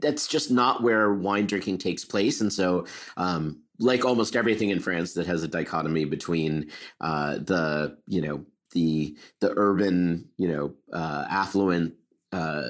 That's 0.00 0.26
just 0.26 0.50
not 0.50 0.82
where 0.82 1.12
wine 1.12 1.46
drinking 1.46 1.78
takes 1.78 2.04
place, 2.04 2.40
and 2.40 2.52
so 2.52 2.86
um, 3.16 3.62
like 3.78 4.04
almost 4.04 4.36
everything 4.36 4.70
in 4.70 4.80
France 4.80 5.14
that 5.14 5.26
has 5.26 5.42
a 5.42 5.48
dichotomy 5.48 6.04
between 6.04 6.70
uh, 7.00 7.38
the 7.38 7.96
you 8.06 8.20
know 8.20 8.44
the 8.72 9.16
the 9.40 9.52
urban 9.56 10.28
you 10.36 10.48
know 10.48 10.74
uh, 10.92 11.26
affluent 11.30 11.94
uh, 12.32 12.68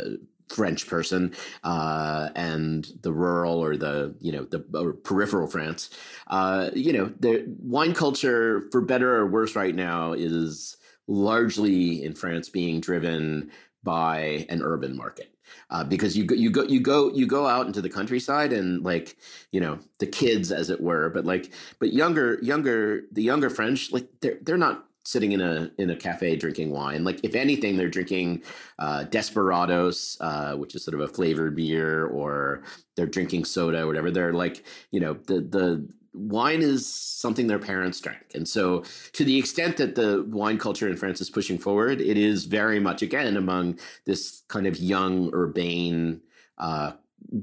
French 0.49 0.87
person 0.87 1.35
uh, 1.64 2.31
and 2.35 2.93
the 3.03 3.12
rural 3.12 3.62
or 3.62 3.76
the 3.76 4.14
you 4.20 4.33
know 4.33 4.45
the 4.45 4.61
peripheral 5.05 5.47
France. 5.47 5.91
Uh, 6.26 6.70
you 6.74 6.93
know, 6.93 7.12
the 7.20 7.45
wine 7.61 7.95
culture, 7.95 8.68
for 8.72 8.81
better 8.81 9.16
or 9.16 9.26
worse, 9.26 9.57
right 9.57 9.74
now 9.74 10.12
is 10.12 10.76
largely 11.07 12.05
in 12.05 12.14
France 12.14 12.49
being 12.49 12.81
driven 12.81 13.51
by 13.83 14.47
an 14.49 14.62
urban 14.62 14.97
market. 14.97 15.35
Uh, 15.70 15.84
because 15.84 16.16
you 16.16 16.24
go, 16.24 16.34
you 16.34 16.51
go, 16.51 16.62
you 16.64 16.80
go, 16.80 17.12
you 17.12 17.26
go 17.26 17.46
out 17.46 17.66
into 17.66 17.82
the 17.82 17.88
countryside 17.90 18.53
and 18.53 18.84
like, 18.84 19.16
you 19.53 19.61
know, 19.61 19.78
the 19.99 20.07
kids, 20.07 20.51
as 20.53 20.70
it 20.70 20.80
were, 20.80 21.11
but 21.11 21.24
like, 21.24 21.53
but 21.78 21.92
younger, 21.92 22.38
younger, 22.42 23.03
the 23.12 23.22
younger 23.22 23.51
French, 23.51 23.92
like 23.92 24.09
they're 24.20 24.38
they're 24.42 24.57
not 24.57 24.84
sitting 25.09 25.32
in 25.32 25.40
a 25.40 25.70
in 25.78 25.88
a 25.88 25.96
cafe 25.96 26.36
drinking 26.36 26.70
wine. 26.70 27.03
Like 27.03 27.20
if 27.22 27.34
anything, 27.34 27.76
they're 27.76 27.88
drinking 27.88 28.42
uh, 28.78 29.05
Desperados, 29.05 30.18
uh, 30.20 30.55
which 30.55 30.74
is 30.74 30.84
sort 30.84 30.94
of 30.94 31.01
a 31.01 31.09
flavored 31.09 31.57
beer, 31.57 32.07
or 32.07 32.62
they're 32.94 33.07
drinking 33.07 33.46
soda 33.46 33.82
or 33.82 33.86
whatever. 33.86 34.11
They're 34.11 34.34
like 34.34 34.64
you 34.90 35.01
know 35.01 35.14
the 35.14 35.40
the 35.40 35.88
wine 36.18 36.62
is 36.62 36.86
something 36.86 37.46
their 37.46 37.58
parents 37.58 38.00
drank, 38.00 38.26
and 38.34 38.46
so 38.48 38.84
to 39.12 39.24
the 39.24 39.38
extent 39.38 39.76
that 39.76 39.94
the 39.94 40.24
wine 40.28 40.58
culture 40.58 40.88
in 40.88 40.96
France 40.96 41.20
is 41.20 41.30
pushing 41.30 41.58
forward, 41.58 42.00
it 42.00 42.18
is 42.18 42.44
very 42.44 42.80
much 42.80 43.02
again 43.02 43.36
among 43.36 43.78
this 44.04 44.42
kind 44.48 44.66
of 44.66 44.76
young 44.78 45.30
urbane 45.32 46.20
uh, 46.58 46.92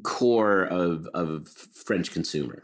core 0.03 0.63
of 0.65 1.07
of 1.13 1.47
French 1.47 2.11
consumer. 2.11 2.63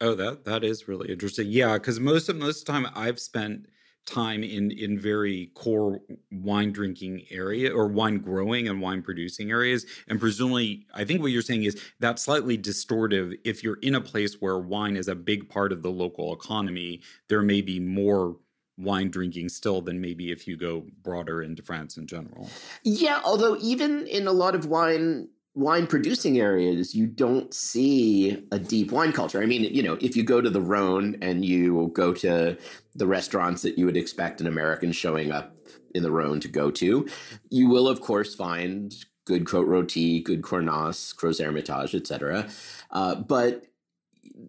Oh, 0.00 0.14
that 0.14 0.44
that 0.44 0.64
is 0.64 0.88
really 0.88 1.10
interesting. 1.10 1.46
Yeah, 1.48 1.74
because 1.74 2.00
most 2.00 2.28
of 2.28 2.36
most 2.36 2.60
of 2.60 2.66
the 2.66 2.72
time 2.72 2.92
I've 2.94 3.20
spent 3.20 3.66
time 4.06 4.42
in 4.42 4.70
in 4.70 4.98
very 4.98 5.50
core 5.54 6.00
wine 6.30 6.72
drinking 6.72 7.24
area 7.30 7.72
or 7.72 7.88
wine 7.88 8.18
growing 8.18 8.68
and 8.68 8.80
wine 8.80 9.02
producing 9.02 9.50
areas. 9.50 9.86
And 10.08 10.20
presumably 10.20 10.86
i 10.94 11.04
think 11.04 11.22
what 11.22 11.32
you're 11.32 11.42
saying 11.42 11.64
is 11.64 11.80
that's 12.00 12.22
slightly 12.22 12.58
distortive. 12.58 13.36
If 13.44 13.62
you're 13.62 13.78
in 13.82 13.94
a 13.94 14.00
place 14.00 14.40
where 14.40 14.58
wine 14.58 14.96
is 14.96 15.08
a 15.08 15.14
big 15.14 15.48
part 15.48 15.72
of 15.72 15.82
the 15.82 15.90
local 15.90 16.32
economy 16.32 17.00
there 17.28 17.42
may 17.42 17.62
be 17.62 17.80
more 17.80 18.36
wine 18.76 19.08
drinking 19.08 19.48
still 19.48 19.80
than 19.80 20.00
maybe 20.00 20.32
if 20.32 20.48
you 20.48 20.56
go 20.56 20.84
broader 21.02 21.42
into 21.42 21.62
france 21.62 21.96
in 21.96 22.06
general. 22.06 22.50
Yeah 22.82 23.20
although 23.24 23.56
even 23.60 24.06
in 24.06 24.26
a 24.26 24.32
lot 24.32 24.54
of 24.54 24.66
wine 24.66 25.28
wine 25.54 25.86
producing 25.86 26.40
areas, 26.40 26.94
you 26.94 27.06
don't 27.06 27.54
see 27.54 28.44
a 28.50 28.58
deep 28.58 28.90
wine 28.90 29.12
culture. 29.12 29.40
I 29.40 29.46
mean, 29.46 29.62
you 29.62 29.82
know, 29.82 29.96
if 30.00 30.16
you 30.16 30.24
go 30.24 30.40
to 30.40 30.50
the 30.50 30.60
Rhone 30.60 31.16
and 31.22 31.44
you 31.44 31.90
go 31.94 32.12
to 32.14 32.56
the 32.94 33.06
restaurants 33.06 33.62
that 33.62 33.78
you 33.78 33.86
would 33.86 33.96
expect 33.96 34.40
an 34.40 34.46
American 34.46 34.92
showing 34.92 35.30
up 35.30 35.56
in 35.94 36.02
the 36.02 36.10
Rhone 36.10 36.40
to 36.40 36.48
go 36.48 36.70
to, 36.72 37.06
you 37.50 37.68
will, 37.68 37.88
of 37.88 38.00
course, 38.00 38.34
find 38.34 38.94
good 39.26 39.44
Côte-Rôtie, 39.44 40.24
good 40.24 40.42
Cornas, 40.42 41.14
Crozes-Hermitage, 41.14 41.94
etc. 41.94 42.48
Uh, 42.90 43.14
but 43.14 43.64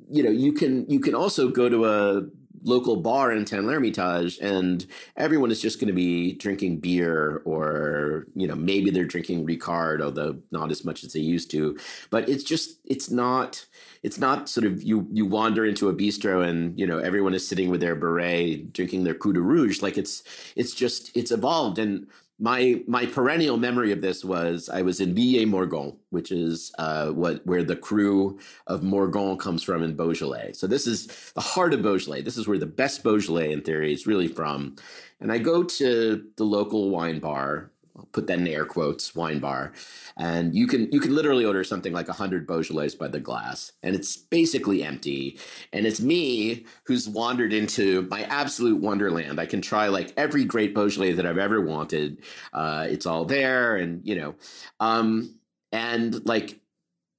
you 0.10 0.24
know, 0.24 0.32
you 0.32 0.54
can 0.54 0.90
you 0.90 1.00
can 1.00 1.14
also 1.14 1.50
go 1.50 1.70
to 1.70 1.86
a 1.86 2.22
local 2.66 2.98
bar 2.98 3.32
in 3.32 3.46
Tain-l'Hermitage 3.46 4.40
and 4.42 4.86
everyone 5.16 5.52
is 5.52 5.62
just 5.62 5.80
going 5.80 5.88
to 5.88 5.94
be 5.94 6.34
drinking 6.34 6.80
beer 6.80 7.42
or, 7.46 8.28
you 8.36 8.48
know, 8.48 8.56
maybe 8.56 8.90
they're 8.90 9.06
drinking 9.06 9.46
Ricard, 9.46 10.02
although 10.02 10.36
not 10.52 10.72
as 10.72 10.84
much 10.84 11.04
as 11.04 11.14
they 11.14 11.20
used 11.20 11.52
to. 11.52 11.78
But 12.10 12.28
it's 12.28 12.44
just, 12.44 12.80
it's 12.86 13.10
not, 13.10 13.66
it's 14.04 14.20
not 14.20 14.48
sort 14.48 14.68
of 14.68 14.84
you 14.84 15.08
you 15.12 15.26
wander 15.26 15.66
into 15.66 15.90
a 15.90 15.94
bistro 15.94 16.48
and 16.48 16.80
you 16.80 16.86
know 16.86 17.00
everyone 17.00 17.34
is 17.34 17.48
sitting 17.48 17.72
with 17.72 17.82
their 17.82 17.96
beret 17.96 18.72
drinking 18.72 19.04
their 19.04 19.16
coup 19.16 19.34
de 19.34 19.42
rouge 19.42 19.82
like 19.82 19.98
it's 19.98 20.22
it's 20.56 20.76
just 20.76 21.10
it's 21.18 21.32
evolved 21.32 21.80
and 21.80 22.06
my 22.38 22.82
my 22.88 23.06
perennial 23.06 23.58
memory 23.58 23.92
of 23.92 24.02
this 24.02 24.26
was 24.26 24.70
I 24.70 24.82
was 24.82 25.00
in 25.00 25.16
Villié-Morgon, 25.16 25.96
which 26.10 26.32
is 26.32 26.74
uh, 26.78 27.12
what 27.12 27.46
where 27.46 27.64
the 27.64 27.76
cru 27.76 28.40
of 28.68 28.82
Morgon 28.82 29.38
comes 29.38 29.64
from 29.64 29.84
in 29.84 29.96
Beaujolais. 29.96 30.54
So 30.54 30.68
this 30.68 30.86
is 30.86 31.08
the 31.34 31.42
heart 31.42 31.74
of 31.74 31.82
Beaujolais. 31.82 32.24
This 32.24 32.38
is 32.38 32.48
where 32.48 32.58
the 32.58 32.66
best 32.66 33.04
Beaujolais, 33.04 33.54
in 33.54 33.62
theory, 33.62 33.94
is 33.94 34.06
really 34.06 34.28
from. 34.28 34.76
And 35.22 35.32
I 35.32 35.38
go 35.38 35.64
to 35.64 36.26
the 36.36 36.44
local 36.44 36.90
wine 36.90 37.20
bar 37.20 37.72
I'll 37.98 38.08
put 38.12 38.28
that 38.28 38.40
in 38.40 38.48
air 38.48 38.66
quotes, 38.66 39.16
wine 39.16 39.40
bar. 39.40 39.72
And 40.18 40.54
you 40.54 40.68
can 40.68 40.92
you 40.92 41.00
can 41.00 41.16
literally 41.16 41.46
order 41.46 41.64
something 41.64 41.94
like 41.94 42.08
100 42.08 42.46
Beaujolais 42.46 42.96
by 43.00 43.08
the 43.08 43.20
glass. 43.20 43.72
And 43.84 43.96
it's 43.96 44.18
basically 44.18 44.84
empty. 44.84 45.40
And 45.72 45.86
it's 45.86 46.02
me 46.02 46.66
who's 46.86 47.08
wandered 47.08 47.54
into 47.54 48.04
my 48.04 48.24
absolute 48.24 48.82
wonderland. 48.82 49.40
I 49.40 49.46
can 49.46 49.62
try 49.62 49.88
like 49.88 50.14
every 50.18 50.44
great 50.46 50.74
Beaujolais 50.74 51.14
that 51.14 51.26
I've 51.26 51.38
ever 51.38 51.62
wanted. 51.62 52.22
Uh, 52.54 52.88
it's 52.90 53.06
all 53.06 53.26
there. 53.26 53.78
And, 53.78 54.06
you 54.06 54.16
know, 54.16 54.36
um, 54.80 55.40
and 55.72 56.26
like 56.28 56.60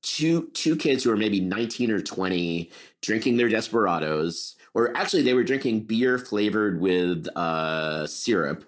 two 0.02 0.48
two 0.52 0.76
kids 0.76 1.02
who 1.02 1.10
are 1.10 1.16
maybe 1.16 1.40
19 1.40 1.90
or 1.90 2.00
20 2.00 2.70
drinking 3.02 3.36
their 3.36 3.48
desperados 3.48 4.54
or 4.72 4.96
actually 4.96 5.22
they 5.22 5.34
were 5.34 5.42
drinking 5.42 5.80
beer 5.80 6.16
flavored 6.16 6.80
with 6.80 7.26
uh, 7.34 8.06
syrup 8.06 8.64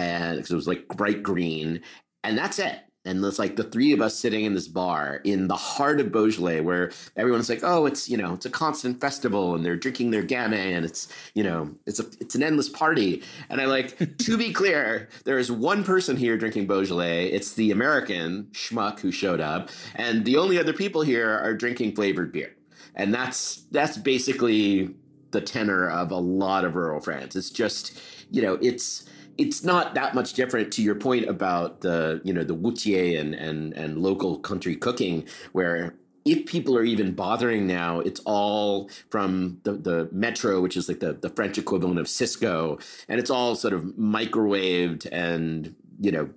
and 0.00 0.36
because 0.36 0.50
it 0.50 0.56
was 0.56 0.68
like 0.68 0.88
bright 0.88 1.22
green, 1.22 1.82
and 2.24 2.36
that's 2.36 2.58
it. 2.58 2.80
And 3.06 3.24
it's 3.24 3.38
like 3.38 3.56
the 3.56 3.64
three 3.64 3.92
of 3.92 4.02
us 4.02 4.14
sitting 4.14 4.44
in 4.44 4.54
this 4.54 4.68
bar 4.68 5.22
in 5.24 5.48
the 5.48 5.56
heart 5.56 6.00
of 6.00 6.12
Beaujolais, 6.12 6.60
where 6.60 6.90
everyone's 7.16 7.48
like, 7.48 7.60
"Oh, 7.62 7.86
it's 7.86 8.10
you 8.10 8.16
know, 8.18 8.34
it's 8.34 8.44
a 8.44 8.50
constant 8.50 9.00
festival, 9.00 9.54
and 9.54 9.64
they're 9.64 9.76
drinking 9.76 10.10
their 10.10 10.22
gamay, 10.22 10.76
and 10.76 10.84
it's 10.84 11.08
you 11.34 11.42
know, 11.42 11.70
it's 11.86 11.98
a 11.98 12.04
it's 12.20 12.34
an 12.34 12.42
endless 12.42 12.68
party." 12.68 13.22
And 13.48 13.60
I 13.60 13.64
like 13.64 14.18
to 14.18 14.36
be 14.36 14.52
clear, 14.52 15.08
there 15.24 15.38
is 15.38 15.50
one 15.50 15.82
person 15.82 16.16
here 16.16 16.36
drinking 16.36 16.66
Beaujolais. 16.66 17.28
It's 17.28 17.54
the 17.54 17.70
American 17.70 18.48
schmuck 18.52 19.00
who 19.00 19.10
showed 19.10 19.40
up, 19.40 19.70
and 19.94 20.24
the 20.26 20.36
only 20.36 20.58
other 20.58 20.74
people 20.74 21.00
here 21.00 21.30
are 21.30 21.54
drinking 21.54 21.94
flavored 21.94 22.32
beer, 22.32 22.54
and 22.94 23.14
that's 23.14 23.62
that's 23.70 23.96
basically 23.96 24.94
the 25.30 25.40
tenor 25.40 25.88
of 25.88 26.10
a 26.10 26.18
lot 26.18 26.66
of 26.66 26.74
rural 26.74 27.00
France. 27.00 27.34
It's 27.34 27.50
just 27.50 27.98
you 28.30 28.42
know, 28.42 28.58
it's 28.60 29.06
it's 29.40 29.64
not 29.64 29.94
that 29.94 30.14
much 30.14 30.34
different 30.34 30.70
to 30.72 30.82
your 30.82 30.94
point 30.94 31.26
about 31.26 31.80
the 31.80 32.20
you 32.24 32.32
know 32.32 32.44
the 32.44 32.54
routier 32.54 33.18
and 33.18 33.34
and 33.34 33.72
and 33.72 33.98
local 33.98 34.38
country 34.38 34.76
cooking 34.76 35.26
where 35.52 35.94
if 36.26 36.44
people 36.44 36.76
are 36.76 36.84
even 36.84 37.12
bothering 37.12 37.66
now, 37.66 38.00
it's 38.00 38.20
all 38.26 38.90
from 39.08 39.58
the, 39.62 39.72
the 39.72 40.08
Metro, 40.12 40.60
which 40.60 40.76
is 40.76 40.86
like 40.86 41.00
the, 41.00 41.14
the 41.14 41.30
French 41.30 41.56
equivalent 41.56 41.98
of 41.98 42.06
Sysco, 42.06 42.78
and 43.08 43.18
it's 43.18 43.30
all 43.30 43.54
sort 43.54 43.72
of 43.72 43.84
microwaved 43.98 45.08
and 45.10 45.74
you 45.98 46.12
know 46.12 46.28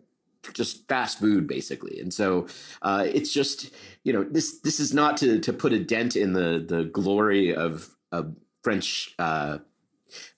just 0.54 0.88
fast 0.88 1.20
food 1.20 1.48
basically. 1.48 2.00
And 2.00 2.14
so 2.14 2.48
uh, 2.82 3.06
it's 3.06 3.34
just 3.34 3.72
you 4.04 4.14
know 4.14 4.24
this 4.24 4.60
this 4.60 4.80
is 4.80 4.94
not 4.94 5.18
to 5.18 5.40
to 5.40 5.52
put 5.52 5.74
a 5.74 5.80
dent 5.80 6.16
in 6.16 6.32
the 6.32 6.64
the 6.66 6.86
glory 6.86 7.54
of 7.54 7.90
of 8.14 8.36
French 8.62 9.14
uh, 9.20 9.58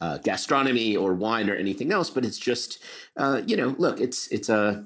uh, 0.01 0.17
gastronomy 0.19 0.95
or 0.95 1.13
wine 1.13 1.49
or 1.49 1.55
anything 1.55 1.91
else, 1.91 2.09
but 2.09 2.25
it's 2.25 2.37
just 2.37 2.83
uh, 3.17 3.41
you 3.45 3.55
know, 3.55 3.75
look, 3.77 3.99
it's 3.99 4.27
it's 4.27 4.49
a 4.49 4.85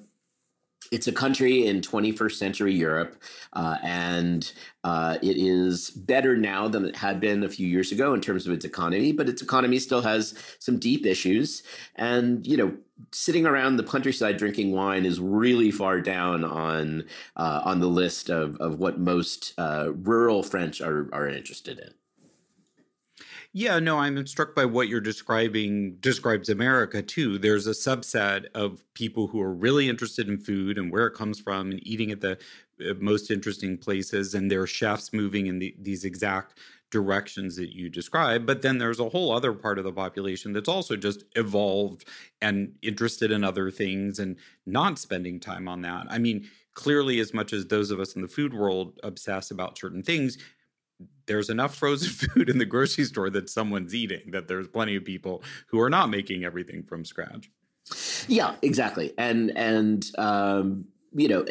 it's 0.91 1.07
a 1.07 1.11
country 1.11 1.67
in 1.67 1.81
21st 1.81 2.31
century 2.33 2.73
Europe, 2.73 3.21
uh, 3.53 3.77
and 3.83 4.51
uh, 4.83 5.17
it 5.21 5.37
is 5.37 5.91
better 5.91 6.35
now 6.35 6.67
than 6.67 6.85
it 6.85 6.95
had 6.95 7.19
been 7.19 7.43
a 7.43 7.49
few 7.49 7.67
years 7.67 7.91
ago 7.91 8.13
in 8.13 8.21
terms 8.21 8.47
of 8.47 8.53
its 8.53 8.65
economy. 8.65 9.11
But 9.11 9.29
its 9.29 9.41
economy 9.41 9.79
still 9.79 10.01
has 10.01 10.33
some 10.59 10.79
deep 10.79 11.05
issues, 11.05 11.63
and 11.95 12.45
you 12.45 12.57
know, 12.57 12.73
sitting 13.11 13.45
around 13.45 13.77
the 13.77 13.83
countryside 13.83 14.37
drinking 14.37 14.71
wine 14.71 15.05
is 15.05 15.19
really 15.19 15.71
far 15.71 16.01
down 16.01 16.43
on 16.43 17.05
uh, 17.35 17.61
on 17.63 17.79
the 17.79 17.87
list 17.87 18.29
of 18.29 18.55
of 18.57 18.79
what 18.79 18.99
most 18.99 19.53
uh, 19.57 19.91
rural 19.93 20.43
French 20.43 20.81
are 20.81 21.09
are 21.13 21.27
interested 21.27 21.79
in. 21.79 21.93
Yeah, 23.51 23.79
no, 23.79 23.97
I'm 23.97 24.27
struck 24.27 24.53
by 24.53 24.65
what 24.65 24.89
you're 24.89 25.01
describing 25.01 25.95
describes 25.99 26.49
America 26.49 27.01
too. 27.01 27.39
There's 27.39 27.65
a 27.65 27.71
subset 27.71 28.45
of 28.53 28.83
people 28.93 29.25
who 29.27 29.41
are 29.41 29.51
really 29.53 29.89
interested 29.89 30.29
in 30.29 30.37
food 30.37 30.77
and 30.77 30.91
where 30.91 31.07
it 31.07 31.15
comes 31.15 31.39
from 31.39 31.71
and 31.71 31.85
eating 31.85 32.11
at 32.11 32.21
the 32.21 32.37
uh, 32.87 32.93
most 32.99 33.31
interesting 33.31 33.75
places 33.77 34.35
and 34.35 34.51
there 34.51 34.61
are 34.61 34.67
chefs 34.67 35.11
moving 35.13 35.47
in 35.47 35.57
the, 35.57 35.75
these 35.81 36.05
exact 36.05 36.59
directions 36.91 37.55
that 37.55 37.75
you 37.75 37.87
describe 37.87 38.47
but 38.47 38.63
then 38.63 38.79
there's 38.79 38.99
a 38.99 39.09
whole 39.09 39.31
other 39.31 39.53
part 39.53 39.77
of 39.77 39.83
the 39.83 39.91
population 39.91 40.53
that's 40.53 40.69
also 40.69 40.95
just 40.95 41.23
evolved 41.35 42.03
and 42.41 42.73
interested 42.81 43.29
in 43.31 43.43
other 43.43 43.69
things 43.69 44.17
and 44.17 44.37
not 44.65 44.97
spending 44.97 45.39
time 45.39 45.67
on 45.67 45.81
that 45.83 46.07
i 46.09 46.17
mean 46.17 46.47
clearly 46.73 47.19
as 47.19 47.31
much 47.31 47.53
as 47.53 47.67
those 47.67 47.91
of 47.91 47.99
us 47.99 48.15
in 48.15 48.23
the 48.23 48.27
food 48.27 48.53
world 48.55 48.99
obsess 49.03 49.51
about 49.51 49.77
certain 49.77 50.01
things 50.01 50.37
there's 51.29 51.49
enough 51.49 51.75
frozen 51.75 52.09
food 52.29 52.49
in 52.49 52.57
the 52.57 52.65
grocery 52.65 53.05
store 53.05 53.29
that 53.29 53.49
someone's 53.49 53.95
eating, 53.95 54.31
that 54.31 54.49
there's 54.49 54.67
plenty 54.67 54.97
of 54.97 55.05
people 55.05 55.41
who 55.67 55.79
are 55.79 55.89
not 55.89 56.09
making 56.09 56.43
everything 56.43 56.83
from 56.83 57.05
scratch. 57.05 57.49
Yeah, 58.27 58.55
exactly. 58.61 59.13
And 59.17 59.55
and 59.57 60.05
um, 60.17 60.85
you 61.13 61.27
know, 61.27 61.45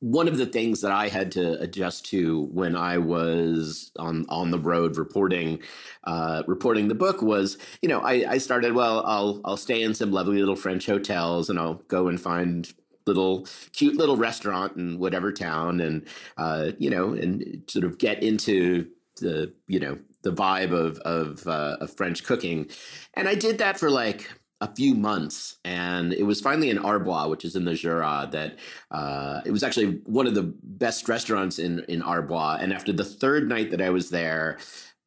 one 0.00 0.26
of 0.26 0.38
the 0.38 0.46
things 0.46 0.80
that 0.80 0.90
I 0.90 1.08
had 1.08 1.30
to 1.32 1.60
adjust 1.60 2.06
to 2.06 2.44
when 2.52 2.74
I 2.74 2.98
was 2.98 3.92
on 3.98 4.24
on 4.28 4.50
the 4.50 4.58
road 4.58 4.96
reporting 4.96 5.60
uh, 6.04 6.42
reporting 6.46 6.88
the 6.88 6.94
book 6.94 7.22
was, 7.22 7.58
you 7.82 7.88
know, 7.88 8.00
I, 8.00 8.24
I 8.28 8.38
started 8.38 8.72
well. 8.72 9.04
I'll 9.06 9.40
I'll 9.44 9.56
stay 9.56 9.82
in 9.82 9.94
some 9.94 10.10
lovely 10.10 10.38
little 10.38 10.56
French 10.56 10.86
hotels, 10.86 11.50
and 11.50 11.58
I'll 11.58 11.82
go 11.88 12.08
and 12.08 12.20
find 12.20 12.72
little 13.10 13.46
cute 13.72 13.96
little 13.96 14.16
restaurant 14.16 14.76
in 14.76 14.98
whatever 14.98 15.32
town, 15.32 15.80
and 15.80 16.06
uh, 16.36 16.72
you 16.78 16.90
know, 16.90 17.12
and 17.12 17.62
sort 17.66 17.84
of 17.84 17.98
get 17.98 18.22
into 18.22 18.86
the 19.20 19.52
you 19.66 19.80
know 19.80 19.98
the 20.22 20.32
vibe 20.32 20.72
of 20.72 20.98
of, 20.98 21.46
uh, 21.46 21.76
of 21.80 21.96
French 21.96 22.24
cooking, 22.24 22.68
and 23.14 23.28
I 23.28 23.34
did 23.34 23.58
that 23.58 23.78
for 23.78 23.90
like 23.90 24.30
a 24.62 24.74
few 24.74 24.94
months, 24.94 25.56
and 25.64 26.12
it 26.12 26.24
was 26.24 26.40
finally 26.40 26.68
in 26.68 26.78
Arbois, 26.78 27.28
which 27.28 27.46
is 27.46 27.56
in 27.56 27.64
the 27.64 27.74
Jura, 27.74 28.28
that 28.32 28.58
uh, 28.90 29.40
it 29.46 29.50
was 29.50 29.62
actually 29.62 30.02
one 30.04 30.26
of 30.26 30.34
the 30.34 30.54
best 30.62 31.08
restaurants 31.08 31.58
in 31.58 31.80
in 31.88 32.02
Arbois. 32.02 32.58
And 32.60 32.72
after 32.72 32.92
the 32.92 33.04
third 33.04 33.48
night 33.48 33.70
that 33.70 33.80
I 33.80 33.90
was 33.90 34.10
there, 34.10 34.58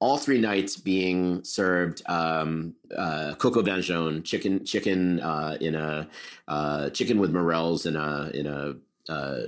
all 0.04 0.18
three 0.18 0.38
nights 0.38 0.76
being 0.76 1.42
served 1.46 2.02
um, 2.08 2.76
uh, 2.98 3.34
vin 3.40 3.82
jaune, 3.82 4.22
chicken 4.22 4.66
chicken 4.66 5.22
uh, 5.22 5.58
in 5.62 5.76
a 5.76 6.10
uh, 6.50 6.90
chicken 6.90 7.18
with 7.20 7.32
morels 7.32 7.86
in 7.86 7.96
a 7.96 8.30
in 8.34 8.46
a 8.46 8.74
uh, 9.10 9.40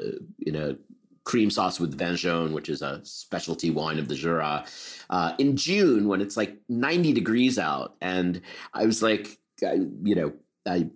in 0.48 0.56
a 0.56 0.78
cream 1.26 1.50
sauce 1.50 1.78
with 1.78 1.98
vin 1.98 2.16
jaune, 2.16 2.54
which 2.54 2.70
is 2.70 2.82
a 2.82 3.02
specialty 3.04 3.70
wine 3.70 4.00
of 4.00 4.08
the 4.08 4.16
Jura. 4.16 4.64
Uh, 5.10 5.34
in 5.40 5.58
June, 5.58 6.08
when 6.08 6.22
it's 6.22 6.38
like 6.38 6.56
90 6.70 7.12
degrees 7.12 7.60
out, 7.60 7.96
and 8.00 8.42
I 8.74 8.86
was 8.86 9.04
like, 9.04 9.38
I, 9.62 9.74
you 10.04 10.16
know, 10.16 10.32
I 10.66 10.88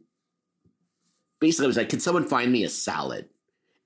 basically 1.41 1.68
was 1.68 1.76
like, 1.76 1.89
can 1.89 1.99
someone 1.99 2.26
find 2.26 2.49
me 2.49 2.64
a 2.64 2.70
salad? 2.70 3.28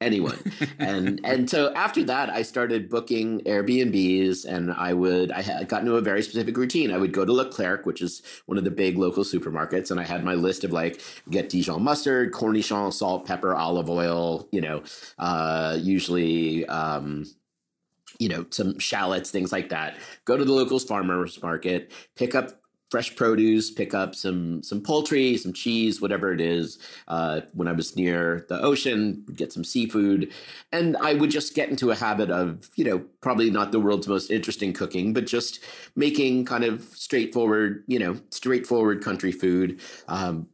Anyone. 0.04 0.38
and 0.80 1.20
and 1.24 1.50
so 1.50 1.74
after 1.74 2.04
that, 2.04 2.30
I 2.30 2.42
started 2.42 2.90
booking 2.90 3.42
Airbnbs, 3.42 4.46
and 4.46 4.72
I 4.74 4.94
would 4.94 5.32
I 5.32 5.42
had 5.42 5.68
got 5.68 5.82
into 5.82 5.96
a 5.96 6.02
very 6.02 6.22
specific 6.22 6.58
routine. 6.58 6.92
I 6.92 6.98
would 6.98 7.14
go 7.14 7.26
to 7.26 7.32
Leclerc, 7.32 7.86
which 7.86 8.02
is 8.02 8.22
one 8.46 8.58
of 8.58 8.64
the 8.64 8.72
big 8.72 8.98
local 8.98 9.24
supermarkets, 9.24 9.92
and 9.92 10.00
I 10.00 10.04
had 10.04 10.24
my 10.24 10.34
list 10.34 10.64
of 10.64 10.72
like 10.72 11.02
get 11.30 11.50
Dijon 11.50 11.84
mustard, 11.84 12.34
cornichon, 12.34 12.94
salt, 12.94 13.26
pepper, 13.26 13.56
olive 13.56 13.90
oil. 13.90 14.48
You 14.52 14.62
know, 14.62 14.84
uh, 15.18 15.78
usually. 15.82 16.66
Um, 16.68 17.26
you 18.20 18.30
know, 18.30 18.46
some 18.52 18.78
shallots, 18.78 19.32
things 19.32 19.52
like 19.52 19.70
that. 19.70 19.98
Go 20.24 20.38
to 20.38 20.46
the 20.46 20.52
locals 20.52 20.86
farmers 20.86 21.42
market, 21.42 21.92
pick 22.16 22.36
up 22.36 22.63
fresh 22.94 23.16
produce, 23.16 23.72
pick 23.72 23.96
up 23.96 24.14
some 24.14 24.62
some 24.62 24.80
poultry, 24.80 25.36
some 25.36 25.52
cheese, 25.52 26.00
whatever 26.00 26.32
it 26.32 26.40
is. 26.40 26.78
Uh, 27.08 27.42
when 27.54 27.68
I 27.68 27.72
was 27.72 27.96
near 27.96 28.46
the 28.50 28.62
ocean, 28.62 29.26
get 29.34 29.52
some 29.52 29.64
seafood, 29.64 30.32
and 30.72 30.96
I 30.98 31.16
would 31.16 31.32
just 31.32 31.56
get 31.56 31.70
into 31.70 31.90
a 31.90 31.96
habit 31.96 32.30
of 32.30 32.70
you 32.76 32.86
know 32.86 33.00
probably 33.20 33.50
not 33.50 33.72
the 33.72 33.80
world's 33.80 34.08
most 34.08 34.30
interesting 34.30 34.74
cooking, 34.74 35.12
but 35.12 35.26
just 35.26 35.60
making 35.96 36.46
kind 36.46 36.64
of 36.64 36.84
straightforward 36.94 37.84
you 37.88 37.98
know 37.98 38.20
straightforward 38.30 39.04
country 39.04 39.32
food. 39.32 39.82
Um, 40.08 40.48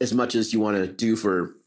as 0.00 0.14
much 0.14 0.34
as 0.36 0.54
you 0.54 0.60
want 0.60 0.78
to 0.78 0.86
do 0.86 1.16
for 1.16 1.57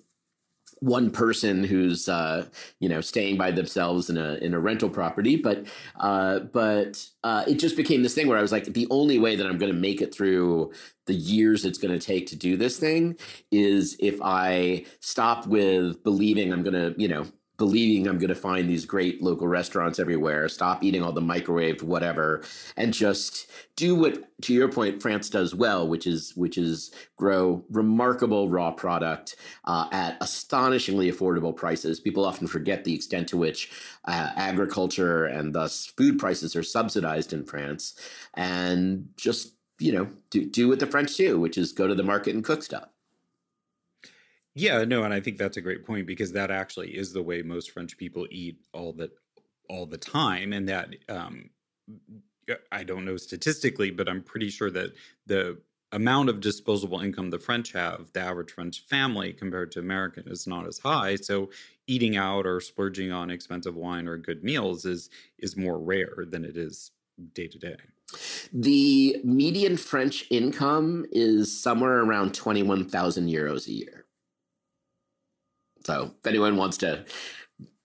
one 0.81 1.11
person 1.11 1.63
who's 1.63 2.09
uh, 2.09 2.45
you 2.79 2.89
know 2.89 3.01
staying 3.01 3.37
by 3.37 3.51
themselves 3.51 4.09
in 4.09 4.17
a 4.17 4.33
in 4.35 4.53
a 4.53 4.59
rental 4.59 4.89
property, 4.89 5.35
but 5.35 5.65
uh, 5.99 6.39
but 6.39 7.05
uh, 7.23 7.43
it 7.47 7.55
just 7.55 7.77
became 7.77 8.03
this 8.03 8.15
thing 8.15 8.27
where 8.27 8.37
I 8.37 8.41
was 8.41 8.51
like, 8.51 8.65
the 8.65 8.87
only 8.89 9.19
way 9.19 9.35
that 9.35 9.45
I'm 9.45 9.57
going 9.57 9.71
to 9.71 9.79
make 9.79 10.01
it 10.01 10.13
through 10.13 10.73
the 11.05 11.13
years 11.13 11.65
it's 11.65 11.77
going 11.77 11.97
to 11.97 12.05
take 12.05 12.27
to 12.27 12.35
do 12.35 12.57
this 12.57 12.77
thing 12.77 13.17
is 13.51 13.95
if 13.99 14.19
I 14.21 14.85
stop 14.99 15.47
with 15.47 16.03
believing 16.03 16.51
I'm 16.51 16.63
going 16.63 16.73
to 16.73 16.99
you 16.99 17.07
know 17.07 17.25
believing 17.61 18.07
I'm 18.07 18.17
going 18.17 18.29
to 18.29 18.33
find 18.33 18.67
these 18.67 18.85
great 18.85 19.21
local 19.21 19.47
restaurants 19.47 19.99
everywhere, 19.99 20.49
stop 20.49 20.83
eating 20.83 21.03
all 21.03 21.11
the 21.11 21.21
microwaved 21.21 21.83
whatever, 21.83 22.43
and 22.75 22.91
just 22.91 23.51
do 23.75 23.93
what, 23.93 24.23
to 24.41 24.51
your 24.51 24.67
point, 24.67 24.99
France 24.99 25.29
does 25.29 25.53
well, 25.53 25.87
which 25.87 26.07
is 26.07 26.35
which 26.35 26.57
is 26.57 26.91
grow 27.17 27.63
remarkable 27.69 28.49
raw 28.49 28.71
product 28.71 29.35
uh, 29.65 29.87
at 29.91 30.17
astonishingly 30.21 31.11
affordable 31.11 31.55
prices. 31.55 31.99
People 31.99 32.25
often 32.25 32.47
forget 32.47 32.83
the 32.83 32.95
extent 32.95 33.27
to 33.27 33.37
which 33.37 33.69
uh, 34.05 34.31
agriculture 34.35 35.25
and 35.25 35.53
thus 35.53 35.85
food 35.85 36.17
prices 36.17 36.55
are 36.55 36.63
subsidized 36.63 37.31
in 37.31 37.45
France, 37.45 37.93
and 38.33 39.07
just 39.17 39.53
you 39.77 39.91
know 39.91 40.09
do 40.31 40.45
do 40.49 40.67
what 40.67 40.79
the 40.79 40.87
French 40.87 41.15
do, 41.15 41.39
which 41.39 41.59
is 41.59 41.73
go 41.73 41.85
to 41.85 41.93
the 41.93 42.01
market 42.01 42.33
and 42.33 42.43
cook 42.43 42.63
stuff. 42.63 42.87
Yeah, 44.55 44.83
no, 44.83 45.03
and 45.03 45.13
I 45.13 45.21
think 45.21 45.37
that's 45.37 45.57
a 45.57 45.61
great 45.61 45.85
point 45.85 46.05
because 46.05 46.33
that 46.33 46.51
actually 46.51 46.97
is 46.97 47.13
the 47.13 47.23
way 47.23 47.41
most 47.41 47.71
French 47.71 47.97
people 47.97 48.27
eat 48.29 48.57
all 48.73 48.91
the 48.91 49.09
all 49.69 49.85
the 49.85 49.97
time, 49.97 50.51
and 50.51 50.67
that 50.67 50.89
um, 51.07 51.49
I 52.71 52.83
don't 52.83 53.05
know 53.05 53.17
statistically, 53.17 53.91
but 53.91 54.09
I'm 54.09 54.21
pretty 54.23 54.49
sure 54.49 54.69
that 54.71 54.91
the 55.25 55.59
amount 55.93 56.29
of 56.29 56.39
disposable 56.39 56.99
income 56.99 57.29
the 57.29 57.39
French 57.39 57.71
have, 57.73 58.11
the 58.13 58.21
average 58.21 58.51
French 58.51 58.85
family 58.87 59.33
compared 59.33 59.71
to 59.73 59.79
American, 59.79 60.27
is 60.27 60.47
not 60.47 60.67
as 60.67 60.79
high. 60.79 61.15
So 61.15 61.49
eating 61.87 62.17
out 62.17 62.45
or 62.45 62.59
splurging 62.59 63.11
on 63.11 63.29
expensive 63.29 63.75
wine 63.75 64.07
or 64.07 64.17
good 64.17 64.43
meals 64.43 64.85
is 64.85 65.09
is 65.39 65.55
more 65.55 65.79
rare 65.79 66.25
than 66.29 66.43
it 66.43 66.57
is 66.57 66.91
day 67.33 67.47
to 67.47 67.57
day. 67.57 67.77
The 68.53 69.21
median 69.23 69.77
French 69.77 70.25
income 70.29 71.05
is 71.11 71.57
somewhere 71.57 71.99
around 71.99 72.33
twenty 72.33 72.63
one 72.63 72.87
thousand 72.87 73.27
euros 73.27 73.67
a 73.67 73.71
year. 73.71 74.00
So 75.85 76.13
if 76.19 76.27
anyone 76.27 76.57
wants 76.57 76.77
to 76.77 77.05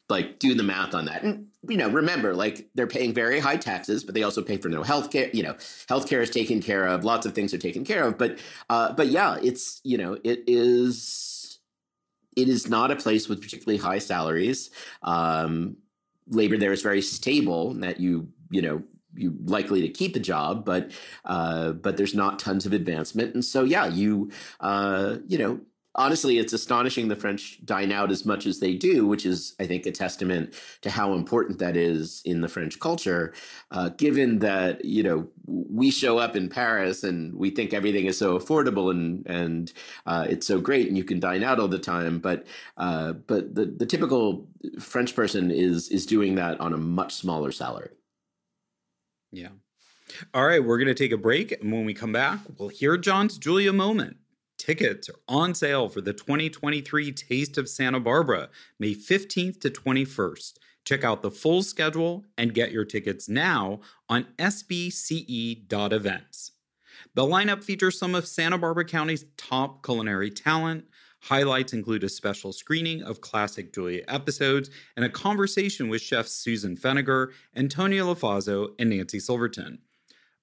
like 0.09 0.39
do 0.39 0.55
the 0.55 0.63
math 0.63 0.95
on 0.95 1.07
that, 1.07 1.23
and 1.23 1.47
you 1.69 1.77
know, 1.77 1.89
remember, 1.89 2.35
like 2.35 2.69
they're 2.75 2.87
paying 2.87 3.13
very 3.13 3.41
high 3.41 3.57
taxes, 3.57 4.05
but 4.05 4.15
they 4.15 4.23
also 4.23 4.43
pay 4.43 4.57
for 4.57 4.69
no 4.69 4.83
health 4.83 5.11
care. 5.11 5.31
You 5.33 5.43
know, 5.43 5.55
healthcare 5.89 6.23
is 6.23 6.31
taken 6.31 6.61
care 6.63 6.87
of. 6.87 7.05
Lots 7.05 7.27
of 7.27 7.35
things 7.35 7.53
are 7.53 7.59
taken 7.59 7.85
care 7.85 8.05
of. 8.05 8.19
But 8.19 8.39
uh, 8.71 8.93
but 8.93 9.09
yeah, 9.09 9.39
it's 9.43 9.81
you 9.85 9.99
know, 9.99 10.19
it 10.23 10.45
is 10.47 11.59
it 12.37 12.49
is 12.49 12.69
not 12.69 12.91
a 12.91 12.97
place 12.97 13.29
with 13.29 13.41
particularly 13.41 13.79
high 13.79 13.99
salaries. 13.99 14.71
Um, 15.03 15.79
labor 16.29 16.57
there 16.57 16.73
is 16.73 16.83
very 16.83 17.03
stable, 17.03 17.75
that 17.75 17.99
you 17.99 18.29
you 18.51 18.63
know 18.63 18.83
you 19.15 19.35
likely 19.45 19.81
to 19.81 19.89
keep 19.89 20.13
the 20.15 20.21
job, 20.21 20.65
but 20.65 20.91
uh, 21.25 21.73
but 21.73 21.97
there's 21.97 22.15
not 22.15 22.39
tons 22.39 22.67
of 22.67 22.73
advancement, 22.73 23.35
and 23.35 23.45
so 23.45 23.65
yeah, 23.65 23.87
you 23.87 24.31
uh, 24.61 25.17
you 25.27 25.39
know 25.39 25.61
honestly, 25.97 26.39
it's 26.39 26.53
astonishing 26.53 27.09
the 27.09 27.17
French 27.17 27.59
dine 27.65 27.91
out 27.91 28.11
as 28.11 28.25
much 28.25 28.47
as 28.47 28.61
they 28.61 28.75
do, 28.75 29.07
which 29.07 29.27
is, 29.27 29.55
I 29.59 29.67
think, 29.67 29.87
a 29.87 29.91
testament 29.91 30.55
to 30.83 30.91
how 30.91 31.15
important 31.15 31.59
that 31.59 31.77
is 31.77 32.23
in 32.25 32.41
the 32.41 32.49
French 32.49 32.79
culture. 32.79 33.35
Uh, 33.71 33.89
given 33.91 34.39
that 34.39 34.85
you 34.85 35.03
know 35.03 35.27
we 35.47 35.91
show 35.91 36.19
up 36.19 36.37
in 36.37 36.49
Paris 36.49 37.03
and 37.03 37.35
we 37.35 37.51
think 37.51 37.75
everything 37.75 38.07
is 38.07 38.19
so 38.19 38.39
affordable 38.39 38.91
and 38.91 39.27
and 39.27 39.73
uh, 40.07 40.27
it's 40.29 40.47
so 40.47 40.61
great 40.61 40.89
and 40.89 40.97
you 40.97 41.05
can 41.05 41.19
dine 41.19 41.43
out 41.43 41.59
all 41.59 41.69
the 41.69 41.79
time, 41.79 42.19
but 42.19 42.47
uh, 42.77 43.13
but 43.13 43.55
the 43.55 43.67
the 43.67 43.87
typical 43.87 44.47
French 44.79 45.17
person 45.17 45.51
is 45.51 45.89
is 45.89 46.07
doing 46.07 46.37
that 46.37 46.61
on 46.61 46.73
a 46.73 46.79
much 46.79 47.15
smaller 47.15 47.51
salary. 47.51 47.91
Yeah. 49.33 49.49
All 50.33 50.47
right, 50.47 50.65
we're 50.65 50.79
going 50.79 50.87
to 50.87 50.95
take 50.95 51.13
a 51.13 51.17
break. 51.17 51.53
And 51.61 51.73
when 51.73 51.85
we 51.85 51.93
come 51.93 52.13
back, 52.13 52.41
we'll 52.59 52.69
hear 52.69 52.97
Jon's 52.97 53.39
Julia 53.39 53.73
moment. 53.73 54.17
Tickets 54.59 55.09
are 55.09 55.21
on 55.29 55.55
sale 55.55 55.89
for 55.89 56.01
the 56.01 56.13
2023 56.15 57.13
Taste 57.13 57.59
of 57.59 57.69
Santa 57.69 58.01
Barbara, 58.01 58.49
May 58.79 58.95
15th 58.95 59.61
to 59.61 59.71
21st. 59.71 60.55
Check 60.85 61.05
out 61.05 61.21
the 61.21 61.31
full 61.31 61.63
schedule 61.63 62.25
and 62.39 62.55
get 62.55 62.73
your 62.73 62.85
tickets 62.85 63.29
now 63.29 63.81
on 64.09 64.27
sbce.events. 64.39 65.63
The 67.15 67.23
lineup 67.23 67.63
features 67.65 67.99
some 67.99 68.15
of 68.15 68.27
Santa 68.27 68.57
Barbara 68.57 68.85
County's 68.87 69.27
top 69.37 69.85
culinary 69.85 70.31
talent. 70.31 70.87
Highlights 71.23 71.73
include 71.73 72.05
a 72.05 72.09
special 72.09 72.53
screening 72.53 73.03
of 73.03 73.21
classic 73.21 73.75
Julia 73.75 74.05
episodes 74.09 74.71
and 74.97 75.05
a 75.05 75.11
conversation 75.11 75.89
with 75.89 76.01
chefs 76.03 76.33
Susan 76.33 76.77
Feniger, 76.77 77.33
Antonia 77.55 78.05
Lofaso, 78.05 78.69
and 78.79 78.91
Nancy 78.91 79.19
Silverton 79.19 79.81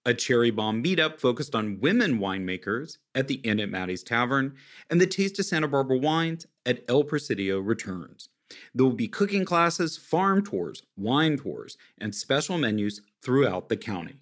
a 0.06 0.14
Cherry 0.14 0.52
Bombe 0.52 0.84
meetup 0.84 1.20
focused 1.20 1.56
on 1.56 1.80
women 1.80 2.20
winemakers 2.20 2.98
at 3.16 3.28
the 3.28 3.36
Inn 3.36 3.60
at 3.60 3.70
Mattie's 3.70 4.04
Tavern, 4.04 4.56
and 4.90 5.00
the 5.00 5.08
Taste 5.08 5.40
of 5.40 5.46
Santa 5.46 5.68
Barbara 5.68 5.98
wines 5.98 6.46
at 6.66 6.84
El 6.88 7.04
Presidio 7.04 7.60
returns. 7.60 8.30
There 8.76 8.86
will 8.86 8.94
be 8.94 9.08
cooking 9.08 9.46
classes, 9.46 9.98
farm 9.98 10.44
tours, 10.44 10.84
wine 10.98 11.38
tours, 11.38 11.78
and 11.98 12.14
special 12.14 12.58
menus 12.58 13.02
throughout 13.22 13.70
the 13.70 13.78
county. 13.78 14.18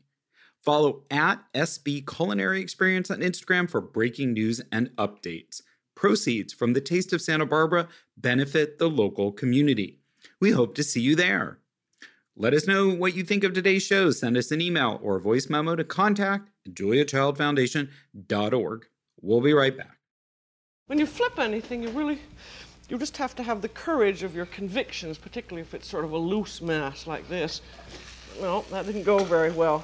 Follow 0.62 1.04
at 1.10 1.42
SB 1.56 2.06
Culinary 2.06 2.62
Experience 2.62 3.10
on 3.10 3.20
Instagram 3.20 3.70
for 3.70 3.82
breaking 3.82 4.34
news 4.34 4.62
and 4.72 4.92
updates. 4.96 5.62
Proceeds 5.96 6.54
from 6.54 6.74
the 6.74 6.82
Taste 6.82 7.14
of 7.14 7.22
Santa 7.22 7.46
Barbara 7.46 7.88
benefit 8.16 8.78
the 8.78 8.90
local 8.90 9.32
community. 9.32 10.00
We 10.40 10.52
hope 10.52 10.76
to 10.76 10.84
see 10.84 11.02
you 11.02 11.16
there. 11.16 11.61
Let 12.38 12.54
us 12.54 12.66
know 12.66 12.88
what 12.90 13.14
you 13.14 13.24
think 13.24 13.44
of 13.44 13.52
today's 13.54 13.84
show. 13.84 14.10
Send 14.12 14.38
us 14.38 14.52
an 14.52 14.62
email 14.62 15.02
or 15.04 15.20
voice 15.20 15.50
memo 15.50 15.76
to 15.76 15.84
contact 15.84 16.50
at 16.66 16.74
juliachildfoundation.org. 16.74 18.86
We'll 19.22 19.42
be 19.42 19.54
right 19.54 19.78
back. 19.78 19.98
When 20.88 20.98
you 20.98 21.06
flip 21.06 21.38
anything, 21.40 21.84
you 21.84 21.90
really, 21.90 22.20
you 22.88 22.98
just 22.98 23.18
have 23.18 23.36
to 23.36 23.44
have 23.44 23.62
the 23.62 23.68
courage 23.68 24.24
of 24.24 24.34
your 24.34 24.46
convictions, 24.46 25.18
particularly 25.18 25.62
if 25.62 25.74
it's 25.74 25.88
sort 25.88 26.06
of 26.06 26.14
a 26.14 26.18
loose 26.18 26.62
mass 26.62 27.06
like 27.06 27.28
this. 27.28 27.62
No, 28.40 28.62
that 28.72 28.86
didn't 28.86 29.04
go 29.04 29.20
very 29.20 29.52
well. 29.52 29.84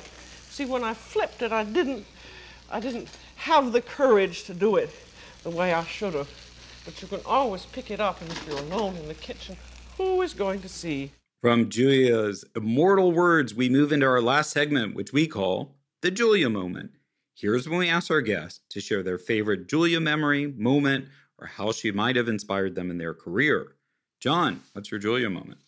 See, 0.49 0.65
when 0.65 0.85
I 0.85 0.93
flipped 0.93 1.41
it, 1.41 1.51
I 1.51 1.65
didn't, 1.65 2.05
I 2.71 2.79
didn't 2.79 3.09
have 3.35 3.73
the 3.73 3.81
courage 3.81 4.45
to 4.45 4.53
do 4.53 4.77
it 4.77 4.89
the 5.43 5.49
way 5.49 5.73
I 5.73 5.83
should 5.83 6.13
have. 6.13 6.29
But 6.85 7.01
you 7.01 7.09
can 7.09 7.19
always 7.25 7.65
pick 7.65 7.91
it 7.91 7.99
up, 7.99 8.21
and 8.21 8.31
if 8.31 8.47
you're 8.47 8.59
alone 8.59 8.95
in 8.95 9.09
the 9.09 9.15
kitchen, 9.15 9.57
who 9.97 10.21
is 10.21 10.33
going 10.33 10.61
to 10.61 10.69
see? 10.69 11.11
From 11.41 11.69
Julia's 11.69 12.43
immortal 12.55 13.11
words, 13.11 13.53
we 13.53 13.69
move 13.69 13.91
into 13.91 14.07
our 14.07 14.21
last 14.21 14.49
segment, 14.49 14.95
which 14.95 15.13
we 15.13 15.27
call 15.27 15.75
the 16.01 16.09
Julia 16.09 16.49
moment. 16.49 16.91
Here's 17.35 17.69
when 17.69 17.77
we 17.77 17.89
ask 17.89 18.09
our 18.09 18.21
guests 18.21 18.61
to 18.69 18.81
share 18.81 19.03
their 19.03 19.19
favorite 19.19 19.67
Julia 19.67 19.99
memory, 19.99 20.47
moment, 20.47 21.05
or 21.37 21.45
how 21.45 21.71
she 21.71 21.91
might 21.91 22.15
have 22.15 22.27
inspired 22.27 22.73
them 22.73 22.89
in 22.89 22.97
their 22.97 23.13
career. 23.13 23.75
Jon, 24.19 24.61
what's 24.73 24.89
your 24.89 24.99
Julia 24.99 25.29
moment? 25.29 25.59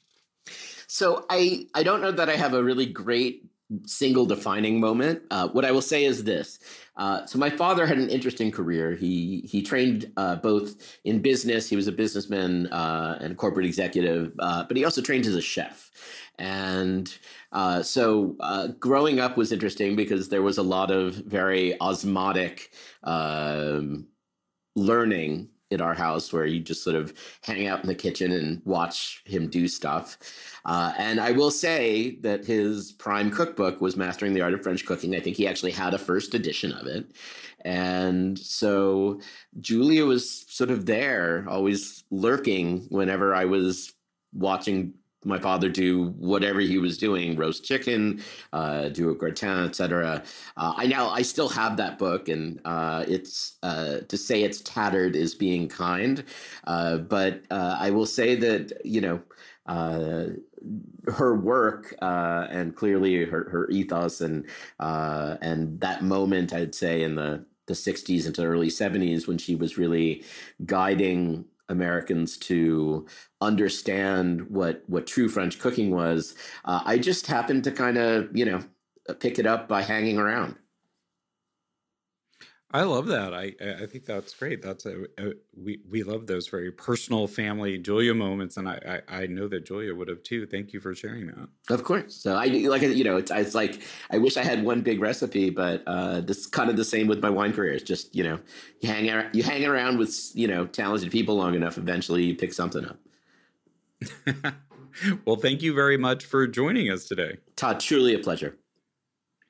So 0.88 1.28
I 1.30 1.68
I 1.76 1.84
don't 1.84 2.02
know 2.02 2.12
that 2.14 2.30
I 2.30 2.36
have 2.36 2.56
a 2.56 2.64
really 2.64 2.88
great 2.88 3.46
single 3.86 4.26
defining 4.26 4.80
moment. 4.80 5.22
Uh, 5.30 5.48
what 5.50 5.66
I 5.66 5.72
will 5.72 5.82
say 5.82 6.06
is 6.06 6.24
this. 6.24 6.60
Uh, 6.98 7.26
so 7.26 7.38
my 7.38 7.50
father 7.50 7.86
had 7.86 7.98
an 7.98 8.10
interesting 8.10 8.52
career. 8.52 8.96
He 8.96 9.48
he 9.50 9.62
trained 9.62 10.12
uh, 10.18 10.36
both 10.38 11.00
in 11.04 11.22
business. 11.22 11.70
He 11.70 11.76
was 11.76 11.88
a 11.88 11.92
businessman 11.92 12.68
uh, 12.68 13.18
and 13.22 13.38
corporate 13.38 13.66
executive, 13.66 14.34
uh, 14.40 14.64
but 14.64 14.76
he 14.76 14.84
also 14.84 15.02
trained 15.02 15.26
as 15.26 15.36
a 15.36 15.42
chef. 15.42 15.92
And 16.38 17.14
uh, 17.52 17.84
so 17.84 18.38
growing 18.80 19.20
up 19.20 19.36
was 19.36 19.52
interesting 19.52 19.96
because 19.96 20.30
there 20.30 20.42
was 20.42 20.58
a 20.58 20.64
lot 20.64 20.90
of 20.90 21.16
very 21.16 21.80
osmotic 21.82 22.72
um, 23.04 24.08
learning 24.76 25.50
in 25.72 25.82
our 25.82 25.94
house 25.94 26.34
where 26.34 26.46
you 26.46 26.60
just 26.60 26.84
sort 26.84 26.96
of 26.96 27.14
hang 27.42 27.68
out 27.68 27.82
in 27.82 27.88
the 27.88 27.96
kitchen 27.96 28.32
and 28.32 28.62
watch 28.66 29.22
him 29.26 29.50
do 29.50 29.68
stuff. 29.68 30.18
Uh, 30.66 30.94
and 30.98 31.20
I 31.20 31.32
will 31.32 31.52
say 31.52 32.18
that 32.22 32.46
his 32.46 32.92
prime 32.92 33.30
cookbook 33.32 33.80
was 33.80 33.96
Mastering 33.96 34.34
the 34.34 34.42
Art 34.42 34.54
of 34.54 34.64
French 34.64 34.86
Cooking. 34.86 35.16
I 35.16 35.20
think 35.20 35.38
he 35.38 35.48
actually 35.48 35.72
had 35.72 35.94
a 35.94 36.00
first 36.00 36.34
edition 36.34 36.72
of 36.74 36.88
it. 36.88 37.12
And 37.66 38.40
so 38.40 39.20
Julia 39.60 40.06
was 40.06 40.46
sort 40.50 40.72
of 40.72 40.86
there, 40.86 41.46
always 41.48 42.04
lurking 42.10 42.88
whenever 42.90 43.36
I 43.36 43.46
was 43.46 43.94
watching 44.34 44.94
my 45.26 45.38
father 45.38 45.70
do 45.70 46.08
whatever 46.18 46.60
he 46.60 46.78
was 46.78 46.98
doing 46.98 47.36
roast 47.36 47.64
chicken 47.64 48.22
uh, 48.54 48.90
do 48.90 49.10
a 49.10 49.16
gratin 49.16 49.66
etc 49.66 50.24
uh, 50.58 50.74
i 50.78 50.88
now 50.88 51.10
i 51.10 51.22
still 51.22 51.50
have 51.50 51.78
that 51.78 51.98
book 51.98 52.30
and 52.30 52.60
uh, 52.66 53.04
it's 53.08 53.58
uh, 53.64 54.00
to 54.08 54.18
say 54.18 54.44
it's 54.44 54.62
tattered 54.62 55.16
is 55.16 55.36
being 55.36 55.68
kind. 55.68 56.24
Uh, 56.66 56.98
but 56.98 57.44
uh, 57.52 57.76
i 57.80 57.90
will 57.90 58.06
say 58.06 58.36
that 58.36 58.72
you 58.86 59.02
know 59.02 59.22
her 61.08 61.36
work 61.36 61.96
and 62.02 62.76
clearly 62.76 63.24
her, 63.24 63.50
her 63.50 63.70
ethos 63.70 64.22
and 64.22 64.46
and 64.80 65.80
that 65.80 66.04
moment 66.04 66.54
i'd 66.54 66.74
say 66.74 67.04
in 67.04 67.16
the 67.16 67.46
the 67.68 67.76
60s 67.76 68.26
into 68.26 68.42
the 68.42 68.48
early 68.48 68.68
70s 68.68 69.28
when 69.28 69.38
she 69.38 69.56
was 69.56 69.78
really 69.78 70.24
guiding 70.66 71.46
Americans 71.70 72.38
to 72.38 73.06
understand 73.42 74.50
what 74.50 74.84
what 74.88 75.08
true 75.08 75.30
French 75.30 75.60
cooking 75.60 75.92
was. 75.92 76.36
Uh, 76.66 76.82
I 76.86 76.98
just 76.98 77.28
happened 77.28 77.64
to 77.66 77.72
kind 77.72 77.98
of 77.98 78.36
you 78.36 78.46
know 78.46 78.62
pick 79.20 79.40
it 79.40 79.46
up 79.46 79.68
by 79.68 79.82
hanging 79.82 80.18
around. 80.18 80.56
I 82.72 82.84
love 82.84 83.08
that. 83.08 83.34
I 83.34 83.56
I 83.82 83.88
think 83.88 84.06
that's 84.06 84.36
great. 84.36 84.62
That's 84.62 84.86
a, 84.86 85.06
a, 85.18 85.34
we 85.58 85.80
we 85.90 86.04
love 86.04 86.28
those 86.28 86.48
very 86.48 86.72
personal 86.72 87.26
family 87.26 87.80
Julia 87.80 88.14
moments, 88.14 88.58
and 88.58 88.70
I, 88.70 89.02
I, 89.10 89.22
I 89.22 89.26
know 89.26 89.48
that 89.48 89.66
Julia 89.66 89.96
would 89.96 90.08
have 90.08 90.22
too. 90.22 90.46
Thank 90.46 90.72
you 90.72 90.80
for 90.80 90.94
sharing 90.94 91.28
that. 91.28 91.48
Of 91.72 91.84
course. 91.84 92.16
So 92.16 92.36
I 92.36 92.46
like 92.46 92.84
you 92.84 93.04
know 93.04 93.18
it's 93.18 93.32
it's 93.32 93.56
like 93.56 93.82
I 94.12 94.20
wish 94.20 94.38
I 94.38 94.44
had 94.44 94.64
one 94.64 94.82
big 94.82 95.02
recipe, 95.02 95.50
but 95.50 95.82
uh, 95.88 96.22
this 96.22 96.46
kind 96.46 96.70
of 96.70 96.78
the 96.78 96.86
same 96.86 97.08
with 97.08 97.24
my 97.24 97.30
wine 97.32 97.54
career. 97.54 97.74
It's 97.74 97.84
just 97.84 98.16
you 98.16 98.24
know 98.24 98.40
you 98.82 98.90
hang 98.90 99.10
around, 99.10 99.34
you 99.34 99.42
hang 99.42 99.66
around 99.66 99.98
with 99.98 100.32
you 100.36 100.48
know 100.48 100.68
talented 100.68 101.12
people 101.12 101.36
long 101.36 101.56
enough, 101.56 101.80
eventually 101.80 102.24
you 102.24 102.36
pick 102.36 102.54
something 102.54 102.86
up. 102.86 103.00
well, 105.26 105.38
thank 105.38 105.64
you 105.64 105.74
very 105.74 105.98
much 105.98 106.24
for 106.24 106.46
joining 106.46 106.92
us 106.92 107.06
today, 107.06 107.38
Todd. 107.56 107.80
Truly 107.80 108.14
a 108.14 108.20
pleasure. 108.20 108.58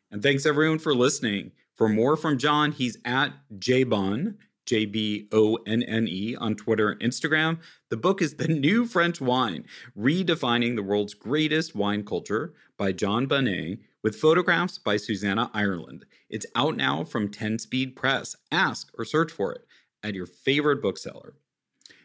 And 0.10 0.24
thanks 0.24 0.46
everyone 0.46 0.80
for 0.80 0.96
listening. 0.96 1.52
For 1.80 1.88
more 1.88 2.18
from 2.18 2.38
Jon, 2.38 2.74
he's 2.74 2.98
at 3.06 3.32
jbonne, 3.58 4.36
J 4.66 4.86
B 4.86 5.30
O 5.32 5.58
N 5.66 5.82
N 5.82 6.10
E, 6.10 6.36
on 6.36 6.56
Twitter 6.56 6.90
and 6.90 7.00
Instagram. 7.00 7.60
The 7.88 7.96
book 7.96 8.22
is 8.22 8.34
The 8.34 8.50
New 8.50 8.86
French 8.86 9.22
Wine 9.22 9.64
Redefining 9.98 10.76
the 10.76 10.84
World's 10.84 11.14
Greatest 11.14 11.76
Wine 11.76 12.04
Culture 12.04 12.54
by 12.76 12.92
Jon 12.92 13.28
Bonné, 13.28 13.80
with 14.04 14.18
photographs 14.18 14.78
by 14.78 14.98
Susanna 14.98 15.50
Ireland. 15.54 16.06
It's 16.30 16.46
out 16.54 16.76
now 16.76 17.06
from 17.06 17.30
10 17.30 17.60
Speed 17.60 17.96
Press. 17.96 18.36
Ask 18.52 18.92
or 19.00 19.06
search 19.06 19.32
for 19.32 19.54
it 19.54 19.66
at 20.04 20.16
your 20.16 20.26
favorite 20.26 20.82
bookseller. 20.82 21.36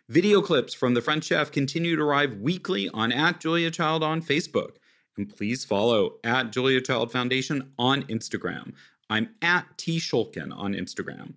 Video 0.08 0.40
clips 0.40 0.72
from 0.72 0.94
the 0.94 1.02
French 1.02 1.24
chef 1.24 1.50
continue 1.50 1.96
to 1.96 2.02
arrive 2.02 2.36
weekly 2.36 2.88
on 2.90 3.10
at 3.10 3.40
Julia 3.40 3.72
Child 3.72 4.04
on 4.04 4.22
Facebook. 4.22 4.76
And 5.16 5.28
please 5.28 5.64
follow 5.64 6.16
at 6.22 6.52
Julia 6.52 6.80
Child 6.80 7.10
Foundation 7.10 7.72
on 7.76 8.02
Instagram. 8.04 8.74
I'm 9.10 9.30
at 9.42 9.66
T. 9.76 9.98
Schulkin 9.98 10.56
on 10.56 10.74
Instagram. 10.74 11.34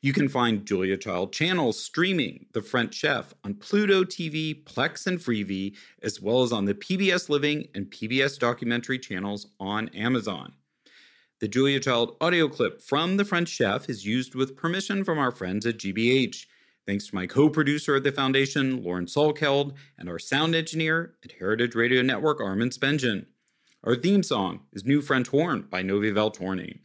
You 0.00 0.12
can 0.12 0.28
find 0.28 0.66
Julia 0.66 0.96
Child 0.96 1.32
channels 1.32 1.82
streaming 1.82 2.46
The 2.52 2.62
French 2.62 2.94
Chef 2.94 3.34
on 3.44 3.54
Pluto 3.54 4.04
TV, 4.04 4.62
Plex, 4.64 5.06
and 5.06 5.18
Freevee, 5.18 5.76
as 6.02 6.20
well 6.20 6.42
as 6.42 6.52
on 6.52 6.66
the 6.66 6.74
PBS 6.74 7.28
Living 7.28 7.68
and 7.74 7.90
PBS 7.90 8.38
Documentary 8.38 8.98
channels 8.98 9.46
on 9.58 9.88
Amazon. 9.90 10.54
The 11.40 11.48
Julia 11.48 11.80
Child 11.80 12.16
audio 12.20 12.48
clip 12.48 12.82
from 12.82 13.16
The 13.16 13.24
French 13.24 13.48
Chef 13.48 13.88
is 13.88 14.04
used 14.04 14.34
with 14.34 14.56
permission 14.56 15.04
from 15.04 15.18
our 15.18 15.30
friends 15.30 15.66
at 15.66 15.78
GBH. 15.78 16.46
Thanks 16.86 17.08
to 17.08 17.14
my 17.14 17.26
co 17.26 17.48
producer 17.48 17.96
at 17.96 18.02
the 18.02 18.12
Foundation, 18.12 18.82
Lauren 18.82 19.06
Salkeld, 19.06 19.74
and 19.98 20.08
our 20.08 20.18
sound 20.18 20.54
engineer 20.54 21.14
at 21.24 21.32
Heritage 21.32 21.74
Radio 21.74 22.02
Network, 22.02 22.40
Armin 22.40 22.70
Spengen. 22.70 23.26
Our 23.84 23.94
theme 23.94 24.22
song 24.22 24.60
is 24.72 24.84
New 24.84 25.00
French 25.00 25.28
Horn 25.28 25.66
by 25.70 25.82
Novi 25.82 26.10
Valtorni. 26.10 26.80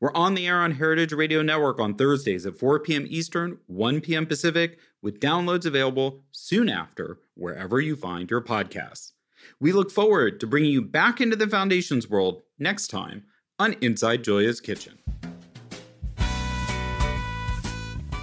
We're 0.00 0.14
on 0.14 0.34
the 0.34 0.46
air 0.46 0.60
on 0.60 0.72
Heritage 0.72 1.12
Radio 1.12 1.42
Network 1.42 1.80
on 1.80 1.96
Thursdays 1.96 2.46
at 2.46 2.56
4 2.56 2.78
p.m. 2.80 3.04
Eastern, 3.08 3.58
1 3.66 4.00
p.m. 4.00 4.26
Pacific, 4.26 4.78
with 5.02 5.18
downloads 5.18 5.66
available 5.66 6.22
soon 6.30 6.68
after 6.68 7.18
wherever 7.34 7.80
you 7.80 7.96
find 7.96 8.30
your 8.30 8.40
podcasts. 8.40 9.12
We 9.58 9.72
look 9.72 9.90
forward 9.90 10.38
to 10.38 10.46
bringing 10.46 10.70
you 10.70 10.82
back 10.82 11.20
into 11.20 11.34
the 11.34 11.48
Foundation's 11.48 12.08
world 12.08 12.42
next 12.60 12.88
time 12.88 13.24
on 13.58 13.74
Inside 13.80 14.22
Julia's 14.22 14.60
Kitchen. 14.60 14.98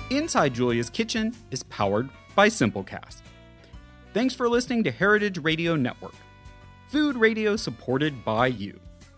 Inside 0.09 0.53
Julia's 0.53 0.89
Kitchen 0.89 1.35
is 1.51 1.63
powered 1.63 2.07
by 2.35 2.47
Simplecast. 2.47 3.17
Thanks 4.13 4.33
for 4.33 4.47
listening 4.47 4.85
to 4.85 4.91
Heritage 4.91 5.39
Radio 5.39 5.75
Network, 5.75 6.15
food 6.87 7.17
radio 7.17 7.57
supported 7.57 8.23
by 8.23 8.47
you. 8.47 8.79